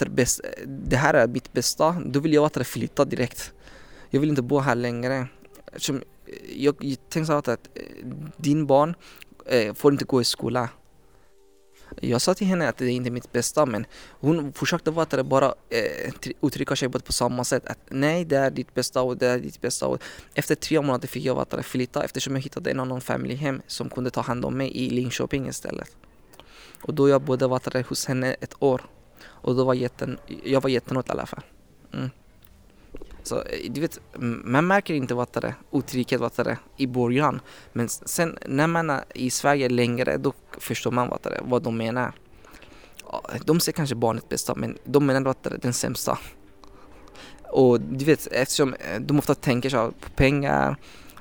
äh, 0.00 0.08
bäst, 0.08 0.40
eh, 0.44 0.68
det 0.68 0.96
här 0.96 1.14
är 1.14 1.28
mitt 1.28 1.52
bästa, 1.52 1.96
då 2.06 2.20
vill 2.20 2.32
jag 2.32 2.44
att 2.44 2.66
flytta 2.66 3.04
direkt. 3.04 3.52
Jag 4.10 4.20
vill 4.20 4.30
inte 4.30 4.42
bo 4.42 4.58
här 4.58 4.74
längre. 4.74 5.26
Som, 5.76 6.02
jag, 6.56 6.76
jag 6.80 6.98
tänkte 7.08 7.36
att, 7.36 7.48
att 7.48 7.68
din 8.36 8.66
barn 8.66 8.94
äh, 9.46 9.74
får 9.74 9.92
inte 9.92 10.04
gå 10.04 10.20
i 10.20 10.24
skola. 10.24 10.68
Jag 12.00 12.20
sa 12.20 12.34
till 12.34 12.46
henne 12.46 12.68
att 12.68 12.76
det 12.76 12.84
är 12.84 12.90
inte 12.90 13.10
mitt 13.10 13.32
bästa 13.32 13.66
men 13.66 13.86
hon 14.10 14.52
försökte 14.52 14.90
vara 14.90 15.24
bara 15.24 15.54
eh, 15.70 16.12
uttrycka 16.42 16.76
sig 16.76 16.88
på 16.88 17.12
samma 17.12 17.44
sätt. 17.44 17.66
Att 17.66 17.78
nej, 17.88 18.24
det 18.24 18.36
är 18.36 18.50
ditt 18.50 18.74
bästa 18.74 19.02
och 19.02 19.16
det 19.16 19.26
är 19.26 19.38
ditt 19.38 19.60
bästa. 19.60 19.86
Och 19.86 20.02
efter 20.34 20.54
tre 20.54 20.80
månader 20.80 21.08
fick 21.08 21.24
jag 21.24 21.34
vara 21.34 21.62
flytta 21.62 22.04
eftersom 22.04 22.34
jag 22.34 22.42
hittade 22.42 22.70
en 22.70 22.80
annan 22.80 23.00
familjehem 23.00 23.62
som 23.66 23.90
kunde 23.90 24.10
ta 24.10 24.20
hand 24.20 24.44
om 24.44 24.56
mig 24.56 24.76
i 24.76 24.90
Linköping 24.90 25.48
istället. 25.48 25.96
Och 26.82 26.94
då 26.94 27.08
jag 27.08 27.22
bodde 27.22 27.46
vara 27.46 27.82
hos 27.88 28.06
henne 28.06 28.34
ett 28.40 28.54
år. 28.58 28.82
Och 29.24 29.56
då 29.56 29.64
var 29.64 29.74
jätten, 29.74 30.18
jag 30.44 30.60
var 30.60 30.70
jättenöjd 30.70 31.06
i 31.08 31.10
alla 31.10 31.26
fall. 31.26 31.42
Mm. 31.92 32.10
Så 33.22 33.42
eh, 33.42 33.70
du 33.70 33.80
vet, 33.80 34.00
man 34.44 34.66
märker 34.66 34.94
inte 34.94 35.14
vad 35.14 35.28
det 35.32 35.46
är, 35.46 35.54
otrygghet 35.70 36.20
vad 36.20 36.32
det 36.36 36.50
är 36.50 36.58
i 36.76 36.86
början. 36.86 37.40
Men 37.72 37.88
sen 37.88 38.38
när 38.46 38.66
man 38.66 38.90
är 38.90 39.04
i 39.14 39.30
Sverige 39.30 39.68
längre, 39.68 40.16
då 40.16 40.32
förstår 40.58 40.90
man 40.90 41.08
vad 41.08 41.22
det 41.22 41.28
är, 41.28 41.40
vad 41.44 41.62
de 41.62 41.76
menar. 41.76 42.12
De 43.44 43.60
ser 43.60 43.72
kanske 43.72 43.94
barnet 43.94 44.28
bästa, 44.28 44.54
men 44.54 44.78
de 44.84 45.06
menar 45.06 45.30
att 45.30 45.42
det 45.42 45.50
är 45.50 45.58
den 45.58 45.72
sämsta. 45.72 46.18
Och 47.50 47.80
du 47.80 48.04
vet, 48.04 48.26
eftersom 48.26 48.74
eh, 48.74 49.00
de 49.00 49.18
ofta 49.18 49.34
tänker 49.34 49.70
så 49.70 49.92
på 50.00 50.10
pengar 50.10 50.76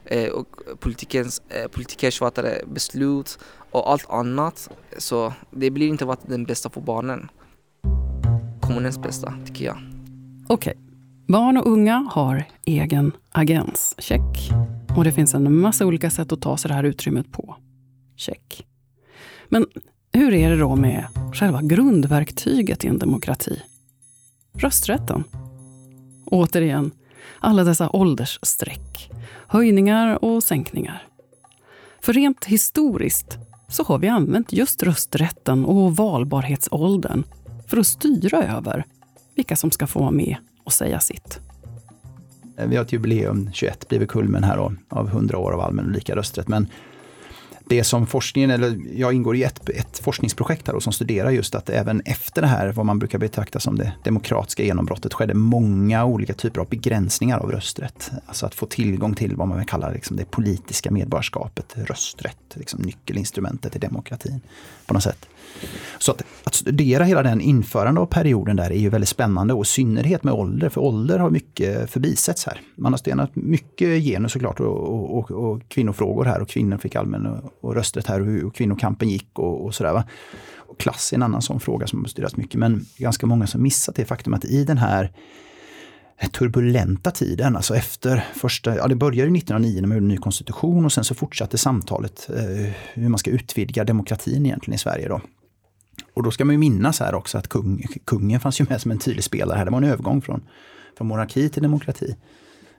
eh, 0.05 0.29
och 0.29 0.47
politikens, 0.79 1.41
politikers 1.71 2.21
vad 2.21 2.35
det 2.35 2.41
är, 2.41 2.65
beslut 2.65 3.39
och 3.71 3.91
allt 3.91 4.09
annat. 4.09 4.69
Så 4.97 5.33
det 5.51 5.69
blir 5.69 5.87
inte 5.87 6.05
vad 6.05 6.17
den 6.25 6.45
bästa 6.45 6.69
för 6.69 6.81
barnen. 6.81 7.29
Kommunens 8.61 8.99
bästa, 8.99 9.33
tycker 9.45 9.65
jag. 9.65 9.77
Okej, 10.47 10.77
barn 11.27 11.57
och 11.57 11.67
unga 11.67 12.07
har 12.11 12.43
egen 12.65 13.11
agens. 13.31 13.95
Check. 13.97 14.51
Och 14.97 15.03
det 15.03 15.11
finns 15.11 15.33
en 15.33 15.59
massa 15.59 15.85
olika 15.85 16.09
sätt 16.09 16.31
att 16.31 16.41
ta 16.41 16.57
sig 16.57 16.69
det 16.69 16.75
här 16.75 16.83
utrymmet 16.83 17.31
på. 17.31 17.55
Check. 18.15 18.65
Men 19.49 19.65
hur 20.13 20.33
är 20.33 20.49
det 20.49 20.57
då 20.57 20.75
med 20.75 21.05
själva 21.33 21.61
grundverktyget 21.61 22.85
i 22.85 22.87
en 22.87 22.99
demokrati? 22.99 23.61
Rösträtten. 24.53 25.23
Återigen, 26.25 26.91
alla 27.39 27.63
dessa 27.63 27.89
åldersstreck. 27.89 29.11
Höjningar 29.47 30.25
och 30.25 30.43
sänkningar. 30.43 31.07
För 32.01 32.13
rent 32.13 32.45
historiskt 32.45 33.37
så 33.69 33.83
har 33.83 33.99
vi 33.99 34.07
använt 34.07 34.53
just 34.53 34.83
rösträtten 34.83 35.65
och 35.65 35.95
valbarhetsåldern 35.95 37.23
för 37.67 37.77
att 37.77 37.87
styra 37.87 38.43
över 38.43 38.85
vilka 39.35 39.55
som 39.55 39.71
ska 39.71 39.87
få 39.87 39.99
vara 39.99 40.11
med 40.11 40.37
och 40.71 40.75
säga 40.75 40.99
sitt. 40.99 41.39
Eh, 42.57 42.67
vi 42.67 42.75
har 42.75 42.83
ett 42.83 42.93
jubileum, 42.93 43.49
21 43.53 43.87
blir 43.89 44.05
kulmen 44.05 44.43
här 44.43 44.57
då, 44.57 44.73
av 44.89 45.07
100 45.07 45.37
år 45.37 45.51
av 45.51 45.61
allmän 45.61 45.85
och 45.85 45.91
lika 45.91 46.15
rösträtt. 46.15 46.47
Men 46.47 46.67
det 47.65 47.83
som 47.83 48.07
forskningen, 48.07 48.51
eller 48.51 48.77
jag 48.95 49.13
ingår 49.13 49.35
i 49.35 49.43
ett, 49.43 49.69
ett 49.69 49.99
forskningsprojekt 49.99 50.67
här 50.67 50.73
då, 50.73 50.79
som 50.79 50.93
studerar 50.93 51.29
just 51.29 51.55
att 51.55 51.69
även 51.69 52.01
efter 52.05 52.41
det 52.41 52.47
här, 52.47 52.71
vad 52.71 52.85
man 52.85 52.99
brukar 52.99 53.19
betrakta 53.19 53.59
som 53.59 53.77
det 53.77 53.93
demokratiska 54.03 54.63
genombrottet, 54.63 55.13
skedde 55.13 55.33
många 55.33 56.05
olika 56.05 56.33
typer 56.33 56.61
av 56.61 56.69
begränsningar 56.69 57.39
av 57.39 57.51
rösträtt. 57.51 58.11
Alltså 58.25 58.45
att 58.45 58.55
få 58.55 58.65
tillgång 58.65 59.15
till 59.15 59.35
vad 59.35 59.47
man 59.47 59.57
vill 59.57 59.67
kalla 59.67 59.89
liksom 59.89 60.17
det 60.17 60.25
politiska 60.25 60.91
medborgarskapet, 60.91 61.75
rösträtt, 61.75 62.37
liksom 62.53 62.81
nyckelinstrumentet 62.81 63.75
i 63.75 63.79
demokratin 63.79 64.41
på 64.85 64.93
något 64.93 65.03
sätt. 65.03 65.27
Så 65.97 66.11
att, 66.11 66.23
att 66.43 66.55
studera 66.55 67.03
hela 67.03 67.23
den 67.23 67.41
införande 67.41 68.01
av 68.01 68.05
perioden 68.05 68.55
där 68.55 68.71
är 68.71 68.77
ju 68.77 68.89
väldigt 68.89 69.09
spännande 69.09 69.53
och 69.53 69.63
i 69.63 69.67
synnerhet 69.67 70.23
med 70.23 70.33
ålder, 70.33 70.69
för 70.69 70.81
ålder 70.81 71.19
har 71.19 71.29
mycket 71.29 71.89
förbisetts 71.89 72.45
här. 72.45 72.61
Man 72.75 72.93
har 72.93 72.97
stenat 72.97 73.35
mycket 73.35 74.03
genus 74.03 74.31
såklart 74.31 74.59
och, 74.59 74.67
och, 74.67 75.17
och, 75.17 75.31
och 75.31 75.61
kvinnofrågor 75.67 76.25
här 76.25 76.41
och 76.41 76.49
kvinnor 76.49 76.77
fick 76.77 76.95
allmän 76.95 77.25
och, 77.25 77.53
och 77.61 77.75
rösträtt 77.75 78.07
här 78.07 78.19
och 78.19 78.25
hur 78.25 78.49
kvinnokampen 78.49 79.09
gick 79.09 79.39
och, 79.39 79.65
och 79.65 79.75
sådär. 79.75 79.93
Va? 79.93 80.03
Och 80.55 80.79
klass 80.79 81.13
är 81.13 81.17
en 81.17 81.23
annan 81.23 81.41
sån 81.41 81.59
fråga 81.59 81.87
som 81.87 81.99
har 81.99 82.07
studerats 82.07 82.37
mycket 82.37 82.59
men 82.59 82.85
ganska 82.97 83.25
många 83.25 83.47
som 83.47 83.63
missat 83.63 83.95
det 83.95 84.05
faktum 84.05 84.33
att 84.33 84.45
i 84.45 84.63
den 84.63 84.77
här 84.77 85.11
turbulenta 86.27 87.11
tiden, 87.11 87.55
alltså 87.55 87.75
efter 87.75 88.25
första, 88.33 88.75
ja 88.75 88.87
det 88.87 88.95
började 88.95 89.37
1909 89.37 89.81
när 89.81 89.87
man 89.87 89.97
gjorde 89.97 90.05
en 90.05 90.07
ny 90.07 90.17
konstitution 90.17 90.85
och 90.85 90.91
sen 90.91 91.03
så 91.03 91.15
fortsatte 91.15 91.57
samtalet 91.57 92.29
eh, 92.29 92.71
hur 92.93 93.09
man 93.09 93.17
ska 93.17 93.31
utvidga 93.31 93.83
demokratin 93.83 94.45
egentligen 94.45 94.75
i 94.75 94.77
Sverige 94.77 95.07
då. 95.07 95.21
Och 96.13 96.23
då 96.23 96.31
ska 96.31 96.45
man 96.45 96.53
ju 96.53 96.59
minnas 96.59 96.99
här 96.99 97.15
också 97.15 97.37
att 97.37 97.47
kung, 97.47 97.85
kungen 98.05 98.39
fanns 98.39 98.61
ju 98.61 98.65
med 98.69 98.81
som 98.81 98.91
en 98.91 98.99
tydlig 98.99 99.23
spelare 99.23 99.57
här. 99.57 99.65
Det 99.65 99.71
var 99.71 99.77
en 99.77 99.83
övergång 99.83 100.21
från, 100.21 100.43
från 100.97 101.07
monarki 101.07 101.49
till 101.49 101.63
demokrati. 101.63 102.15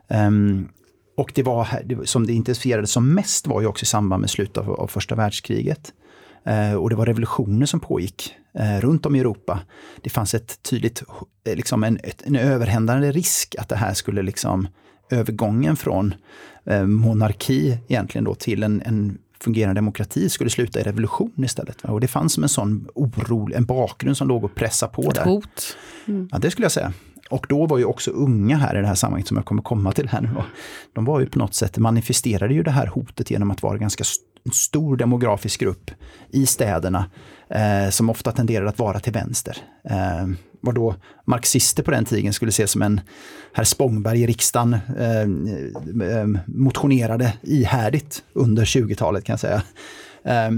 Um, 0.09 0.69
och 1.17 1.33
det 1.35 1.43
var 1.43 1.69
det, 1.85 2.09
som 2.09 2.27
det 2.27 2.33
intensifierades 2.33 2.91
som 2.91 3.15
mest 3.15 3.47
var 3.47 3.61
ju 3.61 3.67
också 3.67 3.83
i 3.83 3.87
samband 3.87 4.21
med 4.21 4.31
slutet 4.31 4.59
av, 4.59 4.71
av 4.71 4.87
första 4.87 5.15
världskriget. 5.15 5.93
Eh, 6.45 6.75
och 6.75 6.91
det 6.91 6.97
var 6.97 7.07
revolutioner 7.07 7.67
som 7.67 7.81
pågick 7.81 8.35
eh, 8.59 8.81
runt 8.81 9.07
om 9.07 9.17
i 9.17 9.21
Europa. 9.21 9.61
Det 10.01 10.11
fanns 10.11 10.35
ett 10.35 10.63
tydligt, 10.63 11.03
eh, 11.45 11.57
liksom 11.57 11.85
en, 11.85 11.99
en 12.25 12.37
överhändande 12.37 13.13
risk 13.13 13.55
att 13.59 13.69
det 13.69 13.77
här 13.77 13.95
skulle 13.95 14.23
liksom 14.23 14.69
övergången 15.11 15.77
från 15.77 16.15
monarki 16.87 17.79
egentligen 17.89 18.25
då 18.25 18.35
till 18.35 18.63
en, 18.63 18.83
en 18.83 19.19
fungerande 19.41 19.79
demokrati 19.79 20.29
skulle 20.29 20.51
sluta 20.51 20.81
i 20.81 20.83
revolution 20.83 21.45
istället. 21.45 21.85
Och 21.85 22.01
det 22.01 22.09
fanns 22.09 22.33
som 22.33 22.43
en 22.43 22.49
sån 22.49 22.89
oro, 22.95 23.55
en 23.55 23.65
bakgrund 23.65 24.17
som 24.17 24.29
låg 24.29 24.45
och 24.45 24.55
pressade 24.55 24.93
på 24.93 25.03
Ett 25.03 25.15
där. 25.15 25.25
hot. 25.25 25.77
Mm. 26.07 26.29
Ja, 26.33 26.39
det 26.39 26.51
skulle 26.51 26.65
jag 26.65 26.73
säga. 26.73 26.93
Och 27.31 27.47
då 27.49 27.67
var 27.67 27.79
ju 27.79 27.85
också 27.85 28.11
unga 28.11 28.57
här 28.57 28.79
i 28.79 28.81
det 28.81 28.87
här 28.87 28.95
sammanhanget 28.95 29.29
som 29.29 29.37
jag 29.37 29.47
kommer 29.47 29.63
komma 29.63 29.93
till 29.93 30.09
här 30.09 30.21
nu. 30.21 30.29
De 30.93 31.05
var 31.05 31.21
ju 31.21 31.27
på 31.27 31.39
något 31.39 31.55
sätt, 31.55 31.79
manifesterade 31.79 32.55
ju 32.55 32.63
det 32.63 32.71
här 32.71 32.87
hotet 32.87 33.31
genom 33.31 33.51
att 33.51 33.63
vara 33.63 33.79
ganska 33.79 34.05
stor 34.53 34.97
demografisk 34.97 35.61
grupp 35.61 35.91
i 36.31 36.47
städerna 36.47 37.11
eh, 37.51 37.91
som 37.91 38.11
ofta 38.11 38.33
tenderar 38.33 38.67
att 38.67 38.79
vara 38.79 39.01
till 39.01 39.13
vänster. 39.13 39.57
Eh, 39.85 40.27
vad 40.61 40.75
då 40.75 40.95
marxister 41.25 41.83
på 41.83 41.91
den 41.91 42.05
tiden 42.05 42.33
skulle 42.33 42.53
se 42.53 42.67
som 42.67 42.83
en 42.83 43.01
herr 43.53 43.65
Spångberg 43.65 44.23
i 44.23 44.27
riksdagen 44.27 44.77
eh, 44.99 45.21
eh 45.21 46.27
motionerade 46.47 47.33
ihärdigt 47.43 48.23
under 48.33 48.65
20-talet 48.65 49.25
kan 49.25 49.33
jag 49.33 49.41
säga. 49.41 49.63
Eh, 50.25 50.51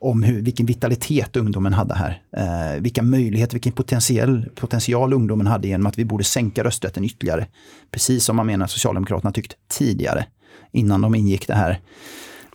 om 0.00 0.22
hur, 0.22 0.42
vilken 0.42 0.66
vitalitet 0.66 1.36
ungdomen 1.36 1.72
hade 1.72 1.94
här. 1.94 2.22
Eh, 2.36 2.82
vilka 2.82 3.02
möjligheter, 3.02 3.54
vilken 3.54 3.72
potentiell, 3.72 4.48
potential 4.54 5.12
ungdomen 5.12 5.46
hade 5.46 5.68
genom 5.68 5.86
att 5.86 5.98
vi 5.98 6.04
borde 6.04 6.24
sänka 6.24 6.64
rösträtten 6.64 7.04
ytterligare. 7.04 7.46
Precis 7.90 8.24
som 8.24 8.36
man 8.36 8.46
menar 8.46 8.66
Socialdemokraterna 8.66 9.32
tyckt 9.32 9.56
tidigare, 9.68 10.26
innan 10.72 11.00
de 11.00 11.14
ingick 11.14 11.46
det 11.46 11.54
här 11.54 11.80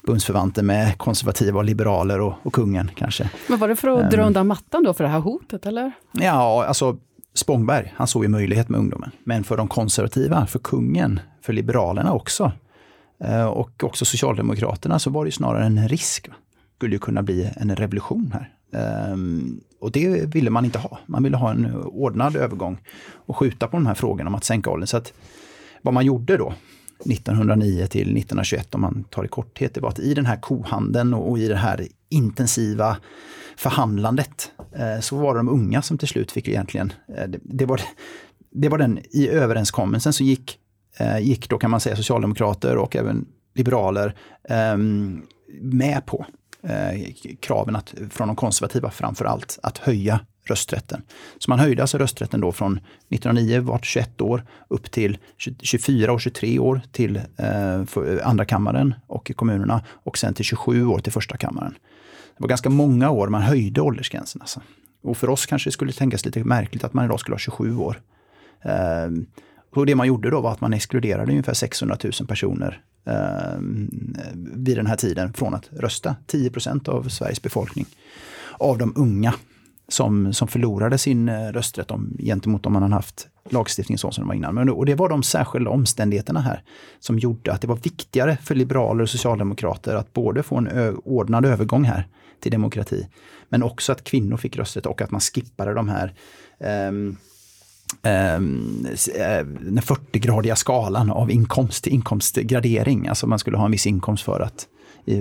bundsförvanten 0.06 0.66
med 0.66 0.98
konservativa 0.98 1.58
och 1.60 1.66
liberaler 1.66 2.22
och, 2.22 2.34
och 2.44 2.54
kungen 2.54 2.92
kanske. 2.96 3.30
Men 3.50 3.60
var 3.60 3.68
det 3.68 3.76
för 3.76 3.88
att 3.88 4.12
dra 4.12 4.22
Ehm. 4.22 4.28
undan 4.28 4.48
mattan 4.48 4.84
då 4.84 4.94
för 4.94 5.04
det 5.04 5.10
här 5.10 5.20
hotet 5.20 5.66
eller? 5.66 5.92
Ja, 6.12 6.66
alltså 6.66 6.98
Spångberg, 7.34 7.94
han 7.96 8.08
såg 8.08 8.24
ju 8.24 8.30
möjlighet 8.30 8.70
med 8.70 8.80
ungdomen. 8.80 9.12
Men 9.24 9.44
för 9.44 9.58
de 9.58 9.68
konservativa, 9.68 10.46
för 10.48 10.60
kungen, 10.60 11.20
för 11.42 11.54
liberalerna 11.54 12.14
också 12.14 12.52
eh, 13.24 13.46
och 13.46 13.84
också 13.84 14.06
Socialdemokraterna 14.06 15.00
så 15.00 15.10
var 15.10 15.26
det 15.26 15.32
snarare 15.32 15.66
en 15.66 15.88
risk. 15.88 16.28
Va? 16.28 16.34
skulle 16.78 16.96
ju 16.96 17.00
kunna 17.00 17.24
bli 17.24 17.52
en 17.56 17.76
revolution 17.76 18.34
här. 18.34 18.50
Ehm, 18.82 19.60
och 19.80 19.92
det 19.92 20.36
ville 20.36 20.50
man 20.50 20.66
inte 20.66 20.80
ha. 20.80 21.00
Man 21.06 21.24
ville 21.24 21.38
ha 21.38 21.52
en 21.52 21.76
ordnad 21.76 22.36
övergång 22.36 22.78
och 23.26 23.38
skjuta 23.38 23.68
på 23.68 23.78
de 23.78 23.86
här 23.86 23.94
frågorna 23.94 24.28
om 24.30 24.36
att 24.36 24.44
sänka 24.44 24.70
åldern. 24.70 24.88
Så 24.88 24.98
att 24.98 25.14
vad 25.82 25.94
man 25.94 26.06
gjorde 26.06 26.38
då 26.38 26.54
1909 27.06 27.88
till 27.88 28.02
1921 28.02 28.76
om 28.76 28.82
man 28.82 29.04
tar 29.04 29.26
i 29.26 29.28
korthet, 29.28 29.74
det 29.74 29.82
var 29.82 29.90
att 29.90 30.00
i 30.00 30.14
den 30.14 30.26
här 30.26 30.38
kohandeln 30.38 31.14
och, 31.14 31.30
och 31.30 31.40
i 31.40 31.48
det 31.48 31.56
här 31.56 31.88
intensiva 32.10 32.98
förhandlandet 33.58 34.52
eh, 34.76 35.00
så 35.00 35.18
var 35.18 35.34
det 35.34 35.40
de 35.40 35.50
unga 35.50 35.82
som 35.82 35.98
till 35.98 36.08
slut 36.08 36.32
fick 36.32 36.48
egentligen, 36.48 36.94
eh, 37.18 37.28
det, 37.28 37.40
det, 37.42 37.66
var, 37.66 37.82
det 38.52 38.70
var 38.70 38.78
den 38.78 39.00
i 39.12 39.30
överenskommelsen 39.30 40.14
så 40.14 40.24
gick, 40.24 40.60
eh, 40.98 41.20
gick 41.20 41.50
då 41.50 41.58
kan 41.58 41.72
man 41.72 41.80
säga 41.80 41.96
socialdemokrater 41.96 42.78
och 42.78 42.96
även 42.96 43.26
liberaler 43.56 44.16
ehm, 44.50 45.22
med 45.62 46.06
på 46.06 46.26
eh, 46.64 47.14
kraven 47.40 47.76
att, 47.76 47.94
från 48.10 48.28
de 48.28 48.36
konservativa 48.36 48.92
framför 48.92 49.26
allt 49.26 49.60
att 49.64 49.78
höja 49.78 50.20
rösträtten. 50.50 51.02
Så 51.38 51.52
man 51.52 51.60
höjde 51.60 51.82
alltså 51.82 51.98
rösträtten 51.98 52.42
då 52.42 52.52
från 52.52 52.80
1909 53.10 53.62
vart 53.62 53.86
21 53.86 54.22
år 54.22 54.46
upp 54.68 54.92
till 54.92 55.18
24 55.62 56.14
och 56.14 56.22
23 56.22 56.60
år 56.60 56.82
till 56.92 57.22
eh, 57.38 57.74
eh, 57.74 57.84
andra 58.24 58.46
kammaren 58.46 58.94
och 59.08 59.32
kommunerna 59.36 59.82
och 59.88 60.18
sen 60.18 60.34
till 60.34 60.46
27 60.46 60.86
år 60.86 61.00
till 61.00 61.12
första 61.12 61.38
kammaren. 61.38 61.76
Det 62.38 62.44
var 62.44 62.48
ganska 62.48 62.70
många 62.70 63.10
år 63.10 63.28
man 63.28 63.42
höjde 63.42 63.82
åldersgränsen. 63.82 64.42
Alltså. 64.42 64.62
Och 65.04 65.18
för 65.18 65.30
oss 65.30 65.46
kanske 65.46 65.68
det 65.68 65.74
skulle 65.74 65.92
tänkas 65.92 66.26
lite 66.26 66.44
märkligt 66.44 66.84
att 66.84 66.94
man 66.94 67.06
idag 67.06 67.20
skulle 67.20 67.34
ha 67.34 67.40
27 67.40 67.78
år. 67.78 68.02
Eh, 68.62 69.10
och 69.76 69.86
det 69.86 69.96
man 69.96 70.08
gjorde 70.08 70.30
då 70.30 70.42
var 70.42 70.52
att 70.52 70.62
man 70.62 70.74
exkluderade 70.74 71.32
ungefär 71.32 71.54
600 71.54 71.98
000 72.04 72.12
personer 72.28 72.82
eh, 73.06 73.60
vid 74.34 74.78
den 74.78 74.86
här 74.86 74.96
tiden 74.96 75.34
från 75.34 75.54
att 75.54 75.70
rösta. 75.72 76.16
10 76.28 76.50
procent 76.50 76.88
av 76.88 77.10
Sveriges 77.10 77.42
befolkning. 77.42 77.86
Av 78.52 78.78
de 78.78 78.94
unga 78.96 79.34
som, 79.88 80.34
som 80.34 80.48
förlorade 80.48 80.98
sin 80.98 81.30
eh, 81.30 81.48
rösträtt 81.52 81.92
om, 81.92 82.18
gentemot 82.20 82.66
om 82.66 82.74
man 82.74 82.82
hade 82.82 82.96
haft 82.96 83.28
lagstiftning 83.50 83.98
så 83.98 84.12
som 84.12 84.24
det 84.24 84.28
var 84.28 84.36
innan. 84.36 84.56
Men, 84.56 84.70
och 84.70 84.86
det 84.86 84.96
var 84.96 85.10
de 85.10 85.24
särskilda 85.24 85.70
omständigheterna 85.70 86.42
här 86.42 86.64
som 87.00 87.20
gjorde 87.20 87.54
att 87.54 87.62
det 87.62 87.68
var 87.68 87.76
viktigare 87.76 88.38
för 88.44 88.56
liberaler 88.56 89.04
och 89.04 89.10
socialdemokrater 89.10 89.96
att 89.96 90.14
både 90.14 90.44
få 90.44 90.58
en 90.58 90.68
ö, 90.68 90.94
ordnad 91.04 91.46
övergång 91.46 91.84
här 91.84 92.08
till 92.40 92.52
demokrati, 92.52 93.08
men 93.50 93.64
också 93.64 93.92
att 93.92 94.04
kvinnor 94.04 94.38
fick 94.38 94.58
rösträtt 94.58 94.86
och 94.86 95.02
att 95.02 95.12
man 95.12 95.22
skippade 95.22 95.74
de 95.74 95.90
här 95.90 96.14
um, 96.60 97.18
den 98.02 99.82
40-gradiga 99.82 100.56
skalan 100.56 101.12
av 101.12 101.32
inkomst 101.32 101.84
till 101.84 101.94
inkomstgradering. 101.94 103.08
Alltså 103.08 103.28
man 103.28 103.40
skulle 103.40 103.58
ha 103.58 103.66
en 103.66 103.72
viss 103.72 103.88
inkomst 103.88 104.24
för 104.24 104.40
att, 104.40 104.68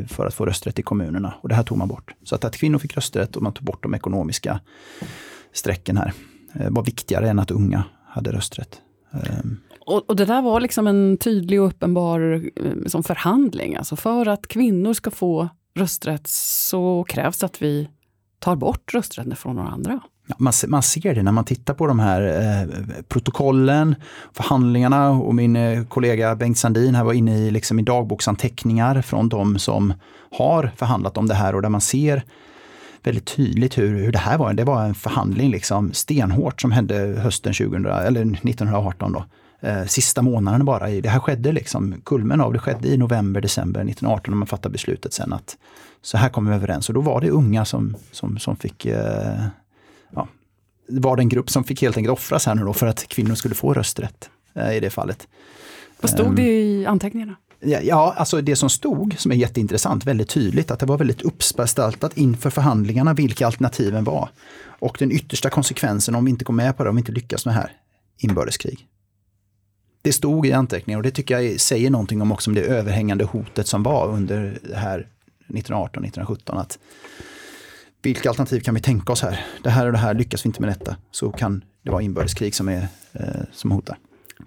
för 0.08 0.26
att 0.26 0.34
få 0.34 0.46
rösträtt 0.46 0.78
i 0.78 0.82
kommunerna. 0.82 1.34
Och 1.40 1.48
det 1.48 1.54
här 1.54 1.62
tog 1.62 1.78
man 1.78 1.88
bort. 1.88 2.14
Så 2.22 2.34
att, 2.34 2.44
att 2.44 2.56
kvinnor 2.56 2.78
fick 2.78 2.96
rösträtt 2.96 3.36
och 3.36 3.42
man 3.42 3.52
tog 3.52 3.64
bort 3.64 3.82
de 3.82 3.94
ekonomiska 3.94 4.60
strecken 5.52 5.96
här 5.96 6.12
eh, 6.54 6.70
var 6.70 6.84
viktigare 6.84 7.30
än 7.30 7.38
att 7.38 7.50
unga 7.50 7.84
hade 8.06 8.32
rösträtt. 8.32 8.80
Ehm. 9.12 9.56
Och, 9.86 10.10
och, 10.10 10.16
det 10.16 10.24
där 10.24 10.42
var 10.42 10.60
liksom 10.60 10.86
en 10.86 11.16
tydlig 11.16 11.60
och 11.60 11.66
uppenbar 11.66 12.50
liksom 12.82 13.02
förhandling. 13.02 13.76
Alltså 13.76 13.96
för 13.96 14.28
att 14.28 14.46
kvinnor 14.48 14.92
ska 14.92 15.10
få 15.10 15.48
rösträtt 15.74 16.26
så 16.26 17.04
krävs 17.08 17.44
att 17.44 17.62
vi 17.62 17.88
tar 18.38 18.56
bort 18.56 18.94
rösträtten 18.94 19.36
från 19.36 19.56
några 19.56 19.68
andra. 19.68 20.00
Man, 20.36 20.52
man 20.66 20.82
ser 20.82 21.14
det 21.14 21.22
när 21.22 21.32
man 21.32 21.44
tittar 21.44 21.74
på 21.74 21.86
de 21.86 21.98
här 21.98 22.22
eh, 22.22 22.68
protokollen, 23.08 23.94
förhandlingarna 24.32 25.10
och 25.10 25.34
min 25.34 25.56
eh, 25.56 25.84
kollega 25.84 26.36
Bengt 26.36 26.58
Sandin 26.58 26.94
här 26.94 27.04
var 27.04 27.12
inne 27.12 27.38
i, 27.38 27.50
liksom, 27.50 27.78
i 27.78 27.82
dagboksanteckningar 27.82 29.02
från 29.02 29.28
de 29.28 29.58
som 29.58 29.94
har 30.38 30.72
förhandlat 30.76 31.16
om 31.16 31.28
det 31.28 31.34
här 31.34 31.54
och 31.54 31.62
där 31.62 31.68
man 31.68 31.80
ser 31.80 32.22
väldigt 33.02 33.24
tydligt 33.24 33.78
hur, 33.78 33.98
hur 33.98 34.12
det 34.12 34.18
här 34.18 34.38
var. 34.38 34.54
Det 34.54 34.64
var 34.64 34.84
en 34.84 34.94
förhandling 34.94 35.50
liksom 35.50 35.92
stenhårt 35.92 36.60
som 36.60 36.72
hände 36.72 36.94
hösten 37.22 37.52
2000, 37.52 37.86
eller 37.86 38.20
1918. 38.20 39.12
Då. 39.12 39.24
Eh, 39.68 39.84
sista 39.84 40.22
månaden 40.22 40.64
bara. 40.64 40.88
Det 40.88 41.08
här 41.08 41.20
skedde 41.20 41.52
liksom, 41.52 41.94
kulmen 42.04 42.40
av 42.40 42.52
det 42.52 42.58
skedde 42.58 42.88
i 42.88 42.96
november, 42.96 43.40
december 43.40 43.80
1918 43.80 44.32
när 44.32 44.36
man 44.36 44.46
fattade 44.46 44.72
beslutet 44.72 45.12
sen 45.12 45.32
att 45.32 45.56
så 46.02 46.18
här 46.18 46.28
kom 46.28 46.46
vi 46.46 46.54
överens. 46.54 46.88
Och 46.88 46.94
då 46.94 47.00
var 47.00 47.20
det 47.20 47.30
unga 47.30 47.64
som, 47.64 47.96
som, 48.12 48.38
som 48.38 48.56
fick 48.56 48.86
eh, 48.86 49.44
var 50.88 51.16
den 51.16 51.28
grupp 51.28 51.50
som 51.50 51.64
fick 51.64 51.82
helt 51.82 51.96
enkelt 51.96 52.12
offras 52.12 52.46
här 52.46 52.54
nu 52.54 52.62
då 52.62 52.72
för 52.72 52.86
att 52.86 53.08
kvinnor 53.08 53.34
skulle 53.34 53.54
få 53.54 53.74
rösträtt 53.74 54.30
eh, 54.54 54.76
i 54.76 54.80
det 54.80 54.90
fallet. 54.90 55.28
Vad 56.00 56.10
stod 56.10 56.36
det 56.36 56.42
i 56.42 56.86
anteckningarna? 56.86 57.36
Ja, 57.60 57.80
ja, 57.82 58.14
alltså 58.16 58.40
det 58.40 58.56
som 58.56 58.70
stod, 58.70 59.14
som 59.18 59.32
är 59.32 59.36
jätteintressant, 59.36 60.04
väldigt 60.04 60.28
tydligt, 60.28 60.70
att 60.70 60.78
det 60.78 60.86
var 60.86 60.98
väldigt 60.98 61.22
uppspaltat 61.22 62.16
inför 62.16 62.50
förhandlingarna 62.50 63.14
vilka 63.14 63.46
alternativen 63.46 64.04
var. 64.04 64.28
Och 64.66 64.96
den 64.98 65.12
yttersta 65.12 65.50
konsekvensen 65.50 66.14
om 66.14 66.24
vi 66.24 66.30
inte 66.30 66.44
går 66.44 66.54
med 66.54 66.76
på 66.76 66.84
det, 66.84 66.90
om 66.90 66.96
vi 66.96 67.00
inte 67.00 67.12
lyckas 67.12 67.46
med 67.46 67.54
det 67.54 67.58
här, 67.58 67.72
inbördeskrig. 68.18 68.86
Det 70.02 70.12
stod 70.12 70.46
i 70.46 70.52
anteckningar 70.52 70.98
och 70.98 71.02
det 71.02 71.10
tycker 71.10 71.40
jag 71.40 71.60
säger 71.60 71.90
någonting 71.90 72.22
om 72.22 72.32
också 72.32 72.50
om 72.50 72.54
det 72.54 72.60
överhängande 72.60 73.24
hotet 73.24 73.66
som 73.66 73.82
var 73.82 74.08
under 74.08 74.58
det 74.62 74.76
här 74.76 75.08
1918-1917. 75.48 76.60
Att 76.60 76.78
vilka 78.04 78.28
alternativ 78.28 78.60
kan 78.60 78.74
vi 78.74 78.80
tänka 78.80 79.12
oss 79.12 79.22
här? 79.22 79.46
Det 79.62 79.70
här 79.70 79.86
och 79.86 79.92
det 79.92 79.98
här, 79.98 80.14
lyckas 80.14 80.44
vi 80.44 80.48
inte 80.48 80.60
med 80.60 80.70
detta 80.70 80.96
så 81.10 81.32
kan 81.32 81.64
det 81.82 81.90
vara 81.90 82.02
inbördeskrig 82.02 82.54
som, 82.54 82.68
är, 82.68 82.88
eh, 83.12 83.24
som 83.52 83.70
hotar. 83.70 83.96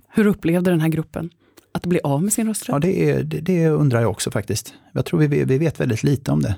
Hur 0.09 0.27
upplevde 0.27 0.71
den 0.71 0.81
här 0.81 0.89
gruppen 0.89 1.29
att 1.71 1.85
bli 1.85 1.99
av 2.03 2.23
med 2.23 2.33
sin 2.33 2.47
rösträtt? 2.47 2.73
Ja, 2.73 2.79
det, 2.79 3.11
är, 3.11 3.23
det, 3.23 3.39
det 3.39 3.69
undrar 3.69 4.01
jag 4.01 4.11
också 4.11 4.31
faktiskt. 4.31 4.73
Jag 4.91 5.05
tror 5.05 5.19
vi, 5.19 5.43
vi 5.43 5.57
vet 5.57 5.79
väldigt 5.79 6.03
lite 6.03 6.31
om 6.31 6.41
det. 6.41 6.55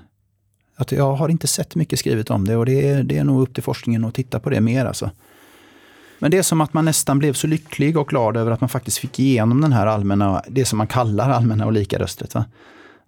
Att 0.76 0.92
jag 0.92 1.14
har 1.14 1.30
inte 1.30 1.48
sett 1.48 1.76
mycket 1.76 2.00
skrivet 2.00 2.30
om 2.30 2.48
det 2.48 2.56
och 2.56 2.66
det 2.66 2.90
är, 2.90 3.04
det 3.04 3.18
är 3.18 3.24
nog 3.24 3.42
upp 3.42 3.54
till 3.54 3.64
forskningen 3.64 4.06
att 4.06 4.14
titta 4.14 4.40
på 4.40 4.50
det 4.50 4.62
mer. 4.62 4.86
Alltså. 4.86 5.12
Men 6.20 6.32
det 6.32 6.38
är 6.38 6.44
som 6.44 6.62
att 6.62 6.74
man 6.74 6.86
nästan 6.86 7.20
blev 7.20 7.34
så 7.34 7.48
lycklig 7.48 7.98
och 7.98 8.08
glad 8.08 8.38
över 8.38 8.52
att 8.52 8.62
man 8.62 8.70
faktiskt 8.70 8.98
fick 8.98 9.20
igenom 9.20 9.62
den 9.62 9.74
här 9.74 9.88
allmänna, 9.88 10.44
det 10.48 10.66
som 10.66 10.78
man 10.78 10.88
kallar 10.88 11.30
allmänna 11.30 11.66
och 11.66 11.74
lika 11.74 12.00
rösträtt. 12.00 12.36
Va? 12.36 12.46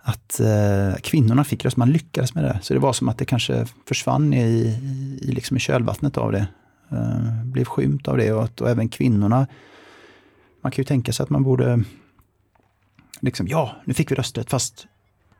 Att 0.02 0.40
eh, 0.40 0.96
kvinnorna 1.02 1.44
fick 1.44 1.66
röst, 1.66 1.78
man 1.78 1.92
lyckades 1.92 2.36
med 2.36 2.44
det. 2.44 2.60
Så 2.62 2.74
det 2.74 2.80
var 2.80 2.94
som 2.94 3.10
att 3.10 3.18
det 3.18 3.26
kanske 3.26 3.66
försvann 3.88 4.34
i, 4.34 4.42
i, 5.22 5.32
liksom 5.32 5.58
i 5.58 5.60
kölvattnet 5.60 6.18
av 6.18 6.32
det. 6.32 6.48
Eh, 6.92 7.44
blev 7.44 7.66
skymt 7.66 8.08
av 8.08 8.18
det 8.18 8.34
och, 8.34 8.44
att, 8.44 8.62
och 8.62 8.70
även 8.70 8.90
kvinnorna. 8.90 9.48
Man 10.62 10.72
kan 10.72 10.82
ju 10.82 10.86
tänka 10.86 11.14
sig 11.14 11.24
att 11.24 11.30
man 11.30 11.44
borde, 11.44 11.84
liksom, 13.20 13.48
ja, 13.48 13.76
nu 13.86 13.94
fick 13.94 14.12
vi 14.12 14.16
rösträtt 14.16 14.50
fast 14.50 14.88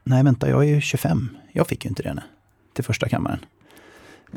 nej 0.04 0.24
vänta, 0.24 0.50
jag 0.50 0.64
är 0.64 0.68
ju 0.68 0.82
25. 0.82 1.30
Jag 1.52 1.68
fick 1.68 1.86
ju 1.86 1.90
inte 1.90 2.04
det 2.04 2.24
till 2.74 2.84
första 2.84 3.10
kammaren 3.10 3.40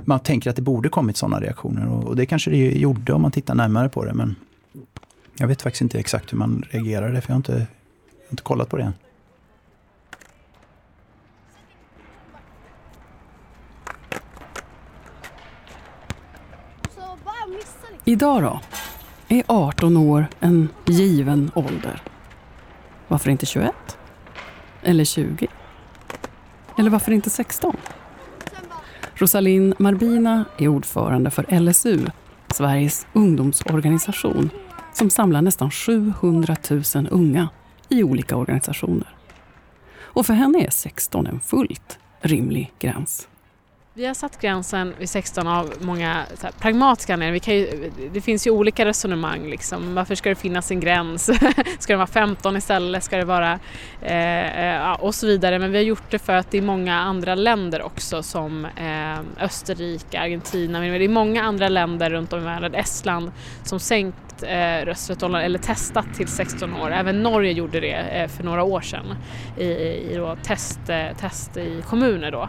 man 0.05 0.21
tänker 0.21 0.51
att 0.51 0.57
det 0.57 0.63
borde 0.63 0.89
kommit 0.89 1.17
sådana 1.17 1.41
reaktioner 1.41 1.89
och, 1.89 2.05
och 2.05 2.17
det 2.17 2.27
kanske 2.27 2.51
det 2.51 2.57
gjorde 2.57 3.13
om 3.13 3.23
man 3.23 3.31
tittar 3.31 3.55
närmare 3.55 3.89
på 3.89 4.05
det. 4.05 4.15
Men 4.15 4.37
jag 5.39 5.49
vet 5.49 5.63
faktiskt 5.63 5.83
inte 5.83 5.99
exakt 5.99 6.33
hur 6.33 6.39
man 6.39 6.65
reagerade 6.71 7.21
för 7.21 7.31
jag 7.31 7.35
har 7.35 7.37
inte, 7.37 7.53
jag 7.53 8.27
har 8.27 8.31
inte 8.31 8.43
kollat 8.43 8.69
på 8.69 8.77
det 8.77 8.83
än. 8.83 8.93
Idag 18.07 18.43
då? 18.43 18.61
Är 19.29 19.43
18 19.47 19.97
år 19.97 20.27
en 20.41 20.69
given 20.87 21.51
ålder? 21.55 22.03
Varför 23.09 23.31
inte 23.31 23.47
21? 23.47 23.73
Eller 24.83 25.05
20? 25.05 25.47
Eller 26.79 26.91
varför 26.91 27.13
inte 27.13 27.31
16? 27.31 27.77
Rosalind 29.15 29.75
Marbina 29.79 30.45
är 30.59 30.69
ordförande 30.69 31.31
för 31.31 31.61
LSU, 31.61 32.07
Sveriges 32.49 33.07
ungdomsorganisation, 33.13 34.51
som 34.93 35.11
samlar 35.11 35.43
nästan 35.43 35.71
700 35.71 36.57
000 36.71 36.83
unga 37.11 37.49
i 37.89 38.03
olika 38.03 38.37
organisationer. 38.37 39.17
Och 40.01 40.27
för 40.27 40.35
henne 40.35 40.65
är 40.65 40.71
16 40.71 41.27
en 41.27 41.41
fullt 41.41 41.99
rimlig 42.21 42.73
gräns. 42.79 43.29
Vi 43.97 44.07
har 44.07 44.15
satt 44.15 44.41
gränsen 44.41 44.95
vid 44.99 45.11
16 45.11 45.47
av 45.47 45.75
många 45.81 46.25
här, 46.43 46.51
pragmatiska 46.61 47.15
anledningar. 47.15 47.91
det 48.13 48.21
finns 48.21 48.47
ju 48.47 48.51
olika 48.51 48.85
resonemang. 48.85 49.51
Liksom. 49.51 49.95
Varför 49.95 50.15
ska 50.15 50.29
det 50.29 50.35
finnas 50.35 50.71
en 50.71 50.81
gräns? 50.81 51.25
ska 51.79 51.93
det 51.93 51.97
vara 51.97 52.07
15 52.07 52.57
istället? 52.57 53.05
Ska 53.05 53.17
det 53.17 53.25
vara... 53.25 53.59
Eh, 54.03 54.85
eh, 54.85 54.93
och 54.93 55.15
så 55.15 55.27
vidare. 55.27 55.59
Men 55.59 55.73
vi 55.73 55.79
har 55.79 55.85
gjort 55.85 56.11
det 56.11 56.19
för 56.19 56.33
att 56.33 56.51
det 56.51 56.59
är 56.59 56.63
många 56.63 57.01
andra 57.01 57.35
länder 57.35 57.83
också 57.83 58.23
som 58.23 58.65
eh, 58.65 59.45
Österrike, 59.45 60.21
Argentina. 60.21 60.81
Men 60.81 60.93
det 60.93 61.05
är 61.05 61.09
många 61.09 61.43
andra 61.43 61.69
länder 61.69 62.11
runt 62.11 62.33
om 62.33 62.41
i 62.41 62.45
världen, 62.45 62.75
Estland, 62.75 63.33
som 63.65 63.81
sänkt 63.81 64.43
eh, 64.43 64.85
rösträttsåldern 64.85 65.43
eller 65.43 65.59
testat 65.59 66.15
till 66.15 66.29
16 66.29 66.75
år. 66.75 66.93
Även 66.93 67.23
Norge 67.23 67.53
gjorde 67.53 67.81
det 67.81 67.95
eh, 67.95 68.29
för 68.29 68.45
några 68.45 68.63
år 68.63 68.81
sedan 68.81 69.17
i, 69.59 69.65
i 69.65 70.15
då 70.17 70.37
test, 70.43 70.89
eh, 70.89 71.17
test 71.21 71.57
i 71.57 71.83
kommuner. 71.89 72.31
Då. 72.31 72.49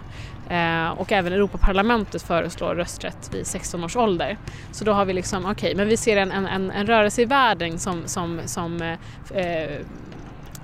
Eh, 0.50 0.90
och 0.90 1.12
även 1.12 1.34
Europaparlamentet 1.34 2.22
föreslår 2.22 2.76
rösträtt 2.76 3.30
vid 3.34 3.48
16 3.48 3.84
års 3.84 3.96
ålder. 3.96 4.38
Så 4.72 4.86
då 4.86 4.94
har 4.94 5.06
vi 5.06 5.14
liksom, 5.14 5.46
okej, 5.46 5.52
okay, 5.52 5.76
men 5.76 5.88
vi 5.88 5.98
ser 5.98 6.18
en, 6.18 6.32
en, 6.32 6.72
en 6.72 6.88
rörelse 6.88 7.22
i 7.22 7.26
världen 7.26 7.80
som, 7.80 8.04
som, 8.06 8.40
som 8.46 8.82
eh, 8.82 9.42
eh 9.42 9.80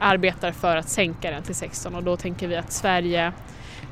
arbetar 0.01 0.51
för 0.51 0.77
att 0.77 0.89
sänka 0.89 1.32
den 1.32 1.43
till 1.43 1.55
16 1.55 1.95
och 1.95 2.03
då 2.03 2.17
tänker 2.17 2.47
vi 2.47 2.55
att 2.55 2.71
Sverige 2.71 3.32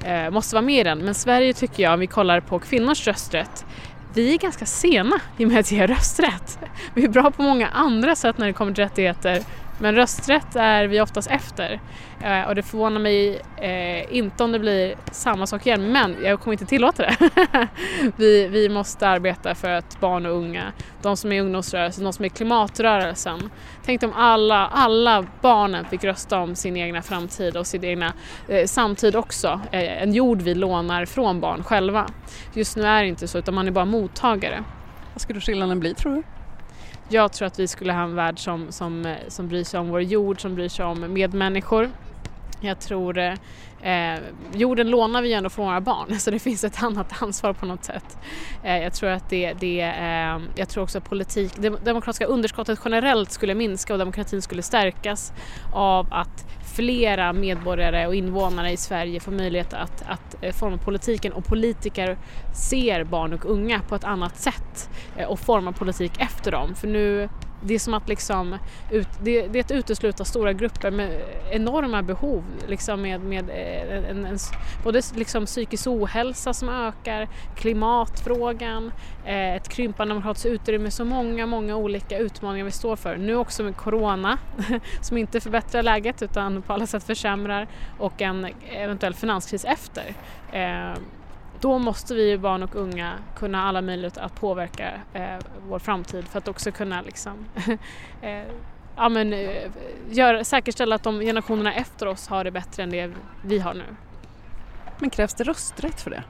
eh, 0.03 0.29
måste 0.29 0.55
vara 0.55 0.65
med 0.65 0.79
i 0.79 0.83
den. 0.83 0.99
Men 0.99 1.15
Sverige 1.15 1.53
tycker 1.53 1.83
jag, 1.83 1.93
om 1.93 1.99
vi 1.99 2.07
kollar 2.07 2.39
på 2.39 2.59
kvinnors 2.59 3.07
rösträtt, 3.07 3.65
vi 4.13 4.33
är 4.33 4.37
ganska 4.37 4.65
sena 4.65 5.21
i 5.37 5.45
med 5.45 5.59
att 5.59 5.71
ge 5.71 5.87
rösträtt. 5.87 6.59
Vi 6.93 7.03
är 7.03 7.07
bra 7.07 7.31
på 7.31 7.43
många 7.43 7.67
andra 7.67 8.15
sätt 8.15 8.37
när 8.37 8.47
det 8.47 8.53
kommer 8.53 8.73
till 8.73 8.83
rättigheter 8.83 9.43
men 9.79 9.95
rösträtt 9.95 10.55
är 10.55 10.87
vi 10.87 11.01
oftast 11.01 11.29
efter 11.31 11.79
eh, 12.23 12.47
och 12.47 12.55
det 12.55 12.63
förvånar 12.63 12.99
mig 12.99 13.41
eh, 13.57 14.17
inte 14.17 14.43
om 14.43 14.51
det 14.51 14.59
blir 14.59 14.95
samma 15.11 15.47
sak 15.47 15.67
igen 15.67 15.91
men 15.91 16.17
jag 16.23 16.39
kommer 16.39 16.53
inte 16.53 16.65
tillåta 16.65 17.03
det. 17.03 17.17
vi, 18.15 18.47
vi 18.47 18.69
måste 18.69 19.07
arbeta 19.07 19.55
för 19.55 19.69
att 19.69 19.99
barn 19.99 20.25
och 20.25 20.35
unga, 20.35 20.71
de 21.01 21.17
som 21.17 21.31
är 21.31 21.35
i 21.35 21.39
ungdomsrörelsen, 21.39 22.03
de 22.03 22.13
som 22.13 22.25
är 22.25 22.27
i 22.27 22.29
klimatrörelsen. 22.29 23.49
Tänk 23.85 24.03
om 24.03 24.13
alla, 24.13 24.67
alla 24.67 25.25
barnen 25.41 25.85
fick 25.85 26.03
rösta 26.03 26.39
om 26.39 26.55
sin 26.55 26.77
egna 26.77 27.01
framtid 27.01 27.57
och 27.57 27.67
sin 27.67 27.83
egna 27.83 28.13
eh, 28.47 28.65
samtid 28.65 29.15
också. 29.15 29.61
En 29.71 30.13
jord 30.13 30.41
vi 30.41 30.55
lånar 30.55 31.05
från 31.05 31.39
barn 31.39 31.63
själva. 31.63 32.09
Just 32.53 32.77
nu 32.77 32.83
är 32.83 33.01
det 33.01 33.07
inte 33.07 33.27
så 33.27 33.37
utan 33.37 33.53
man 33.53 33.67
är 33.67 33.71
bara 33.71 33.85
mottagare. 33.85 34.63
Vad 35.13 35.21
skulle 35.21 35.41
skillnaden 35.41 35.79
bli 35.79 35.93
tror 35.93 36.15
du? 36.15 36.23
Jag 37.11 37.33
tror 37.33 37.47
att 37.47 37.59
vi 37.59 37.67
skulle 37.67 37.93
ha 37.93 38.01
en 38.01 38.15
värld 38.15 38.39
som, 38.39 38.71
som, 38.71 39.05
eh, 39.05 39.17
som 39.27 39.47
bryr 39.47 39.63
sig 39.63 39.79
om 39.79 39.89
vår 39.89 40.01
jord, 40.01 40.41
som 40.41 40.55
bryr 40.55 40.69
sig 40.69 40.85
om 40.85 41.13
medmänniskor. 41.13 41.89
Jag 42.61 42.79
tror 42.79 43.17
eh, 43.17 43.33
eh 43.81 44.19
jorden 44.53 44.89
lånar 44.89 45.21
vi 45.21 45.27
ju 45.27 45.33
ändå 45.33 45.49
från 45.49 45.65
våra 45.65 45.81
barn 45.81 46.19
så 46.19 46.31
det 46.31 46.39
finns 46.39 46.63
ett 46.63 46.83
annat 46.83 47.21
ansvar 47.21 47.53
på 47.53 47.65
något 47.65 47.83
sätt. 47.83 48.17
Eh, 48.63 48.77
jag 48.77 48.93
tror 48.93 49.09
att 49.09 49.29
det, 49.29 49.53
det 49.53 49.81
eh, 49.81 50.39
jag 50.55 50.69
tror 50.69 50.83
också 50.83 50.97
att 50.97 51.09
politik, 51.09 51.53
det 51.57 51.69
demokratiska 51.69 52.25
underskottet 52.25 52.79
generellt 52.85 53.31
skulle 53.31 53.55
minska 53.55 53.93
och 53.93 53.99
demokratin 53.99 54.41
skulle 54.41 54.61
stärkas 54.61 55.33
av 55.73 56.07
att 56.11 56.45
flera 56.79 57.33
medborgare 57.33 58.07
och 58.07 58.15
invånare 58.15 58.71
i 58.71 58.77
Sverige 58.77 59.19
får 59.19 59.31
möjlighet 59.31 59.73
att, 59.73 60.03
att 60.07 60.35
eh, 60.41 60.53
forma 60.53 60.77
politiken 60.77 61.33
och 61.33 61.45
politiker 61.45 62.17
ser 62.53 63.03
barn 63.03 63.33
och 63.33 63.45
unga 63.45 63.79
på 63.79 63.95
ett 63.95 64.03
annat 64.03 64.37
sätt 64.37 64.89
eh, 65.17 65.27
och 65.27 65.39
formar 65.39 65.71
politik 65.71 66.11
efter 66.19 66.51
dem. 66.51 66.75
För 66.75 66.87
nu 66.87 67.29
det 67.63 67.75
är 67.75 67.79
som 67.79 67.93
att 67.93 68.09
liksom, 68.09 68.57
ut, 68.91 69.07
det, 69.21 69.47
det, 69.47 69.59
är 69.59 69.63
att 69.63 69.71
utesluta 69.71 70.25
stora 70.25 70.53
grupper 70.53 70.91
med 70.91 71.21
enorma 71.51 72.03
behov, 72.03 72.43
liksom 72.67 73.01
med, 73.01 73.21
med 73.21 73.49
eh, 73.49 74.09
en, 74.09 74.25
en, 74.25 74.37
både 74.83 75.01
liksom 75.15 75.45
psykisk 75.45 75.87
ohälsa 75.87 76.53
som 76.53 76.69
ökar, 76.69 77.27
klimatfrågan, 77.55 78.91
eh, 79.25 79.55
ett 79.55 79.69
krympande 79.69 80.13
demokratiskt 80.13 80.45
utrymme, 80.45 80.91
så 80.91 81.05
många, 81.05 81.45
många 81.45 81.75
olika 81.75 82.17
utmaningar 82.17 82.65
vi 82.65 82.71
står 82.71 82.95
för. 82.95 83.17
Nu 83.17 83.35
också 83.35 83.63
med 83.63 83.75
Corona 83.75 84.37
som 85.01 85.17
inte 85.17 85.41
förbättrar 85.41 85.83
läget 85.83 86.21
utan 86.21 86.61
på 86.61 86.73
alla 86.73 86.87
sätt 86.87 87.03
försämrar 87.03 87.67
och 87.97 88.21
en 88.21 88.47
eventuell 88.71 89.13
finanskris 89.13 89.65
efter. 89.65 90.13
Eh, 90.51 90.99
då 91.61 91.79
måste 91.79 92.13
vi 92.13 92.37
barn 92.37 92.63
och 92.63 92.75
unga 92.75 93.13
kunna 93.35 93.63
alla 93.63 93.81
möjligheter 93.81 94.21
att 94.21 94.35
påverka 94.35 94.91
eh, 95.13 95.37
vår 95.67 95.79
framtid 95.79 96.27
för 96.27 96.37
att 96.37 96.47
också 96.47 96.71
kunna 96.71 97.01
liksom, 97.01 97.45
eh, 98.21 98.43
ja, 98.95 99.09
men, 99.09 99.33
eh, 99.33 99.71
gör, 100.09 100.43
säkerställa 100.43 100.95
att 100.95 101.03
de 101.03 101.19
generationerna 101.19 101.73
efter 101.73 102.05
oss 102.05 102.27
har 102.27 102.43
det 102.43 102.51
bättre 102.51 102.83
än 102.83 102.89
det 102.89 103.11
vi 103.45 103.59
har 103.59 103.73
nu. 103.73 103.85
Men 104.99 105.09
krävs 105.09 105.33
det 105.33 105.43
rösträtt 105.43 106.01
för 106.01 106.09
det? 106.09 106.23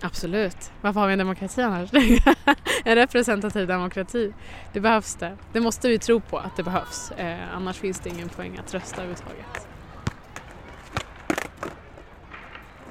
Absolut. 0.00 0.72
Varför 0.80 1.00
har 1.00 1.06
vi 1.06 1.12
en 1.12 1.18
demokrati 1.18 1.62
annars? 1.62 1.90
en 2.84 2.94
representativ 2.94 3.66
demokrati. 3.66 4.32
Det 4.72 4.80
behövs 4.80 5.14
det. 5.14 5.36
Det 5.52 5.60
måste 5.60 5.88
vi 5.88 5.98
tro 5.98 6.20
på 6.20 6.38
att 6.38 6.56
det 6.56 6.62
behövs. 6.62 7.10
Eh, 7.10 7.56
annars 7.56 7.76
finns 7.76 8.00
det 8.00 8.10
ingen 8.10 8.28
poäng 8.28 8.58
att 8.58 8.74
rösta 8.74 8.96
överhuvudtaget. 9.02 9.67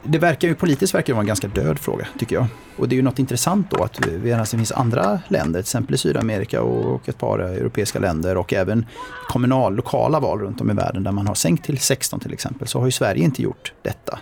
Det 0.10 0.18
verkar 0.18 0.47
ju 0.47 0.55
politiskt 0.55 0.93
verkar 0.93 1.08
det 1.08 1.14
vara 1.14 1.22
en 1.22 1.28
ganska 1.28 1.47
död 1.47 1.80
fråga, 1.80 2.08
tycker 2.20 2.36
jag. 2.36 2.47
Och 2.78 2.89
det 2.89 2.95
är 2.95 2.97
ju 2.97 3.03
något 3.03 3.20
intressant 3.20 3.72
då 3.72 3.84
att 3.84 4.08
vi, 4.08 4.30
det 4.30 4.45
finns 4.45 4.72
andra 4.72 5.20
länder, 5.28 5.60
till 5.60 5.60
exempel 5.60 5.95
i 5.95 5.97
Sydamerika 5.97 6.62
och 6.62 7.10
ett 7.10 7.18
par 7.18 7.39
europeiska 7.39 7.99
länder 7.99 8.38
och 8.38 8.53
även 8.53 8.86
kommunal, 9.28 9.76
lokala 9.76 10.20
val 10.20 10.39
runt 10.39 10.62
om 10.62 10.72
i 10.72 10.74
världen 10.74 11.03
där 11.03 11.12
man 11.12 11.28
har 11.28 11.36
sänkt 11.36 11.66
till 11.66 11.78
16 11.78 12.20
till 12.20 12.34
exempel, 12.34 12.68
så 12.68 12.80
har 12.80 12.86
ju 12.86 12.91
Sverige 12.91 13.24
inte 13.24 13.41
gjort 13.41 13.74
detta. 13.82 14.20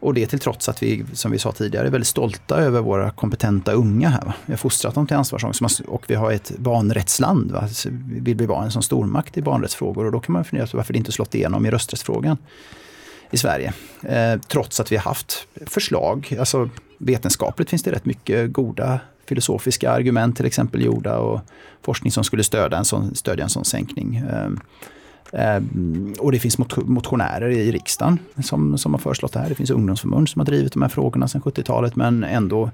Och 0.00 0.14
det 0.14 0.26
till 0.26 0.38
trots 0.38 0.68
att 0.68 0.82
vi, 0.82 1.04
som 1.12 1.30
vi 1.30 1.38
sa 1.38 1.52
tidigare, 1.52 1.86
är 1.86 1.90
väldigt 1.90 2.08
stolta 2.08 2.56
över 2.56 2.80
våra 2.80 3.10
kompetenta 3.10 3.72
unga 3.72 4.08
här. 4.08 4.24
Va? 4.24 4.34
Vi 4.46 4.52
har 4.52 4.58
fostrat 4.58 4.94
dem 4.94 5.06
till 5.06 5.16
ansvarsångest 5.16 5.80
och 5.80 6.04
vi 6.06 6.14
har 6.14 6.32
ett 6.32 6.52
barnrättsland. 6.58 7.52
Va? 7.52 7.68
Så 7.68 7.88
vi 8.10 8.34
vill 8.34 8.48
vara 8.48 8.64
en 8.64 8.70
sån 8.70 8.82
stormakt 8.82 9.36
i 9.36 9.42
barnrättsfrågor 9.42 10.04
och 10.06 10.12
då 10.12 10.20
kan 10.20 10.32
man 10.32 10.44
fundera 10.44 10.66
på 10.66 10.76
varför 10.76 10.92
det 10.92 10.98
inte 10.98 11.12
slått 11.12 11.34
igenom 11.34 11.66
i 11.66 11.70
rösträttsfrågan 11.70 12.36
i 13.30 13.36
Sverige. 13.36 13.72
Eh, 14.02 14.40
trots 14.48 14.80
att 14.80 14.92
vi 14.92 14.96
har 14.96 15.04
haft 15.04 15.46
förslag, 15.66 16.36
alltså 16.38 16.68
vetenskapligt 16.98 17.70
finns 17.70 17.82
det 17.82 17.92
rätt 17.92 18.04
mycket 18.04 18.52
goda 18.52 19.00
filosofiska 19.26 19.90
argument 19.90 20.36
till 20.36 20.46
exempel 20.46 20.84
gjorda 20.84 21.18
och 21.18 21.40
forskning 21.82 22.12
som 22.12 22.24
skulle 22.24 22.44
stödja 22.44 22.78
en 22.78 22.84
sån, 22.84 23.14
stödja 23.14 23.44
en 23.44 23.50
sån 23.50 23.64
sänkning. 23.64 24.16
Eh, 25.32 25.62
och 26.18 26.32
det 26.32 26.38
finns 26.38 26.58
motionärer 26.76 27.50
i 27.50 27.72
riksdagen 27.72 28.18
som, 28.44 28.78
som 28.78 28.94
har 28.94 28.98
föreslått 28.98 29.32
det 29.32 29.40
här. 29.40 29.48
Det 29.48 29.54
finns 29.54 29.70
ungdomsförbund 29.70 30.28
som 30.28 30.40
har 30.40 30.46
drivit 30.46 30.72
de 30.72 30.82
här 30.82 30.88
frågorna 30.88 31.28
sedan 31.28 31.42
70-talet 31.42 31.96
men 31.96 32.24
ändå 32.24 32.70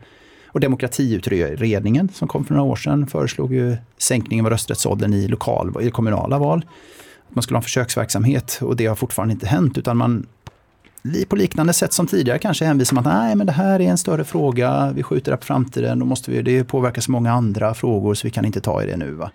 och 0.55 0.61
Demokratiutredningen 0.61 2.09
som 2.09 2.29
kom 2.29 2.45
för 2.45 2.55
några 2.55 2.71
år 2.71 2.77
sedan 2.77 3.07
föreslog 3.07 3.55
ju 3.55 3.77
sänkning 3.99 4.41
av 4.41 4.51
rösträttsåldern 4.51 5.15
i, 5.15 5.29
lokal, 5.29 5.73
i 5.81 5.91
kommunala 5.91 6.39
val. 6.39 6.65
Man 7.29 7.43
skulle 7.43 7.57
ha 7.57 7.61
en 7.61 7.63
försöksverksamhet 7.63 8.59
och 8.63 8.77
det 8.77 8.87
har 8.87 8.95
fortfarande 8.95 9.33
inte 9.33 9.47
hänt 9.47 9.79
utan 9.79 9.97
man 9.97 10.27
på 11.29 11.37
liknande 11.37 11.73
sätt 11.73 11.93
som 11.93 12.07
tidigare 12.07 12.39
kanske 12.39 12.65
hänvisar 12.65 12.95
man 12.95 13.07
att 13.07 13.15
nej 13.15 13.37
men 13.37 13.47
det 13.47 13.53
här 13.53 13.81
är 13.81 13.85
en 13.85 13.99
större 13.99 14.25
fråga, 14.25 14.93
vi 14.95 15.03
skjuter 15.03 15.31
det 15.31 15.37
på 15.37 15.45
framtiden, 15.45 15.99
då 15.99 16.07
måste 16.07 16.31
vi, 16.31 16.43
det 16.43 16.65
påverkar 16.65 17.03
så 17.03 17.11
många 17.11 17.33
andra 17.33 17.75
frågor 17.75 18.15
så 18.15 18.27
vi 18.27 18.31
kan 18.31 18.45
inte 18.45 18.61
ta 18.61 18.83
i 18.83 18.87
det 18.87 18.97
nu. 18.97 19.11
Va? 19.11 19.31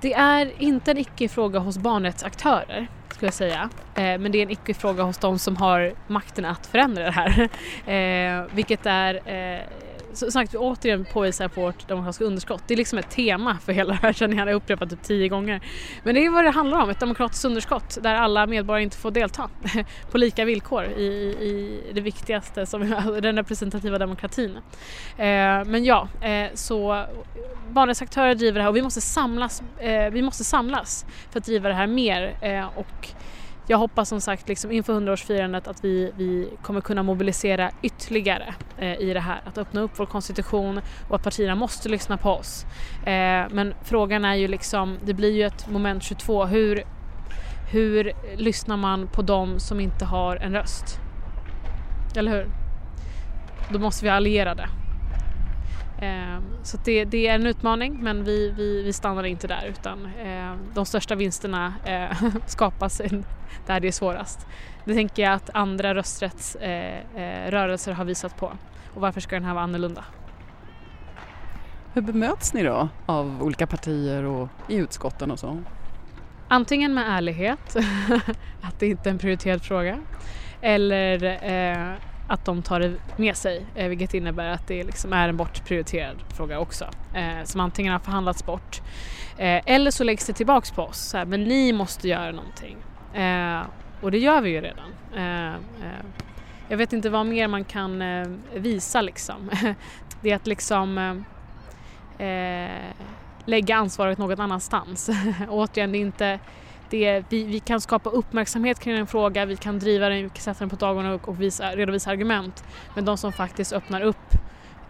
Det 0.00 0.14
är 0.14 0.52
inte 0.58 0.90
en 0.90 0.98
icke-fråga 0.98 1.58
hos 1.58 1.78
barnrättsaktörer 1.78 2.88
skulle 3.14 3.26
jag 3.26 3.34
säga. 3.34 3.70
Eh, 3.94 4.18
men 4.18 4.32
det 4.32 4.38
är 4.38 4.42
en 4.42 4.50
icke-fråga 4.50 5.02
hos 5.02 5.18
de 5.18 5.38
som 5.38 5.56
har 5.56 5.92
makten 6.06 6.44
att 6.44 6.66
förändra 6.66 7.04
det 7.04 7.10
här. 7.10 7.48
Eh, 7.86 8.44
vilket 8.54 8.86
är 8.86 9.14
eh, 9.14 9.60
som 10.14 10.30
sagt, 10.30 10.54
vi 10.54 10.58
återigen 10.58 11.04
påvisar 11.12 11.48
på 11.48 11.60
vårt 11.60 11.88
demokratiska 11.88 12.24
underskott. 12.24 12.62
Det 12.66 12.74
är 12.74 12.78
liksom 12.78 12.98
ett 12.98 13.10
tema 13.10 13.58
för 13.64 13.72
hela 13.72 13.92
det 13.92 13.98
här 14.02 14.12
känner 14.12 14.36
jag, 14.36 14.46
har 14.46 14.52
upprepat 14.52 14.90
typ 14.90 15.02
tio 15.02 15.28
gånger. 15.28 15.60
Men 16.02 16.14
det 16.14 16.24
är 16.24 16.30
vad 16.30 16.44
det 16.44 16.50
handlar 16.50 16.82
om, 16.82 16.90
ett 16.90 17.00
demokratiskt 17.00 17.44
underskott 17.44 17.98
där 18.02 18.14
alla 18.14 18.46
medborgare 18.46 18.82
inte 18.82 18.96
får 18.96 19.10
delta 19.10 19.50
på 20.10 20.18
lika 20.18 20.44
villkor 20.44 20.84
i, 20.84 21.04
i 21.40 21.80
det 21.94 22.00
viktigaste, 22.00 22.66
som 22.66 22.92
alltså 22.96 23.20
den 23.20 23.36
representativa 23.36 23.98
demokratin. 23.98 24.56
Eh, 25.16 25.64
men 25.64 25.84
ja, 25.84 26.08
eh, 26.20 26.50
så 26.54 27.04
barnrättsaktörer 27.68 28.34
driver 28.34 28.58
det 28.58 28.62
här 28.62 28.68
och 28.68 28.76
vi 28.76 28.82
måste 28.82 29.00
samlas, 29.00 29.62
eh, 29.78 30.10
vi 30.10 30.22
måste 30.22 30.44
samlas 30.44 31.06
för 31.30 31.38
att 31.38 31.44
driva 31.44 31.68
det 31.68 31.74
här 31.74 31.86
mer 31.86 32.36
eh, 32.40 32.66
och 32.78 33.08
jag 33.66 33.78
hoppas 33.78 34.08
som 34.08 34.20
sagt 34.20 34.48
liksom 34.48 34.72
inför 34.72 35.00
100-årsfirandet 35.00 35.68
att 35.68 35.84
vi, 35.84 36.12
vi 36.16 36.48
kommer 36.62 36.80
kunna 36.80 37.02
mobilisera 37.02 37.70
ytterligare 37.82 38.54
eh, 38.78 39.00
i 39.00 39.14
det 39.14 39.20
här. 39.20 39.40
Att 39.46 39.58
öppna 39.58 39.80
upp 39.80 39.90
vår 39.96 40.06
konstitution 40.06 40.80
och 41.08 41.16
att 41.16 41.22
partierna 41.22 41.54
måste 41.54 41.88
lyssna 41.88 42.16
på 42.16 42.30
oss. 42.30 42.64
Eh, 43.06 43.44
men 43.50 43.74
frågan 43.82 44.24
är 44.24 44.34
ju 44.34 44.48
liksom, 44.48 44.98
det 45.04 45.14
blir 45.14 45.32
ju 45.32 45.42
ett 45.42 45.70
moment 45.70 46.02
22. 46.02 46.44
Hur, 46.44 46.84
hur 47.72 48.12
lyssnar 48.36 48.76
man 48.76 49.08
på 49.08 49.22
dem 49.22 49.60
som 49.60 49.80
inte 49.80 50.04
har 50.04 50.36
en 50.36 50.52
röst? 50.52 50.98
Eller 52.16 52.32
hur? 52.32 52.46
Då 53.72 53.78
måste 53.78 54.04
vi 54.04 54.10
alliera 54.10 54.50
allierade. 54.50 54.83
Eh, 55.98 56.38
så 56.62 56.78
det, 56.84 57.04
det, 57.04 57.28
är 57.28 57.34
en 57.34 57.46
utmaning 57.46 57.98
men 58.02 58.24
vi, 58.24 58.50
vi, 58.50 58.82
vi 58.82 58.92
stannar 58.92 59.24
inte 59.24 59.46
där 59.46 59.66
utan 59.68 60.06
eh, 60.06 60.52
de 60.74 60.86
största 60.86 61.14
vinsterna 61.14 61.74
eh, 61.84 62.22
skapas 62.46 63.00
där 63.66 63.80
det 63.80 63.88
är 63.88 63.92
svårast. 63.92 64.46
Det 64.84 64.94
tänker 64.94 65.22
jag 65.22 65.32
att 65.32 65.50
andra 65.54 65.94
rösträttsrörelser 65.94 67.92
har 67.92 68.04
visat 68.04 68.36
på. 68.36 68.52
Och 68.94 69.00
varför 69.00 69.20
ska 69.20 69.36
den 69.36 69.44
här 69.44 69.54
vara 69.54 69.64
annorlunda? 69.64 70.04
Hur 71.92 72.02
bemöts 72.02 72.54
ni 72.54 72.62
då 72.62 72.88
av 73.06 73.42
olika 73.42 73.66
partier 73.66 74.24
och 74.24 74.48
i 74.68 74.76
utskotten 74.76 75.30
och 75.30 75.38
så? 75.38 75.62
Antingen 76.48 76.94
med 76.94 77.04
ärlighet, 77.08 77.76
att 78.62 78.80
det 78.80 78.86
inte 78.86 79.08
är 79.08 79.10
en 79.10 79.18
prioriterad 79.18 79.62
fråga, 79.62 80.00
eller 80.60 81.24
eh, 81.24 81.94
att 82.28 82.44
de 82.44 82.62
tar 82.62 82.80
det 82.80 82.94
med 83.16 83.36
sig, 83.36 83.66
eh, 83.74 83.88
vilket 83.88 84.14
innebär 84.14 84.48
att 84.48 84.66
det 84.66 84.84
liksom 84.84 85.12
är 85.12 85.28
en 85.28 85.36
bortprioriterad 85.36 86.16
fråga 86.36 86.58
också, 86.58 86.84
eh, 87.14 87.44
som 87.44 87.60
antingen 87.60 87.92
har 87.92 88.00
förhandlats 88.00 88.46
bort 88.46 88.82
eh, 89.38 89.62
eller 89.66 89.90
så 89.90 90.04
läggs 90.04 90.26
det 90.26 90.32
tillbaks 90.32 90.70
på 90.70 90.82
oss, 90.82 90.98
så 90.98 91.16
här, 91.16 91.24
men 91.24 91.44
ni 91.44 91.72
måste 91.72 92.08
göra 92.08 92.32
någonting. 92.32 92.76
Eh, 93.14 93.60
och 94.00 94.10
det 94.10 94.18
gör 94.18 94.40
vi 94.40 94.50
ju 94.50 94.60
redan. 94.60 94.90
Eh, 95.16 95.54
eh, 95.54 96.04
jag 96.68 96.76
vet 96.76 96.92
inte 96.92 97.10
vad 97.10 97.26
mer 97.26 97.48
man 97.48 97.64
kan 97.64 98.02
eh, 98.02 98.28
visa 98.54 99.00
liksom. 99.00 99.50
det 100.20 100.30
är 100.30 100.36
att 100.36 100.46
liksom 100.46 100.98
eh, 102.18 102.94
lägga 103.44 103.76
ansvaret 103.76 104.18
någon 104.18 104.40
annanstans. 104.40 105.10
Återigen, 105.48 105.92
det 105.92 105.98
är 105.98 106.00
inte 106.00 106.38
det, 106.94 107.24
vi, 107.28 107.44
vi, 107.44 107.60
kan 107.60 107.80
skapa 107.80 108.10
uppmärksamhet 108.10 108.80
kring 108.80 108.98
en 108.98 109.06
fråga, 109.06 109.44
vi 109.44 109.56
kan 109.56 109.78
driva 109.78 110.08
den, 110.08 110.22
vi 110.22 110.28
kan 110.28 110.42
sätta 110.42 110.58
den 110.58 110.70
på 110.70 110.76
dagordningen 110.76 111.20
och, 111.20 111.28
och 111.28 111.40
visa, 111.40 111.76
redovisa 111.76 112.10
argument. 112.10 112.64
Men 112.94 113.04
de 113.04 113.18
som 113.18 113.32
faktiskt 113.32 113.72
öppnar 113.72 114.00
upp 114.00 114.34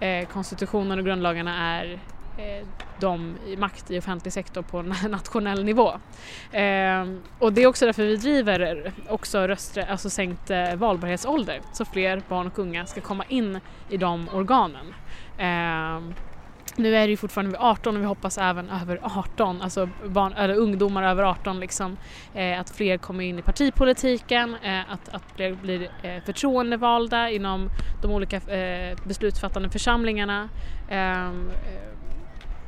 eh, 0.01 0.29
konstitutionen 0.29 0.99
och 0.99 1.05
grundlagarna 1.05 1.79
är 1.79 1.93
eh, 2.39 2.67
de 3.01 3.37
i 3.47 3.57
makt 3.57 3.91
i 3.91 3.99
offentlig 3.99 4.33
sektor 4.33 4.63
på 4.63 4.83
nationell 5.09 5.65
nivå. 5.65 5.89
Eh, 6.53 7.07
och 7.39 7.53
det 7.53 7.63
är 7.63 7.67
också 7.67 7.87
därför 7.87 8.03
vi 8.03 8.17
driver 8.17 8.93
också 9.09 9.39
röstre, 9.47 9.87
alltså 9.87 10.11
sänkt 10.11 10.51
eh, 10.51 10.75
valbarhetsålder 10.75 11.61
så 11.73 11.85
fler 11.85 12.23
barn 12.29 12.47
och 12.47 12.59
unga 12.59 12.87
ska 12.87 13.01
komma 13.01 13.25
in 13.29 13.61
i 13.91 13.97
de 13.97 14.29
organen. 14.29 14.95
Ehm, 15.39 16.15
nu 16.77 16.97
är 16.97 17.07
det 17.07 17.11
ju 17.11 17.17
fortfarande 17.17 17.51
vid 17.51 17.61
18 17.61 17.97
och 17.97 18.03
vi 18.03 18.07
hoppas 18.07 18.39
även 18.39 18.71
över 18.71 19.01
18, 19.03 19.63
alltså 19.63 19.89
barn, 20.07 20.33
eller 20.33 20.55
ungdomar 20.55 21.03
över 21.03 21.23
18 21.23 21.61
liksom, 21.61 21.97
eh, 22.35 22.61
att 22.61 22.71
fler 22.71 22.99
kommer 22.99 23.25
in 23.25 23.39
i 23.39 23.43
partipolitiken, 23.43 24.57
eh, 24.63 24.93
att, 24.93 25.09
att 25.09 25.23
fler 25.37 25.55
blir 25.55 25.83
eh, 26.03 26.23
förtroendevalda 26.27 27.31
inom 27.31 27.71
de 28.03 28.11
olika 28.11 28.37
eh, 28.37 28.97
beslutsfattande 29.05 29.71
församlingarna. 29.71 30.49
Ehm, 30.91 31.51
eh, 31.51 31.95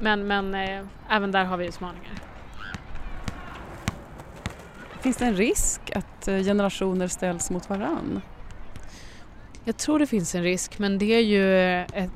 men 0.00 0.26
men 0.26 0.54
eh, 0.54 0.84
även 1.11 1.32
där 1.32 1.44
har 1.44 1.57
vi 1.57 1.66
utmaningar. 1.66 2.12
Finns 5.00 5.16
det 5.16 5.24
en 5.24 5.36
risk 5.36 5.80
att 5.94 6.28
eh, 6.28 6.38
generationer 6.38 7.09
ställs 7.09 7.50
mot 7.50 7.70
varann? 7.70 8.20
Jag 9.68 9.76
tror 9.76 9.98
det 9.98 10.06
finns 10.06 10.34
en 10.34 10.42
risk 10.42 10.78
men 10.78 10.98
det 10.98 11.14
är 11.14 11.20
ju 11.20 11.58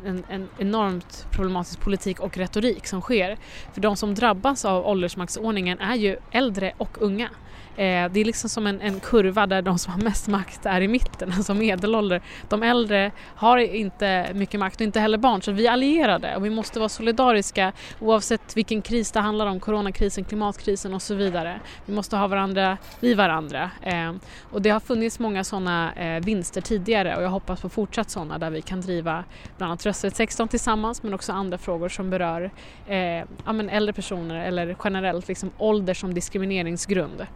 en, 0.05 0.25
en, 0.29 0.49
enormt 0.59 1.27
problematisk 1.31 1.81
politik 1.81 2.21
och 2.21 2.37
retorik 2.37 2.87
som 2.87 3.01
sker. 3.01 3.39
För 3.73 3.81
de 3.81 3.97
som 3.97 4.15
drabbas 4.15 4.65
av 4.65 4.87
åldersmaktsordningen 4.87 5.79
är 5.79 5.95
ju 5.95 6.17
äldre 6.31 6.73
och 6.77 7.03
unga. 7.03 7.29
Eh, 7.77 8.11
det 8.13 8.21
är 8.21 8.25
liksom 8.25 8.51
som 8.51 8.67
en, 8.67 8.81
en, 8.81 9.01
kurva 9.01 9.47
där 9.47 9.63
de 9.63 9.79
som 9.79 9.93
har 9.93 10.01
mest 10.01 10.29
makt 10.29 10.67
är 10.67 10.81
i 10.81 10.89
mitten, 10.89 11.33
alltså 11.37 11.55
medelålder. 11.55 12.23
De 12.49 12.63
äldre 12.63 13.13
har 13.35 13.59
inte 13.59 14.31
mycket 14.35 14.61
makt 14.61 14.77
och 14.77 14.81
inte 14.81 15.01
heller 15.01 15.19
barn 15.19 15.43
så 15.43 15.53
vi 15.53 15.67
är 15.67 15.73
allierade 15.73 16.37
och 16.37 16.45
vi 16.45 16.51
måste 16.51 16.79
vara 16.79 16.89
solidariska 16.89 17.73
oavsett 18.01 18.57
vilken 18.57 18.83
kris 18.83 19.13
det 19.13 19.21
handlar 19.21 19.47
om, 19.47 19.61
coronakrisen, 19.61 20.25
klimatkrisen 20.25 20.95
och 20.95 21.03
så 21.03 21.15
vidare. 21.15 21.61
Vi 21.87 21.95
måste 21.95 22.17
ha 22.17 22.27
varandra 22.27 22.79
i 23.01 23.15
varandra 23.15 23.71
eh, 23.83 24.13
och 24.51 24.63
det 24.63 24.71
har 24.71 24.81
funnits 24.81 25.19
många 25.19 25.45
sådana 25.45 25.95
eh, 25.95 26.25
vinster 26.25 26.61
tidigare 26.61 27.17
och 27.17 27.23
jag 27.23 27.31
hoppas 27.31 27.61
på 27.61 27.69
fortsatt 27.69 28.11
sådana 28.11 28.39
där 28.39 28.51
vi 28.51 28.63
kan 28.63 28.81
driva 28.81 29.25
bland 29.57 29.71
annat 29.71 29.87
rösträtt 29.87 30.17
16 30.17 30.49
tillsammans 30.49 31.03
men 31.03 31.15
också 31.15 31.33
andra 31.33 31.59
frågor 31.59 31.89
som 31.89 32.11
berör 32.11 32.51
eh, 32.87 32.97
ja, 32.97 33.25
äldre 33.71 33.93
personer 33.93 34.45
eller 34.47 34.77
generellt 34.85 35.29
liksom 35.29 35.51
ålder 35.59 35.95
som 35.95 36.15
diskrimineringsgrund. 36.15 37.27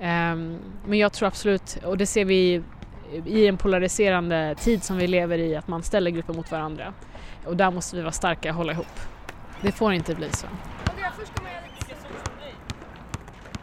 Ehm, 0.00 0.58
men 0.86 0.98
jag 0.98 1.12
tror 1.12 1.26
absolut, 1.26 1.78
och 1.84 1.98
det 1.98 2.06
ser 2.06 2.24
vi 2.24 2.62
i 3.26 3.46
en 3.46 3.56
polariserande 3.56 4.54
tid 4.58 4.82
som 4.82 4.96
vi 4.96 5.06
lever 5.06 5.38
i, 5.38 5.56
att 5.56 5.68
man 5.68 5.82
ställer 5.82 6.10
grupper 6.10 6.34
mot 6.34 6.50
varandra. 6.50 6.92
Och 7.44 7.56
där 7.56 7.70
måste 7.70 7.96
vi 7.96 8.02
vara 8.02 8.12
starka 8.12 8.50
och 8.50 8.54
hålla 8.54 8.72
ihop. 8.72 9.00
Det 9.60 9.72
får 9.72 9.92
inte 9.92 10.14
bli 10.14 10.30
så. 10.32 10.46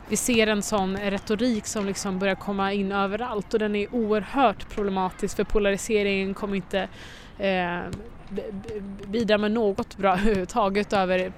vi 0.10 0.16
ser 0.16 0.48
en 0.48 0.62
sån 0.62 0.98
retorik 0.98 1.66
som 1.66 1.86
liksom 1.86 2.20
börjar 2.20 2.36
komma 2.36 2.74
in 2.74 2.92
överallt 2.92 3.54
och 3.54 3.60
den 3.60 3.76
är 3.76 3.96
oerhört 3.96 4.70
problematisk 4.70 5.36
för 5.36 5.44
polariseringen 5.44 6.34
kommer 6.34 6.56
inte 6.56 6.88
eh, 7.38 7.80
bidra 9.08 9.38
med 9.38 9.52
något 9.52 9.98
bra 9.98 10.14
överhuvudtaget 10.18 10.94
över 10.94 11.20
eh, 11.20 11.32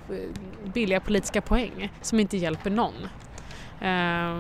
billiga 0.74 1.00
politiska 1.00 1.42
poäng 1.42 1.92
som 2.02 2.20
inte 2.20 2.38
hjälper 2.38 2.70
någon. 2.70 2.94
Eh, 3.82 4.40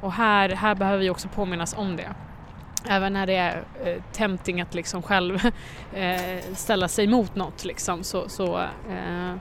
och 0.00 0.12
här, 0.12 0.48
här 0.48 0.74
behöver 0.74 0.98
vi 0.98 1.10
också 1.10 1.28
påminnas 1.28 1.74
om 1.76 1.96
det. 1.96 2.08
Även 2.88 3.12
när 3.12 3.26
det 3.26 3.36
är 3.36 3.64
eh, 3.84 4.02
tempting 4.12 4.60
att 4.60 4.74
liksom 4.74 5.02
själv 5.02 5.46
eh, 5.92 6.54
ställa 6.54 6.88
sig 6.88 7.06
mot 7.06 7.34
något 7.34 7.64
liksom 7.64 8.04
så, 8.04 8.28
så, 8.28 8.58
eh, 8.90 9.34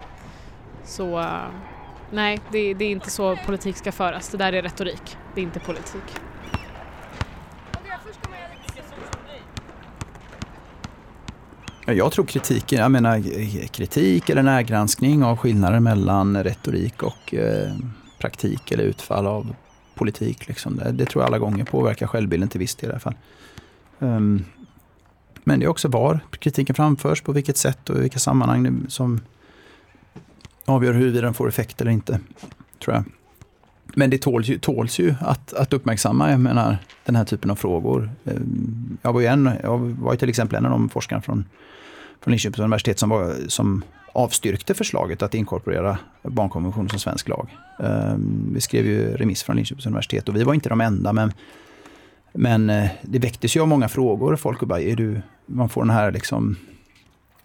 så 0.84 1.26
nej, 2.12 2.40
det, 2.52 2.74
det, 2.74 2.86
är 2.86 2.90
inte 2.90 3.10
så 3.10 3.38
politik 3.46 3.78
ska 3.78 3.92
föras. 3.92 4.30
Det 4.30 4.38
där 4.38 4.54
är 4.54 4.62
retorik, 4.62 5.18
det 5.36 5.42
är 5.42 5.44
inte 5.46 5.60
politik. 5.60 6.20
Jag 11.88 12.12
tror 12.12 12.26
kritiken, 12.26 12.80
jag 12.80 12.92
menar 12.92 13.18
eh, 13.18 13.56
eh, 13.58 13.68
kritik 13.68 14.30
eller 14.30 14.44
närgranskning 14.44 15.24
av 15.24 15.38
skillnader 15.38 15.80
mellan 15.80 16.44
retorik 16.44 17.04
och 17.04 17.34
eh, 17.34 17.74
praktik 18.26 18.72
eller 18.72 18.84
utfall 18.84 19.28
av 19.28 19.56
politik. 19.96 20.48
Liksom. 20.48 20.76
Det, 20.76 20.92
det, 20.92 21.06
tror 21.06 21.24
jag 21.24 21.28
alla 21.28 21.40
gånger 21.40 21.66
påverkar 21.66 22.08
självbilden 22.08 22.50
till 22.50 22.60
viss 22.60 22.76
del 22.76 22.90
i 22.90 22.94
alla 22.94 23.00
fall. 23.00 23.16
Um, 24.00 24.46
men 25.44 25.60
det 25.60 25.66
är 25.66 25.70
också 25.70 25.88
var 25.88 26.20
kritiken 26.40 26.76
framförs, 26.76 27.22
på 27.22 27.32
vilket 27.32 27.58
sätt 27.58 27.90
och 27.90 27.98
i 27.98 28.02
vilka 28.02 28.20
sammanhang 28.20 28.86
som 28.88 29.22
avgör 30.66 30.94
huruvida 30.94 31.22
den 31.22 31.34
får 31.34 31.50
effekt 31.50 31.82
eller 31.82 31.92
inte. 31.92 32.20
tror 32.80 32.96
jag. 32.96 33.04
Men 33.96 34.10
det 34.10 34.18
tåls 34.18 34.48
ju, 34.48 34.60
tåls 34.60 35.00
ju 35.00 35.16
att, 35.20 35.54
att 35.54 35.74
uppmärksamma 35.74 36.32
jag 36.32 36.40
menar, 36.40 36.78
den 37.06 37.16
här 37.16 37.26
typen 37.26 37.52
av 37.52 37.56
frågor. 37.56 38.10
Ehm, 38.26 38.98
jag 39.02 39.14
var, 39.14 39.22
ju 39.22 39.28
en, 39.28 39.50
jag 39.64 39.78
var 39.78 40.16
till 40.16 40.30
exempel 40.30 40.58
en 40.58 40.66
av 40.66 40.72
de 40.72 40.90
forskarna 40.90 41.22
från, 41.22 41.46
från 42.22 42.32
Linköpings 42.32 42.60
universitet 42.60 43.00
som, 43.00 43.10
var, 43.10 43.36
som 43.48 43.84
avstyrkte 44.16 44.74
förslaget 44.74 45.22
att 45.22 45.34
inkorporera 45.34 45.98
barnkonventionen 46.22 46.90
som 46.90 47.00
svensk 47.00 47.30
lag. 47.30 47.58
Ehm, 47.80 48.52
vi 48.54 48.62
skrev 48.62 48.86
ju 48.86 49.18
remiss 49.18 49.44
från 49.44 49.56
Linköpings 49.56 49.86
universitet 49.86 50.30
och 50.30 50.36
vi 50.36 50.44
var 50.44 50.54
inte 50.54 50.70
de 50.70 50.82
enda 50.82 51.14
men, 51.14 51.34
men 52.34 52.70
eh, 52.70 52.90
det 53.02 53.20
väcktes 53.20 53.56
ju 53.56 53.62
av 53.62 53.68
många 53.68 53.88
frågor. 53.88 54.36
Folk 54.36 54.60
bara, 54.60 54.82
är 54.82 54.96
du, 54.96 55.22
man 55.46 55.70
får 55.70 55.82
den 55.82 55.90
här 55.90 56.12
liksom... 56.12 56.56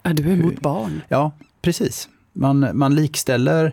Är 0.03 0.15
du 0.15 0.33
emot 0.33 0.61
barn? 0.61 1.01
Ja, 1.09 1.33
precis. 1.63 2.09
Man, 2.33 2.71
man 2.73 2.95
likställer 2.95 3.73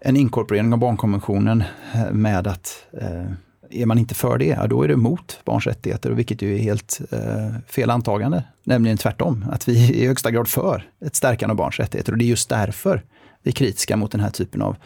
en 0.00 0.16
inkorporering 0.16 0.72
av 0.72 0.78
barnkonventionen 0.78 1.64
eh, 1.94 2.12
med 2.12 2.46
att 2.46 2.86
eh, 3.00 3.32
är 3.70 3.86
man 3.86 3.98
inte 3.98 4.14
för 4.14 4.38
det, 4.38 4.66
då 4.70 4.82
är 4.82 4.88
det 4.88 4.94
emot 4.94 5.40
barns 5.44 5.66
rättigheter, 5.66 6.10
vilket 6.10 6.42
ju 6.42 6.54
är 6.54 6.58
helt 6.58 7.00
eh, 7.10 7.54
fel 7.68 7.90
antagande. 7.90 8.44
Nämligen 8.64 8.96
tvärtom, 8.96 9.44
att 9.50 9.68
vi 9.68 9.88
är 9.88 9.92
i 9.92 10.06
högsta 10.06 10.30
grad 10.30 10.48
för 10.48 10.90
ett 11.00 11.16
stärkande 11.16 11.50
av 11.50 11.56
barns 11.56 11.78
rättigheter. 11.78 12.12
Och 12.12 12.18
det 12.18 12.24
är 12.24 12.26
just 12.26 12.48
därför 12.48 13.02
vi 13.42 13.50
är 13.50 13.54
kritiska 13.54 13.96
mot 13.96 14.12
den 14.12 14.20
här 14.20 14.30
typen 14.30 14.62
av 14.62 14.76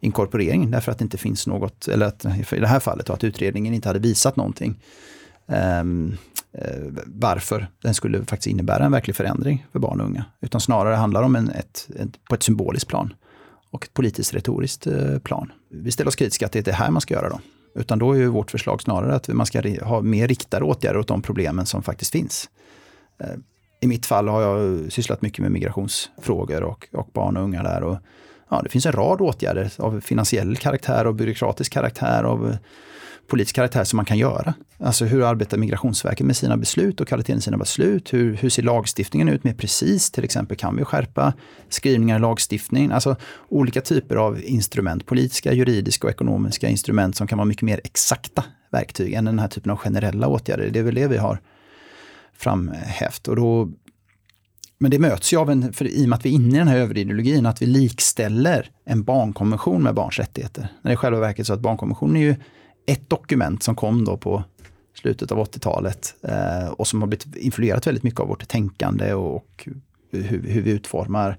inkorporering. 0.00 0.70
Därför 0.70 0.92
att 0.92 0.98
det 0.98 1.02
inte 1.02 1.18
finns 1.18 1.46
något, 1.46 1.88
eller 1.88 2.06
att, 2.06 2.24
i 2.52 2.60
det 2.60 2.66
här 2.66 2.80
fallet, 2.80 3.10
att 3.10 3.24
utredningen 3.24 3.74
inte 3.74 3.88
hade 3.88 3.98
visat 3.98 4.36
någonting. 4.36 4.82
Um, 5.46 6.16
uh, 6.58 6.92
varför 7.06 7.66
den 7.82 7.94
skulle 7.94 8.24
faktiskt 8.24 8.46
innebära 8.46 8.84
en 8.84 8.92
verklig 8.92 9.16
förändring 9.16 9.66
för 9.72 9.78
barn 9.78 10.00
och 10.00 10.06
unga. 10.06 10.24
Utan 10.40 10.60
snarare 10.60 10.94
handlar 10.94 11.22
om 11.22 11.36
en, 11.36 11.50
ett, 11.50 11.88
ett, 11.98 12.24
på 12.24 12.34
ett 12.34 12.42
symboliskt 12.42 12.88
plan 12.88 13.14
och 13.70 13.84
ett 13.84 13.94
politiskt 13.94 14.34
retoriskt 14.34 14.86
uh, 14.86 15.18
plan. 15.18 15.52
Vi 15.70 15.90
ställer 15.90 16.08
oss 16.08 16.16
kritiska 16.16 16.46
att 16.46 16.52
det 16.52 16.58
är 16.58 16.62
det 16.62 16.72
här 16.72 16.90
man 16.90 17.00
ska 17.00 17.14
göra 17.14 17.28
då. 17.28 17.40
Utan 17.74 17.98
då 17.98 18.12
är 18.12 18.18
ju 18.18 18.26
vårt 18.26 18.50
förslag 18.50 18.82
snarare 18.82 19.14
att 19.14 19.28
man 19.28 19.46
ska 19.46 19.62
ha 19.82 20.00
mer 20.00 20.28
riktade 20.28 20.64
åtgärder 20.64 20.98
åt 20.98 21.08
de 21.08 21.22
problemen 21.22 21.66
som 21.66 21.82
faktiskt 21.82 22.12
finns. 22.12 22.50
Eh, 23.18 23.26
I 23.80 23.86
mitt 23.86 24.06
fall 24.06 24.28
har 24.28 24.42
jag 24.42 24.92
sysslat 24.92 25.22
mycket 25.22 25.38
med 25.38 25.52
migrationsfrågor 25.52 26.62
och, 26.62 26.88
och 26.92 27.08
barn 27.12 27.36
och 27.36 27.42
unga 27.42 27.62
där. 27.62 27.82
Och, 27.82 27.98
ja, 28.48 28.60
det 28.62 28.68
finns 28.68 28.86
en 28.86 28.92
rad 28.92 29.20
åtgärder 29.20 29.72
av 29.78 30.00
finansiell 30.00 30.56
karaktär 30.56 31.06
och 31.06 31.14
byråkratisk 31.14 31.72
karaktär, 31.72 32.24
av 32.24 32.56
politisk 33.28 33.56
karaktär 33.56 33.84
som 33.84 33.96
man 33.96 34.06
kan 34.06 34.18
göra. 34.18 34.54
Alltså 34.78 35.04
hur 35.04 35.22
arbetar 35.22 35.58
Migrationsverket 35.58 36.26
med 36.26 36.36
sina 36.36 36.56
beslut 36.56 37.00
och 37.00 37.08
kvaliteten 37.08 37.38
i 37.38 37.42
sina 37.42 37.56
beslut? 37.56 38.12
Hur, 38.12 38.34
hur 38.34 38.48
ser 38.48 38.62
lagstiftningen 38.62 39.28
ut 39.28 39.44
mer 39.44 39.54
precis? 39.54 40.10
Till 40.10 40.24
exempel 40.24 40.56
kan 40.56 40.76
vi 40.76 40.84
skärpa 40.84 41.32
skrivningar 41.68 42.16
i 42.16 42.20
lagstiftningen? 42.20 42.92
Alltså 42.92 43.16
olika 43.48 43.80
typer 43.80 44.16
av 44.16 44.40
instrument, 44.44 45.06
politiska, 45.06 45.52
juridiska 45.52 46.06
och 46.06 46.10
ekonomiska 46.10 46.68
instrument 46.68 47.16
som 47.16 47.26
kan 47.26 47.38
vara 47.38 47.46
mycket 47.46 47.62
mer 47.62 47.80
exakta 47.84 48.44
verktyg 48.70 49.12
än 49.12 49.24
den 49.24 49.38
här 49.38 49.48
typen 49.48 49.72
av 49.72 49.76
generella 49.76 50.28
åtgärder. 50.28 50.70
Det 50.70 50.78
är 50.78 50.82
väl 50.82 50.94
det 50.94 51.06
vi 51.06 51.16
har 51.16 51.40
framhävt. 52.32 53.28
Och 53.28 53.36
då, 53.36 53.70
men 54.78 54.90
det 54.90 54.98
möts 54.98 55.32
ju 55.32 55.36
av 55.36 55.50
en, 55.50 55.72
för 55.72 55.86
i 55.86 56.04
och 56.04 56.08
med 56.08 56.16
att 56.16 56.26
vi 56.26 56.30
är 56.30 56.34
inne 56.34 56.54
i 56.54 56.58
den 56.58 56.68
här 56.68 56.76
överideologin, 56.76 57.46
att 57.46 57.62
vi 57.62 57.66
likställer 57.66 58.70
en 58.84 59.02
barnkonvention 59.02 59.82
med 59.82 59.94
barns 59.94 60.18
rättigheter. 60.18 60.68
När 60.82 60.90
det 60.90 60.94
är 60.94 60.96
själva 60.96 61.20
verket 61.20 61.46
så 61.46 61.52
att 61.52 61.60
barnkonventionen 61.60 62.16
är 62.16 62.20
ju 62.20 62.34
ett 62.86 63.10
dokument 63.10 63.62
som 63.62 63.74
kom 63.74 64.04
då 64.04 64.16
på 64.16 64.44
slutet 64.94 65.32
av 65.32 65.38
80-talet 65.38 66.14
eh, 66.22 66.68
och 66.68 66.86
som 66.86 67.02
har 67.02 67.08
blivit 67.08 67.36
influerat 67.36 67.86
väldigt 67.86 68.04
mycket 68.04 68.20
av 68.20 68.28
vårt 68.28 68.48
tänkande 68.48 69.14
och 69.14 69.68
hur, 70.10 70.42
hur 70.42 70.62
vi 70.62 70.70
utformar 70.70 71.38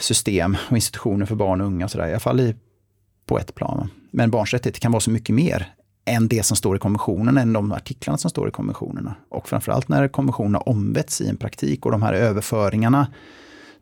system 0.00 0.56
och 0.70 0.76
institutioner 0.76 1.26
för 1.26 1.34
barn 1.34 1.60
och 1.60 1.66
unga. 1.66 1.88
Så 1.88 1.98
där. 1.98 2.06
I 2.06 2.10
alla 2.10 2.20
fall 2.20 2.40
i, 2.40 2.54
på 3.26 3.38
ett 3.38 3.54
plan. 3.54 3.90
Men 4.10 4.30
barns 4.30 4.52
rättigheter 4.52 4.80
kan 4.80 4.92
vara 4.92 5.00
så 5.00 5.10
mycket 5.10 5.34
mer 5.34 5.74
än 6.04 6.28
det 6.28 6.42
som 6.42 6.56
står 6.56 6.76
i 6.76 6.78
konventionen, 6.78 7.38
än 7.38 7.52
de 7.52 7.72
artiklarna 7.72 8.18
som 8.18 8.30
står 8.30 8.48
i 8.48 8.50
konventionerna. 8.50 9.14
Och 9.28 9.48
framförallt 9.48 9.88
när 9.88 10.08
konventionerna 10.08 10.58
omvätts 10.58 11.20
i 11.20 11.28
en 11.28 11.36
praktik 11.36 11.86
och 11.86 11.92
de 11.92 12.02
här 12.02 12.12
överföringarna 12.12 13.06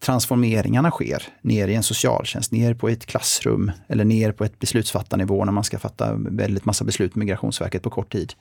transformeringarna 0.02 0.90
sker 0.90 1.22
ner 1.42 1.68
i 1.68 1.74
en 1.74 1.82
socialtjänst, 1.82 2.52
ner 2.52 2.74
på 2.74 2.88
ett 2.88 3.06
klassrum 3.06 3.70
eller 3.88 4.04
ner 4.04 4.32
på 4.32 4.44
ett 4.44 4.58
beslutsfattarnivå 4.58 5.44
när 5.44 5.52
man 5.52 5.64
ska 5.64 5.78
fatta 5.78 6.14
väldigt 6.14 6.64
massa 6.64 6.84
beslut 6.84 7.14
med 7.14 7.24
Migrationsverket 7.24 7.82
på 7.82 7.90
kort 7.90 8.12
tid. 8.12 8.32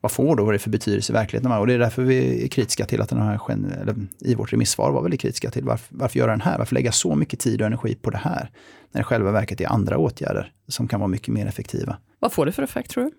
Vad 0.00 0.12
får 0.12 0.36
då 0.36 0.50
det 0.50 0.58
för 0.58 0.70
betydelse 0.70 1.12
i 1.12 1.14
verkligheten? 1.14 1.52
Och 1.52 1.66
det 1.66 1.74
är 1.74 1.78
därför 1.78 2.02
vi 2.02 2.44
är 2.44 2.48
kritiska 2.48 2.84
till 2.84 3.00
att 3.00 3.08
den 3.08 3.22
här, 3.22 3.40
eller 3.80 3.94
i 4.20 4.34
vårt 4.34 4.52
remissvar 4.52 4.92
var 4.92 5.02
väldigt 5.02 5.20
kritiska 5.20 5.50
till 5.50 5.64
varför, 5.64 5.96
varför 5.96 6.18
göra 6.18 6.30
den 6.30 6.40
här? 6.40 6.58
Varför 6.58 6.74
lägga 6.74 6.92
så 6.92 7.14
mycket 7.14 7.40
tid 7.40 7.60
och 7.60 7.66
energi 7.66 7.94
på 7.94 8.10
det 8.10 8.18
här? 8.18 8.50
När 8.92 9.00
det 9.00 9.04
själva 9.04 9.30
verket 9.30 9.60
är 9.60 9.66
andra 9.66 9.98
åtgärder 9.98 10.52
som 10.68 10.88
kan 10.88 11.00
vara 11.00 11.08
mycket 11.08 11.28
mer 11.28 11.46
effektiva. 11.46 11.96
Vad 12.18 12.32
får 12.32 12.46
det 12.46 12.52
för 12.52 12.62
effekt 12.62 12.90
tror 12.90 13.04
du? 13.04 13.10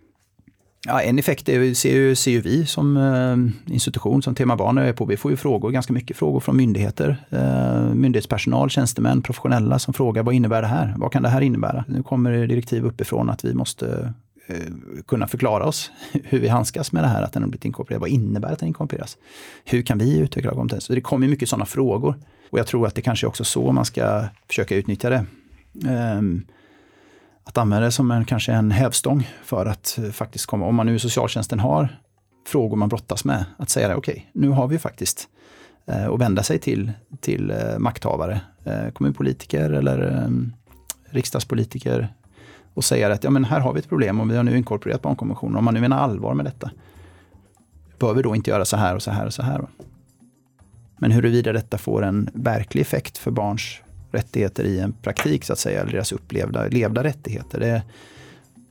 Ja, 0.85 1.01
en 1.01 1.19
effekt 1.19 1.49
är, 1.49 1.73
ser, 1.73 1.93
ju, 1.93 2.15
ser 2.15 2.31
ju 2.31 2.41
vi 2.41 2.65
som 2.65 2.97
eh, 2.97 3.73
institution, 3.73 4.21
som 4.21 4.35
Tema 4.35 4.55
Barn 4.55 4.77
är 4.77 4.93
på. 4.93 5.05
Vi 5.05 5.17
får 5.17 5.31
ju 5.31 5.37
frågor, 5.37 5.71
ganska 5.71 5.93
mycket 5.93 6.17
frågor 6.17 6.39
från 6.39 6.57
myndigheter. 6.57 7.25
Eh, 7.29 7.93
myndighetspersonal, 7.93 8.69
tjänstemän, 8.69 9.21
professionella 9.21 9.79
som 9.79 9.93
frågar 9.93 10.23
vad 10.23 10.35
innebär 10.35 10.61
det 10.61 10.67
här? 10.67 10.93
Vad 10.97 11.11
kan 11.11 11.23
det 11.23 11.29
här 11.29 11.41
innebära? 11.41 11.85
Nu 11.87 12.03
kommer 12.03 12.31
det 12.31 12.47
direktiv 12.47 12.85
uppifrån 12.85 13.29
att 13.29 13.45
vi 13.45 13.53
måste 13.53 14.13
eh, 14.47 14.55
kunna 15.07 15.27
förklara 15.27 15.65
oss 15.65 15.91
hur 16.23 16.39
vi 16.39 16.47
handskas 16.47 16.91
med 16.91 17.03
det 17.03 17.07
här 17.07 17.23
att 17.23 17.33
den 17.33 17.43
har 17.43 17.49
blivit 17.49 17.65
inkorporerad. 17.65 18.01
Vad 18.01 18.09
innebär 18.09 18.53
att 18.53 18.59
den 18.59 18.67
inkorporeras? 18.67 19.17
Hur 19.65 19.81
kan 19.81 19.97
vi 19.97 20.17
utveckla 20.17 20.51
kompetens? 20.51 20.83
Så 20.83 20.93
det 20.93 21.01
kommer 21.01 21.27
mycket 21.27 21.49
sådana 21.49 21.65
frågor. 21.65 22.15
Och 22.49 22.59
jag 22.59 22.67
tror 22.67 22.87
att 22.87 22.95
det 22.95 23.01
kanske 23.01 23.27
också 23.27 23.43
är 23.43 23.45
så 23.45 23.71
man 23.71 23.85
ska 23.85 24.23
försöka 24.47 24.75
utnyttja 24.75 25.09
det. 25.09 25.25
Um, 26.17 26.45
att 27.47 27.57
använda 27.57 27.85
det 27.85 27.91
som 27.91 28.11
en, 28.11 28.25
kanske 28.25 28.53
en 28.53 28.71
hävstång 28.71 29.29
för 29.43 29.65
att 29.65 29.99
eh, 30.03 30.11
faktiskt 30.11 30.45
komma, 30.45 30.65
om 30.65 30.75
man 30.75 30.85
nu 30.85 30.95
i 30.95 30.99
socialtjänsten 30.99 31.59
har 31.59 31.97
frågor 32.47 32.77
man 32.77 32.89
brottas 32.89 33.25
med, 33.25 33.45
att 33.57 33.69
säga 33.69 33.87
det, 33.87 33.95
okej, 33.95 34.11
okay, 34.11 34.41
nu 34.41 34.49
har 34.49 34.67
vi 34.67 34.79
faktiskt 34.79 35.27
eh, 35.85 36.05
och 36.05 36.21
vända 36.21 36.43
sig 36.43 36.59
till, 36.59 36.91
till 37.19 37.51
eh, 37.51 37.77
makthavare, 37.77 38.41
eh, 38.63 38.89
kommunpolitiker 38.93 39.69
eller 39.69 40.23
eh, 40.23 40.29
riksdagspolitiker 41.09 42.13
och 42.73 42.83
säga 42.83 43.13
att 43.13 43.23
ja, 43.23 43.29
men 43.29 43.45
här 43.45 43.59
har 43.59 43.73
vi 43.73 43.79
ett 43.79 43.89
problem 43.89 44.21
och 44.21 44.31
vi 44.31 44.35
har 44.35 44.43
nu 44.43 44.57
inkorporerat 44.57 45.01
barnkonventionen. 45.01 45.55
Om 45.55 45.65
man 45.65 45.73
nu 45.73 45.81
menar 45.81 45.97
allvar 45.97 46.33
med 46.33 46.45
detta, 46.45 46.71
bör 47.99 48.13
vi 48.13 48.21
då 48.21 48.35
inte 48.35 48.49
göra 48.49 48.65
så 48.65 48.77
här 48.77 48.95
och 48.95 49.01
så 49.01 49.11
här 49.11 49.25
och 49.25 49.33
så 49.33 49.41
här? 49.41 49.67
Men 50.97 51.11
huruvida 51.11 51.53
detta 51.53 51.77
får 51.77 52.03
en 52.03 52.29
verklig 52.33 52.81
effekt 52.81 53.17
för 53.17 53.31
barns 53.31 53.81
rättigheter 54.17 54.63
i 54.63 54.79
en 54.79 54.93
praktik 54.93 55.45
så 55.45 55.53
att 55.53 55.59
säga, 55.59 55.81
eller 55.81 55.91
deras 55.91 56.11
upplevda 56.11 56.67
levda 56.67 57.03
rättigheter. 57.03 57.59
Det, 57.59 57.81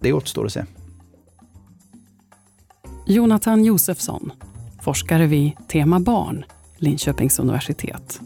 det 0.00 0.12
återstår 0.12 0.46
att 0.46 0.52
se. 0.52 0.64
Jonathan 3.06 3.64
Josefsson, 3.64 4.32
forskare 4.82 5.26
vid 5.26 5.52
Tema 5.68 6.00
Barn, 6.00 6.44
Linköpings 6.76 7.38
universitet. 7.38 8.20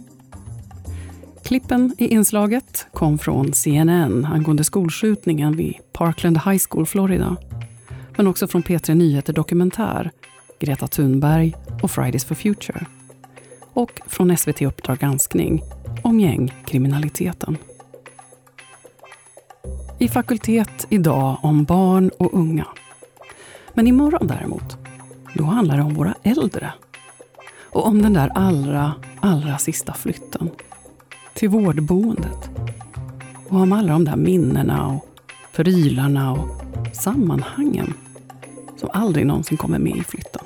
Klippen 1.45 1.95
i 1.99 2.07
inslaget 2.09 2.87
kom 2.93 3.19
från 3.19 3.53
CNN 3.53 4.25
angående 4.25 4.65
skolskjutningen 4.65 5.57
vid 5.57 5.75
Parkland 5.93 6.39
High 6.39 6.63
School, 6.69 6.87
Florida. 6.87 7.37
Men 8.17 8.27
också 8.27 8.47
från 8.47 8.63
P3 8.63 8.95
Nyheter 8.95 9.33
Dokumentär, 9.33 10.11
Greta 10.61 10.87
Thunberg 10.87 11.55
och 11.83 11.91
Fridays 11.91 12.25
for 12.25 12.35
Future. 12.35 12.87
Och 13.73 14.01
från 14.07 14.37
SVT 14.37 14.63
Uppdrag 14.63 14.99
granskning 14.99 15.63
om 16.03 16.21
gängkriminaliteten. 16.21 17.59
i 20.01 20.09
fakultet 20.09 20.87
idag 20.89 21.39
om 21.43 21.65
barn 21.65 22.11
och 22.19 22.35
unga. 22.35 22.67
Men 23.75 23.87
imorgon 23.87 24.27
däremot, 24.27 24.77
då 25.35 25.45
handlar 25.45 25.77
det 25.77 25.83
om 25.83 25.95
våra 25.95 26.15
äldre. 26.23 26.73
Och 27.63 27.87
om 27.87 28.03
den 28.03 28.13
där 28.13 28.29
allra, 28.35 28.93
allra 29.21 29.59
sista 29.59 29.93
flytten. 29.93 30.51
Till 31.35 31.49
vårdboendet. 31.49 32.51
Och 33.49 33.61
om 33.61 33.73
alla 33.73 33.93
de 33.93 34.05
där 34.05 34.17
minnena 34.17 34.89
och 34.89 35.07
prylarna 35.53 36.33
och 36.33 36.49
sammanhangen 36.93 37.95
som 38.77 38.89
aldrig 38.93 39.27
någonsin 39.27 39.59
kommer 39.59 39.79
med 39.79 39.97
i 39.97 40.05
flytten. 40.05 40.45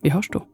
Vi 0.00 0.10
hörs 0.10 0.28
då. 0.28 0.44